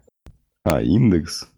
А, 0.63 0.83
индекс. 0.83 1.49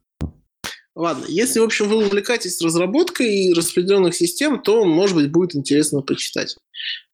Ладно, 0.95 1.25
если, 1.27 1.59
в 1.59 1.65
общем, 1.65 1.89
вы 1.89 2.07
увлекаетесь 2.07 2.61
разработкой 2.61 3.53
распределенных 3.55 4.15
систем, 4.15 4.63
то, 4.63 4.85
может 4.85 5.17
быть, 5.17 5.33
будет 5.33 5.57
интересно 5.57 6.03
почитать. 6.03 6.57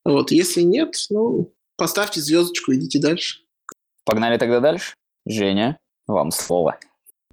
Вот, 0.04 0.30
если 0.30 0.62
нет, 0.62 0.96
ну, 1.10 1.54
поставьте 1.76 2.20
звездочку, 2.20 2.74
идите 2.74 2.98
дальше. 2.98 3.40
Погнали 4.04 4.36
тогда 4.36 4.60
дальше. 4.60 4.94
Женя, 5.26 5.78
вам 6.06 6.30
слово. 6.30 6.78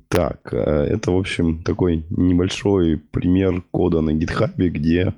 Так, 0.08 0.54
э, 0.54 0.58
это, 0.58 1.12
в 1.12 1.18
общем, 1.18 1.64
такой 1.64 2.06
небольшой 2.10 2.98
пример 2.98 3.64
кода 3.72 4.02
на 4.02 4.12
GitHub, 4.12 4.52
где 4.70 5.14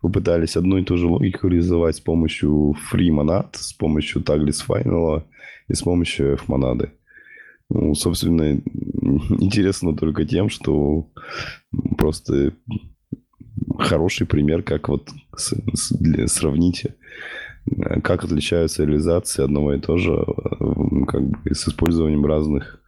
попытались 0.00 0.56
одну 0.56 0.78
и 0.78 0.84
ту 0.84 0.96
же 0.96 1.06
логику 1.06 1.48
реализовать 1.48 1.96
с 1.96 2.00
помощью 2.00 2.74
FreeMonad, 2.92 3.48
с 3.52 3.72
помощью 3.72 4.22
Tagless 4.22 4.62
Final 4.68 5.22
и 5.68 5.74
с 5.74 5.82
помощью 5.82 6.36
fmonad. 6.36 6.90
Ну, 7.70 7.94
собственно, 7.94 8.60
интересно 9.40 9.96
только 9.96 10.24
тем, 10.24 10.50
что 10.50 11.08
просто 11.96 12.52
хороший 13.78 14.26
пример, 14.26 14.62
как 14.62 14.88
вот 14.88 15.08
с- 15.36 15.54
с- 15.74 15.92
для- 15.92 16.26
сравните, 16.26 16.94
э, 17.70 18.00
как 18.00 18.24
отличаются 18.24 18.84
реализации 18.84 19.44
одного 19.44 19.72
и 19.74 19.80
того 19.80 19.98
же 19.98 20.12
э, 20.12 21.04
как 21.06 21.22
бы 21.22 21.54
с 21.54 21.68
использованием 21.68 22.26
разных 22.26 22.80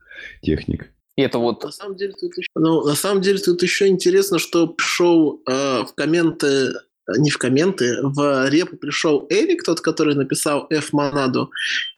техник. 0.43 0.91
И 1.17 1.23
это 1.23 1.39
вот 1.39 1.63
На 1.63 1.71
самом 1.71 1.97
деле 1.97 2.13
тут 2.19 2.37
еще, 2.37 2.51
ну, 2.57 2.85
на 2.85 2.95
самом 2.95 3.23
деле 3.23 3.39
тут 3.39 3.63
еще 3.63 3.87
интересно, 3.87 4.39
что 4.39 4.67
пришел 4.67 5.41
э, 5.47 5.85
в 5.85 5.95
комменты, 5.95 6.47
э, 6.47 6.73
не 7.19 7.31
в 7.31 7.39
комменты, 7.39 7.99
в 8.03 8.49
репу 8.49 8.77
пришел 8.77 9.27
Эрик, 9.31 9.63
тот, 9.63 9.81
который 9.81 10.17
написал 10.17 10.67
F-монаду, 10.71 11.51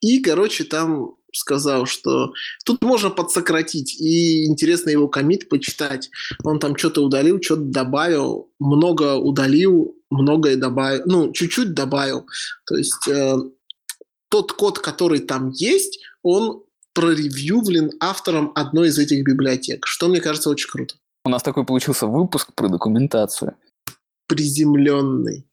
и, 0.02 0.20
короче, 0.20 0.64
там 0.64 1.16
сказал, 1.32 1.86
что 1.86 2.32
тут 2.64 2.82
можно 2.82 3.10
подсократить, 3.10 4.01
и 4.01 4.47
интересно 4.47 4.90
его 4.90 5.09
комит 5.09 5.48
почитать. 5.48 6.10
Он 6.44 6.59
там 6.59 6.76
что-то 6.76 7.02
удалил, 7.02 7.40
что-то 7.43 7.62
добавил, 7.62 8.51
много 8.59 9.14
удалил, 9.14 9.97
многое 10.10 10.56
добавил, 10.56 11.02
ну, 11.06 11.32
чуть-чуть 11.32 11.74
добавил. 11.74 12.26
То 12.66 12.76
есть 12.76 13.09
э, 13.09 13.36
тот 14.28 14.52
код, 14.52 14.78
который 14.78 15.20
там 15.20 15.51
есть, 15.51 16.01
он 16.22 16.62
проревьювлен 16.97 17.90
автором 18.01 18.52
одной 18.55 18.89
из 18.89 18.98
этих 18.98 19.23
библиотек, 19.23 19.86
что 19.86 20.09
мне 20.09 20.20
кажется 20.20 20.48
очень 20.48 20.70
круто. 20.70 20.94
у 21.27 21.28
нас 21.28 21.43
такой 21.43 21.64
получился 21.64 22.06
выпуск 22.06 22.55
про 22.55 22.68
документацию. 22.68 23.55
Приземленный. 24.27 25.47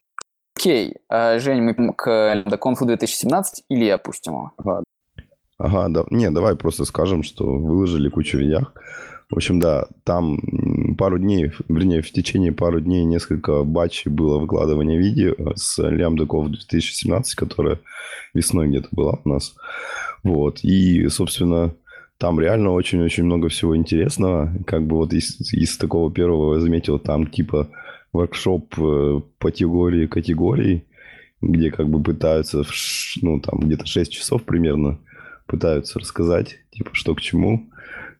Окей, 0.56 0.96
а, 1.10 1.40
Жень, 1.40 1.62
мы 1.62 1.94
к 1.94 2.34
Ледоконфу 2.34 2.86
2017 2.86 3.66
или 3.70 3.90
опустим 3.90 4.34
его? 4.34 4.52
Ага, 5.58 5.88
да, 5.90 6.06
не, 6.10 6.32
давай 6.32 6.56
просто 6.56 6.86
скажем, 6.86 7.24
что 7.24 7.46
выложили 7.46 8.10
кучу 8.10 8.38
видях. 8.38 8.74
В 9.34 9.38
общем, 9.38 9.60
да, 9.60 9.88
там 10.04 10.38
пару 10.96 11.18
дней, 11.18 11.52
вернее, 11.68 12.04
в 12.04 12.12
течение 12.12 12.52
пару 12.52 12.80
дней 12.80 13.04
несколько 13.04 13.64
батчей 13.64 14.12
было 14.12 14.38
выкладывание 14.38 15.00
видео 15.00 15.34
с 15.56 15.82
Лямдаков 15.82 16.52
2017, 16.52 17.34
которая 17.34 17.80
весной 18.36 18.68
где-то 18.68 18.90
была 18.92 19.18
у 19.26 19.30
нас. 19.30 19.56
Вот, 20.22 20.60
и, 20.64 21.08
собственно, 21.08 21.74
там 22.20 22.40
реально 22.40 22.74
очень-очень 22.74 23.24
много 23.24 23.50
всего 23.50 23.76
интересного. 23.76 24.54
Как 24.68 24.86
бы 24.86 24.98
вот 24.98 25.14
из, 25.14 25.52
из 25.52 25.78
такого 25.78 26.12
первого 26.12 26.54
я 26.54 26.60
заметил, 26.60 27.00
там 27.00 27.26
типа 27.26 27.70
воркшоп 28.12 28.76
э, 28.78 29.22
по 29.40 29.50
теории 29.50 30.06
категорий, 30.06 30.86
где 31.42 31.72
как 31.72 31.90
бы 31.90 32.04
пытаются, 32.04 32.62
ну, 33.24 33.40
там 33.40 33.62
где-то 33.62 33.88
6 33.88 34.12
часов 34.12 34.44
примерно 34.44 35.00
пытаются 35.48 35.98
рассказать, 35.98 36.60
типа, 36.70 36.92
что 36.94 37.16
к 37.16 37.22
чему. 37.22 37.68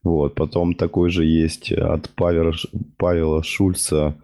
Вот. 0.04 0.36
Потом 0.36 0.74
такой 0.74 1.10
же 1.10 1.26
есть 1.26 1.72
от 1.72 2.10
Павела, 2.12 2.54
Ш- 2.54 2.68
Павела 2.98 3.44
Шульца 3.44 4.16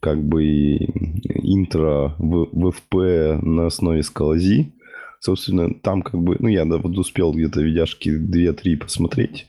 как 0.00 0.22
бы 0.22 0.44
интро 0.76 2.14
в, 2.18 2.48
в 2.52 2.68
FP 2.68 3.44
на 3.44 3.66
основе 3.66 4.02
скалази. 4.02 4.72
Собственно, 5.20 5.72
там 5.74 6.02
как 6.02 6.20
бы, 6.20 6.36
ну, 6.38 6.48
я 6.48 6.64
вот 6.66 6.98
успел 6.98 7.32
где-то 7.32 7.62
видяшки 7.62 8.10
2-3 8.10 8.76
посмотреть. 8.76 9.46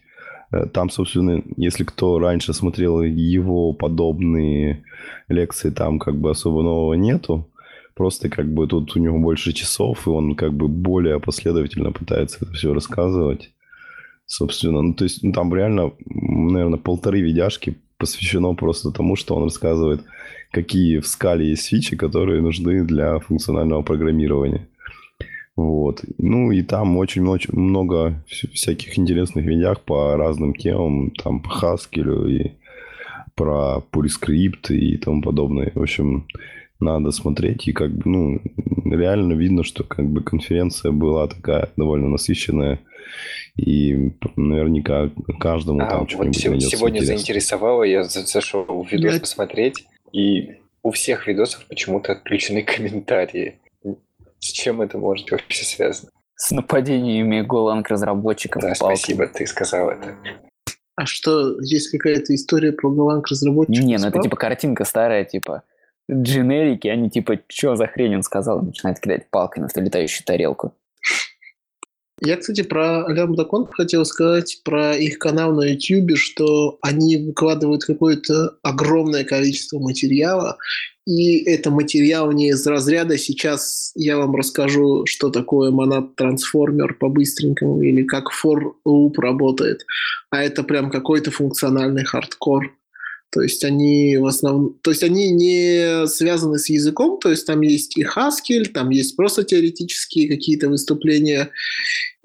Э, 0.51 0.65
Там, 0.67 0.89
собственно, 0.89 1.43
если 1.57 1.83
кто 1.83 2.17
раньше 2.19 2.53
смотрел 2.53 3.01
его 3.01 3.73
подобные 3.73 4.83
лекции, 5.27 5.69
там 5.71 5.99
как 5.99 6.15
бы 6.15 6.31
особо 6.31 6.61
нового 6.63 6.93
нету. 6.93 7.49
Просто 7.93 8.29
как 8.29 8.53
бы 8.53 8.67
тут 8.67 8.95
у 8.95 8.99
него 8.99 9.19
больше 9.19 9.53
часов, 9.53 10.07
и 10.07 10.09
он 10.09 10.35
как 10.35 10.53
бы 10.53 10.67
более 10.67 11.19
последовательно 11.19 11.91
пытается 11.91 12.39
это 12.41 12.53
все 12.53 12.73
рассказывать. 12.73 13.51
Собственно, 14.25 14.81
ну 14.81 14.93
то 14.93 15.03
есть 15.03 15.23
ну, 15.23 15.31
там 15.31 15.53
реально, 15.53 15.91
наверное, 16.05 16.79
полторы 16.79 17.21
видяшки 17.21 17.77
посвящено 17.97 18.53
просто 18.55 18.91
тому, 18.91 19.15
что 19.15 19.35
он 19.35 19.43
рассказывает, 19.43 20.03
какие 20.51 20.99
в 20.99 21.07
скале 21.07 21.49
есть 21.49 21.67
фичи, 21.67 21.95
которые 21.95 22.41
нужны 22.41 22.83
для 22.83 23.19
функционального 23.19 23.83
программирования. 23.83 24.67
Вот. 25.55 26.03
Ну 26.17 26.51
и 26.51 26.61
там 26.63 26.97
очень-очень 26.97 27.57
много 27.57 28.23
всяких 28.27 28.99
интересных 28.99 29.45
видео 29.45 29.75
по 29.85 30.17
разным 30.17 30.53
темам, 30.53 31.11
там 31.11 31.39
по 31.39 31.49
Haskell 31.49 32.29
и 32.29 32.51
про 33.35 33.83
PureScript 33.91 34.73
и 34.73 34.97
тому 34.97 35.21
подобное. 35.21 35.71
В 35.73 35.81
общем, 35.81 36.27
надо 36.79 37.11
смотреть. 37.11 37.67
И 37.67 37.73
как 37.73 37.91
бы, 37.91 38.01
ну, 38.05 38.41
реально 38.85 39.33
видно, 39.33 39.63
что 39.63 39.83
как 39.83 40.09
бы 40.09 40.21
конференция 40.21 40.91
была 40.91 41.27
такая 41.27 41.69
довольно 41.77 42.09
насыщенная. 42.09 42.79
И 43.57 44.11
наверняка 44.35 45.09
каждому 45.39 45.81
а, 45.81 45.89
там 45.89 46.07
что-нибудь 46.07 46.47
вот 46.47 46.61
Сегодня 46.63 47.01
заинтересовало, 47.01 47.83
я 47.83 48.03
зашел 48.03 48.65
в 48.65 48.91
видос 48.91 49.13
я... 49.13 49.19
посмотреть, 49.19 49.85
и 50.11 50.57
у 50.83 50.91
всех 50.91 51.27
видосов 51.27 51.65
почему-то 51.67 52.13
отключены 52.13 52.63
комментарии. 52.63 53.59
С 54.39 54.51
чем 54.51 54.81
это 54.81 54.97
может 54.97 55.31
вообще 55.31 55.63
связано? 55.63 56.11
С 56.35 56.51
нападениями 56.51 57.41
Голанг 57.41 57.87
разработчиков. 57.89 58.61
Да, 58.61 58.75
спасибо, 58.75 59.27
ты 59.27 59.47
сказал 59.47 59.89
это. 59.89 60.15
А 60.97 61.05
что, 61.05 61.59
есть 61.61 61.89
какая-то 61.89 62.35
история 62.35 62.71
про 62.71 62.89
Голанг 62.89 63.27
разработчиков? 63.27 63.85
Не, 63.85 63.97
ну 63.97 64.07
это 64.07 64.21
типа 64.21 64.35
картинка 64.35 64.85
старая, 64.85 65.23
типа 65.25 65.63
дженерики, 66.11 66.87
они 66.87 67.09
типа, 67.09 67.39
что 67.47 67.75
за 67.75 67.87
хрень 67.87 68.15
он 68.15 68.23
сказал, 68.23 68.61
начинает 68.61 68.99
кидать 68.99 69.29
палками 69.29 69.67
в 69.67 69.75
летающую 69.75 70.25
тарелку. 70.25 70.73
Я, 72.21 72.37
кстати, 72.37 72.63
про 72.63 73.05
Lambda.conf 73.09 73.67
хотел 73.71 74.05
сказать, 74.05 74.61
про 74.63 74.95
их 74.95 75.19
канал 75.19 75.53
на 75.53 75.73
YouTube, 75.73 76.17
что 76.17 76.77
они 76.81 77.17
выкладывают 77.17 77.83
какое-то 77.83 78.57
огромное 78.63 79.25
количество 79.25 79.79
материала, 79.79 80.57
и 81.05 81.43
это 81.43 81.71
материал 81.71 82.31
не 82.31 82.49
из 82.49 82.65
разряда 82.65 83.17
«сейчас 83.17 83.91
я 83.95 84.17
вам 84.17 84.35
расскажу, 84.35 85.05
что 85.05 85.29
такое 85.29 85.71
монад 85.71 86.15
трансформер 86.15 86.95
по-быстренькому» 86.95 87.81
или 87.81 88.03
как 88.03 88.29
for 88.31 88.73
loop 88.87 89.15
работает, 89.17 89.85
а 90.31 90.41
это 90.41 90.63
прям 90.63 90.89
какой-то 90.89 91.31
функциональный 91.31 92.05
хардкор. 92.05 92.71
То 93.35 93.41
есть 93.41 93.65
они 93.65 94.15
в 94.15 94.25
основном, 94.27 94.79
то 94.81 94.91
есть 94.91 95.03
они 95.03 95.29
не 95.29 96.07
связаны 96.07 96.57
с 96.57 96.69
языком, 96.69 97.19
то 97.19 97.29
есть 97.29 97.45
там 97.45 97.59
есть 97.59 97.97
и 97.97 98.05
Haskell, 98.05 98.63
там 98.73 98.91
есть 98.91 99.17
просто 99.17 99.43
теоретические 99.43 100.29
какие-то 100.29 100.69
выступления, 100.69 101.49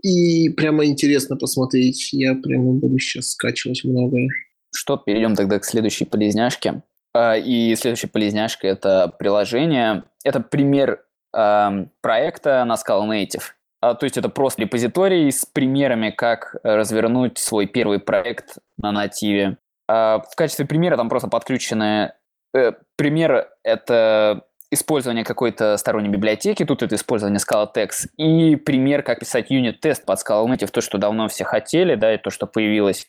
и 0.05 0.51
прямо 0.51 0.85
интересно 0.85 1.37
посмотреть. 1.37 2.13
Я 2.13 2.37
прямо 2.37 2.75
буду 2.75 2.97
сейчас 3.01 3.33
скачивать 3.33 3.83
многое. 3.83 4.29
Что, 4.73 4.97
перейдем 4.99 5.35
тогда 5.35 5.59
к 5.59 5.65
следующей 5.65 6.05
полезняшке. 6.05 6.85
А, 7.13 7.37
и 7.37 7.75
следующая 7.75 8.07
полезняшка– 8.07 8.67
это 8.69 9.13
приложение. 9.19 10.05
Это 10.23 10.39
пример 10.39 11.05
проекта 11.33 12.65
на 12.65 12.75
Scala 12.75 13.09
Native. 13.09 13.43
А, 13.81 13.95
то 13.95 14.07
есть 14.07 14.17
это 14.17 14.29
просто 14.29 14.63
репозиторий 14.63 15.33
с 15.33 15.45
примерами, 15.45 16.11
как 16.11 16.55
развернуть 16.63 17.39
свой 17.39 17.67
первый 17.67 17.99
проект 17.99 18.59
на 18.79 18.93
нативе. 18.93 19.57
А, 19.91 20.21
в 20.21 20.37
качестве 20.37 20.67
примера 20.67 20.97
там 20.97 21.09
просто 21.09 21.29
подключены... 21.29 22.13
Э, 22.55 22.73
пример— 22.97 23.49
это 23.65 24.45
использование 24.71 25.25
какой-то 25.25 25.77
сторонней 25.79 26.11
библиотеки, 26.11 26.65
тут 26.65 26.85
это 26.85 26.95
использование 26.95 27.41
Scala.tex, 27.41 28.07
и 28.17 28.55
пример, 28.55 29.03
как 29.03 29.19
писать 29.19 29.51
юнит-тест 29.51 30.05
под 30.05 30.21
Scala 30.21 30.47
Native, 30.47 30.71
то, 30.71 30.81
что 30.81 30.99
давно 30.99 31.27
все 31.27 31.43
хотели, 31.43 31.97
да, 31.97 32.15
и 32.15 32.19
то, 32.19 32.31
что 32.31 32.47
появилось. 32.47 33.09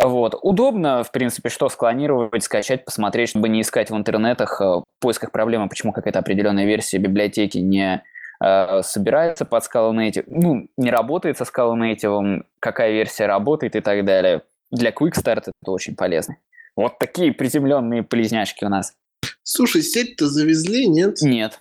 Вот. 0.00 0.38
Удобно, 0.40 1.02
в 1.02 1.10
принципе, 1.10 1.48
что 1.48 1.68
склонировать, 1.68 2.44
скачать, 2.44 2.84
посмотреть, 2.84 3.30
чтобы 3.30 3.48
не 3.48 3.62
искать 3.62 3.90
в 3.90 3.96
интернетах, 3.96 4.60
э, 4.60 4.64
в 4.64 4.84
поисках 5.00 5.32
проблемы, 5.32 5.68
почему 5.68 5.92
какая-то 5.92 6.20
определенная 6.20 6.64
версия 6.64 6.98
библиотеки 6.98 7.58
не 7.58 8.04
э, 8.40 8.82
собирается 8.82 9.44
под 9.44 9.64
Scala 9.64 9.92
Native, 9.92 10.24
ну, 10.28 10.68
не 10.76 10.92
работает 10.92 11.38
со 11.38 11.42
Scala 11.44 11.74
Native, 11.74 12.44
какая 12.60 12.92
версия 12.92 13.26
работает 13.26 13.74
и 13.74 13.80
так 13.80 14.04
далее 14.04 14.42
для 14.70 14.90
Quick 14.90 15.12
Start 15.12 15.44
это 15.46 15.70
очень 15.70 15.96
полезно. 15.96 16.36
Вот 16.76 16.98
такие 16.98 17.32
приземленные 17.32 18.02
полезняшки 18.02 18.64
у 18.64 18.68
нас. 18.68 18.94
Слушай, 19.42 19.82
сеть-то 19.82 20.28
завезли, 20.28 20.86
нет? 20.86 21.20
Нет. 21.22 21.60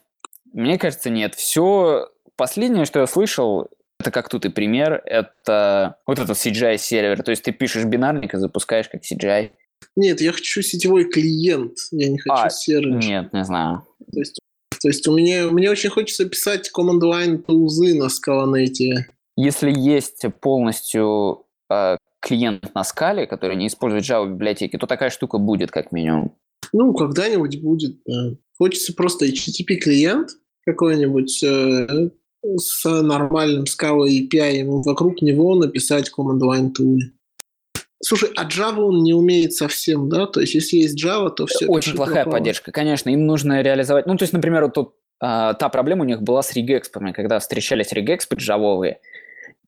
Мне 0.54 0.78
кажется, 0.78 1.10
нет. 1.10 1.36
Все 1.36 2.10
последнее, 2.36 2.86
что 2.86 3.00
я 3.00 3.08
слышал, 3.08 3.70
это 4.00 4.12
как 4.12 4.30
тут 4.30 4.46
и 4.46 4.50
пример, 4.50 5.02
это 5.06 5.98
вот 6.06 6.20
этот 6.20 6.38
CGI-сервер. 6.38 7.24
То 7.24 7.32
есть 7.32 7.44
ты 7.44 7.52
пишешь 7.52 7.86
бинарник 7.86 8.34
и 8.34 8.38
запускаешь 8.38 8.90
как 8.90 9.02
CGI. 9.02 9.52
Нет, 9.96 10.22
я 10.22 10.32
хочу 10.32 10.62
сетевой 10.62 11.06
клиент, 11.06 11.78
я 11.92 12.10
не 12.10 12.20
хочу 12.20 12.46
а, 12.46 12.50
сервер. 12.50 12.98
Нет, 12.98 13.34
не 13.34 13.44
знаю. 13.44 13.88
То 14.12 14.20
есть, 14.20 14.40
то 14.82 14.88
есть 14.88 15.08
у 15.08 15.16
меня, 15.16 15.48
мне 15.48 15.70
очень 15.70 15.90
хочется 15.90 16.26
писать 16.26 16.72
command 16.76 17.02
line 17.02 17.38
тулзы 17.40 17.96
на 17.96 18.08
Scala.net. 18.08 19.06
Если 19.36 19.72
есть 19.72 20.26
полностью 20.42 21.46
э, 21.70 21.98
клиент 22.20 22.74
на 22.74 22.84
скале, 22.84 23.28
который 23.28 23.56
не 23.56 23.68
использует 23.68 24.04
Java 24.04 24.28
библиотеки, 24.28 24.78
то 24.78 24.88
такая 24.88 25.10
штука 25.10 25.38
будет 25.38 25.72
как 25.72 25.92
минимум. 25.92 26.36
Ну, 26.74 26.94
когда-нибудь 26.94 27.62
будет. 27.62 27.98
Да. 28.06 28.32
Хочется 28.58 28.94
просто 28.94 29.26
HTTP 29.26 29.76
клиент 29.76 30.32
какой-нибудь 30.66 31.44
э, 31.44 32.10
с 32.58 32.84
нормальным 33.02 33.64
Scala 33.64 34.08
API, 34.08 34.64
вокруг 34.66 35.22
него 35.22 35.56
написать 35.56 36.12
command 36.18 36.42
line 36.42 36.72
tool. 36.78 36.98
Слушай, 38.04 38.30
а 38.36 38.46
Java 38.48 38.82
он 38.82 39.04
не 39.04 39.14
умеет 39.14 39.54
совсем, 39.54 40.10
да? 40.10 40.28
То 40.28 40.42
есть, 40.42 40.54
если 40.54 40.78
есть 40.78 41.04
Java, 41.04 41.30
то 41.30 41.48
все... 41.48 41.66
Очень 41.68 41.96
плохая 41.96 42.24
пропало. 42.24 42.40
поддержка, 42.40 42.72
конечно. 42.72 43.10
Им 43.10 43.26
нужно 43.26 43.62
реализовать... 43.62 44.06
Ну, 44.06 44.16
то 44.18 44.24
есть, 44.24 44.34
например, 44.34 44.66
вот 44.66 44.74
тут 44.74 44.94
а, 45.20 45.56
та 45.56 45.70
проблема 45.70 46.04
у 46.04 46.08
них 46.08 46.22
была 46.22 46.44
с 46.44 46.54
регэкспами, 46.54 47.12
когда 47.12 47.40
встречались 47.40 47.92
регэкспы 47.92 48.36
джавовые. 48.36 49.00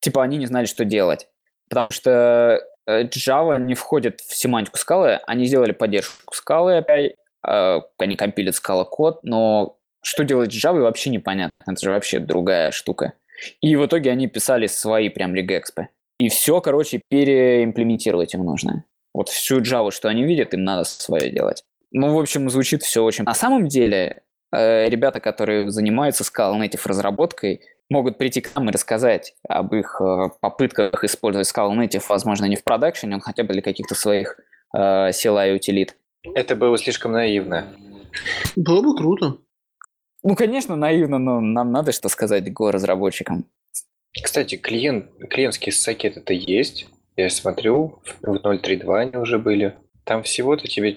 Типа, 0.00 0.22
они 0.22 0.36
не 0.36 0.46
знали, 0.46 0.66
что 0.66 0.84
делать 0.84 1.28
потому 1.70 1.88
что 1.90 2.60
э, 2.86 3.04
Java 3.04 3.58
не 3.58 3.74
входит 3.74 4.20
в 4.20 4.36
семантику 4.36 4.76
скалы. 4.76 5.20
Они 5.26 5.46
сделали 5.46 5.72
поддержку 5.72 6.34
скалы 6.34 6.76
опять, 6.78 7.14
э, 7.46 7.80
они 7.98 8.16
компилят 8.16 8.56
скала 8.56 8.84
код, 8.84 9.20
но 9.22 9.78
что 10.02 10.24
делать 10.24 10.52
с 10.52 10.64
Java 10.64 10.80
вообще 10.80 11.10
непонятно. 11.10 11.54
Это 11.66 11.80
же 11.80 11.90
вообще 11.90 12.18
другая 12.18 12.72
штука. 12.72 13.14
И 13.62 13.76
в 13.76 13.86
итоге 13.86 14.10
они 14.10 14.26
писали 14.26 14.66
свои 14.66 15.08
прям 15.08 15.34
регэкспы. 15.34 15.88
И 16.18 16.28
все, 16.28 16.60
короче, 16.60 17.00
переимплементировать 17.08 18.34
им 18.34 18.44
нужно. 18.44 18.84
Вот 19.14 19.28
всю 19.28 19.60
Java, 19.60 19.90
что 19.90 20.08
они 20.08 20.24
видят, 20.24 20.52
им 20.52 20.64
надо 20.64 20.84
свое 20.84 21.30
делать. 21.30 21.62
Ну, 21.92 22.14
в 22.14 22.18
общем, 22.18 22.50
звучит 22.50 22.82
все 22.82 23.02
очень... 23.02 23.24
На 23.24 23.34
самом 23.34 23.66
деле, 23.66 24.22
э, 24.52 24.88
ребята, 24.88 25.20
которые 25.20 25.70
занимаются 25.70 26.24
Scala 26.24 26.60
Native 26.60 26.82
разработкой, 26.84 27.62
могут 27.90 28.16
прийти 28.16 28.40
к 28.40 28.54
нам 28.54 28.68
и 28.68 28.72
рассказать 28.72 29.34
об 29.48 29.74
их 29.74 30.00
э, 30.00 30.30
попытках 30.40 31.04
использовать 31.04 31.48
Scala 31.48 31.76
Native, 31.76 32.04
возможно, 32.08 32.46
не 32.46 32.56
в 32.56 32.64
продакшене, 32.64 33.16
но 33.16 33.20
хотя 33.20 33.42
бы 33.42 33.52
для 33.52 33.62
каких-то 33.62 33.94
своих 33.94 34.38
э, 34.74 35.10
CLI 35.10 35.56
утилит. 35.56 35.96
Это 36.34 36.56
было 36.56 36.78
слишком 36.78 37.12
наивно. 37.12 37.74
Было 38.56 38.82
бы 38.82 38.96
круто. 38.96 39.38
Ну, 40.22 40.36
конечно, 40.36 40.76
наивно, 40.76 41.18
но 41.18 41.40
нам 41.40 41.72
надо 41.72 41.92
что 41.92 42.08
сказать 42.08 42.46
Go-разработчикам. 42.48 43.46
Кстати, 44.22 44.56
клиент, 44.56 45.10
клиентские 45.28 45.72
сокеты 45.72 46.20
это 46.20 46.34
есть. 46.34 46.88
Я 47.16 47.30
смотрю, 47.30 48.00
в 48.22 48.24
0.3.2 48.24 48.98
они 48.98 49.16
уже 49.16 49.38
были. 49.38 49.76
Там 50.04 50.22
всего-то 50.22 50.66
тебе 50.66 50.92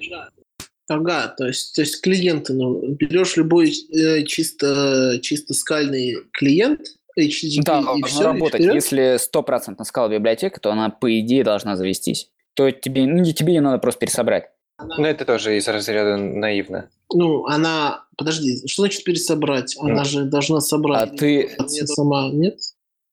Ага, 0.90 1.30
то 1.30 1.48
есть, 1.48 1.76
то 1.76 1.82
есть 1.82 2.02
клиенты, 2.02 2.54
ну, 2.54 2.82
берешь 2.90 3.38
любой 3.38 3.72
э, 3.72 4.24
чисто, 4.24 5.20
чисто 5.22 5.54
скальный 5.54 6.18
клиент, 6.34 6.82
HTTP, 7.18 7.62
да, 7.64 7.84
и 7.96 8.04
все, 8.04 8.24
работать. 8.24 8.60
И 8.62 8.66
Если 8.66 9.18
стопроцентно 9.18 9.86
скала 9.86 10.10
библиотека, 10.10 10.60
то 10.60 10.72
она, 10.72 10.90
по 10.90 11.20
идее, 11.20 11.44
должна 11.44 11.78
завестись. 11.78 12.30
То 12.54 12.70
тебе, 12.72 13.06
ну, 13.06 13.24
тебе 13.24 13.56
ее 13.56 13.62
надо 13.62 13.78
просто 13.78 14.02
пересобрать. 14.02 14.50
Ну, 14.80 15.06
это 15.06 15.24
тоже 15.26 15.58
из 15.58 15.68
разряда 15.68 16.18
наивно. 16.18 16.90
Ну, 17.14 17.46
она... 17.46 18.06
Подожди, 18.18 18.68
что 18.68 18.84
значит 18.84 19.04
пересобрать? 19.04 19.76
Она 19.80 20.00
ну, 20.00 20.06
же 20.06 20.24
должна 20.26 20.60
собрать. 20.60 21.12
А 21.12 21.16
ты... 21.16 21.56
Сама, 21.68 22.30
нет? 22.32 22.60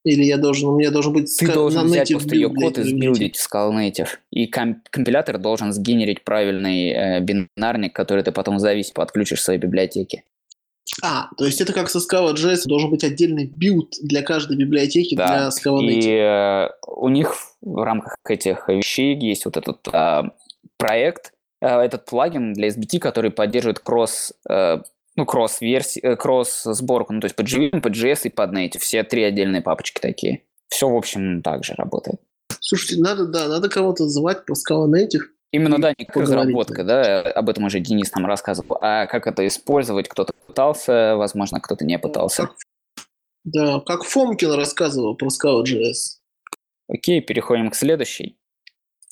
Или 0.05 0.25
я 0.25 0.39
должен, 0.39 0.71
у 0.71 0.79
меня 0.79 0.91
должен 0.91 1.13
быть... 1.13 1.37
Ты 1.37 1.47
ска- 1.47 1.53
должен 1.53 1.87
взять 1.87 2.11
просто 2.11 2.35
ее 2.35 2.49
код 2.49 2.79
и 2.79 2.83
сбилдить 2.83 3.37
в 3.37 3.47
Scala 3.47 3.71
Native. 3.73 4.09
И 4.31 4.47
комп- 4.47 4.89
компилятор 4.89 5.39
должен 5.39 5.73
сгенерить 5.73 6.25
правильный 6.25 6.89
э, 6.89 7.21
бинарник, 7.21 7.95
который 7.95 8.25
ты 8.25 8.33
потом 8.33 8.57
в 8.57 8.61
зависимости 8.61 8.95
подключишь 8.95 9.41
в 9.41 9.43
своей 9.43 9.61
библиотеке. 9.61 10.25
А, 11.03 11.29
то 11.37 11.45
есть 11.45 11.61
это 11.61 11.73
как 11.73 11.91
со 11.91 11.99
Scala.js, 11.99 12.63
должен 12.67 12.91
быть 12.91 13.05
отдельный 13.05 13.45
билд 13.45 13.95
для 14.03 14.23
каждой 14.23 14.57
библиотеки 14.57 15.15
да. 15.15 15.27
для 15.27 15.49
Scala 15.49 15.81
Native. 15.81 16.01
И 16.01 16.11
э, 16.11 16.69
у 16.87 17.09
них 17.09 17.35
в 17.61 17.85
рамках 17.85 18.17
этих 18.29 18.69
вещей 18.69 19.17
есть 19.17 19.45
вот 19.45 19.57
этот 19.59 19.87
э, 19.93 20.23
проект, 20.79 21.33
э, 21.61 21.67
этот 21.67 22.07
плагин 22.07 22.55
для 22.55 22.69
SBT, 22.69 22.99
который 22.99 23.31
поддерживает 23.31 23.79
кросс 23.81 24.33
э, 24.49 24.79
ну, 25.21 25.27
кросс-версии, 25.27 26.01
э, 26.01 26.17
кросс-сборку, 26.17 27.13
ну, 27.13 27.21
то 27.21 27.27
есть 27.27 27.37
под 27.37 27.47
JVM, 27.47 27.83
под 27.83 27.93
JS 27.95 28.23
и 28.25 28.31
под 28.31 28.55
Native, 28.55 28.79
все 28.79 29.03
три 29.03 29.23
отдельные 29.23 29.61
папочки 29.61 30.01
такие. 30.01 30.45
Все, 30.69 30.89
в 30.89 30.97
общем, 30.97 31.43
так 31.43 31.63
же 31.63 31.75
работает. 31.75 32.21
Слушайте, 32.61 33.03
надо, 33.03 33.27
да, 33.27 33.49
надо 33.49 33.69
кого-то 33.69 34.09
звать 34.09 34.47
по 34.47 34.53
Scala 34.53 34.87
Native. 34.87 35.25
Именно, 35.53 35.79
да, 35.79 35.93
не 35.99 36.07
разработка, 36.15 36.85
да, 36.85 37.21
об 37.21 37.51
этом 37.51 37.65
уже 37.65 37.81
Денис 37.81 38.11
нам 38.15 38.25
рассказывал, 38.25 38.79
а 38.81 39.07
как 39.07 39.27
это 39.27 39.47
использовать, 39.47 40.09
кто-то 40.09 40.33
пытался, 40.47 41.17
возможно, 41.17 41.61
кто-то 41.61 41.85
не 41.85 41.99
пытался. 41.99 42.51
Да, 43.45 43.81
как 43.81 44.05
Фомкин 44.05 44.53
рассказывал 44.53 45.17
про 45.17 45.29
Scout.js. 45.29 46.21
Окей, 46.89 47.21
переходим 47.21 47.71
к 47.71 47.75
следующей. 47.75 48.39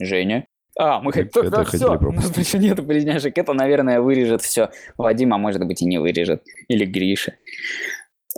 Женя. 0.00 0.46
А, 0.78 1.00
мы 1.00 1.12
Да, 1.12 1.64
хотели 1.64 1.76
все, 1.76 1.98
у 1.98 2.12
нас 2.12 2.30
больше 2.30 2.58
нет 2.58 2.84
близняшек. 2.86 3.36
Это, 3.36 3.52
наверное, 3.52 4.00
вырежет 4.00 4.42
все. 4.42 4.70
Вадим, 4.96 5.34
а 5.34 5.38
может 5.38 5.66
быть 5.66 5.82
и 5.82 5.86
не 5.86 5.98
вырежет. 5.98 6.44
Или 6.68 6.84
Гриша. 6.84 7.34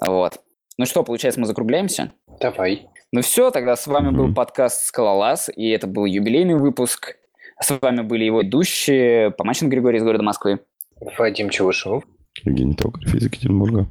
Вот. 0.04 0.40
Ну 0.78 0.86
что, 0.86 1.04
получается, 1.04 1.38
мы 1.38 1.46
закругляемся? 1.46 2.12
Давай. 2.40 2.88
Ну 3.12 3.20
все, 3.20 3.50
тогда 3.50 3.76
с 3.76 3.86
вами 3.86 4.10
был 4.10 4.32
подкаст 4.32 4.86
«Скалолаз», 4.86 5.50
и 5.54 5.68
это 5.68 5.86
был 5.86 6.06
юбилейный 6.06 6.54
выпуск. 6.54 7.16
С 7.60 7.78
вами 7.78 8.00
были 8.00 8.24
его 8.24 8.40
ведущие 8.40 9.32
Помачин 9.32 9.68
Григорий 9.68 9.98
из 9.98 10.02
города 10.02 10.22
Москвы. 10.22 10.60
Вадим 11.18 11.50
Чевышев. 11.50 12.04
Евгений 12.44 12.74
Токарь, 12.74 13.06
физик 13.06 13.34
Екатеринбурга. 13.34 13.88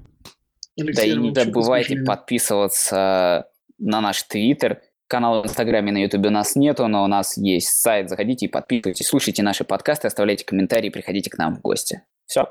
Да 0.78 0.84
Алексей 0.84 1.12
и 1.12 1.18
не 1.18 1.30
из 1.30 1.36
забывайте 1.36 1.98
подписываться 1.98 3.48
на 3.78 4.02
наш 4.02 4.24
твиттер. 4.24 4.82
Канал 5.10 5.42
в 5.42 5.46
Инстаграме 5.48 5.90
и 5.90 5.92
на 5.92 5.98
Ютубе 6.04 6.30
у 6.30 6.32
нас 6.32 6.56
нету, 6.56 6.88
но 6.88 7.04
у 7.04 7.08
нас 7.08 7.36
есть 7.36 7.70
сайт. 7.70 8.10
Заходите 8.10 8.46
и 8.46 8.48
подписывайтесь, 8.48 9.08
слушайте 9.08 9.42
наши 9.42 9.64
подкасты, 9.64 10.06
оставляйте 10.08 10.46
комментарии, 10.46 10.90
приходите 10.90 11.32
к 11.32 11.38
нам 11.40 11.56
в 11.56 11.62
гости. 11.62 12.04
Все. 12.28 12.48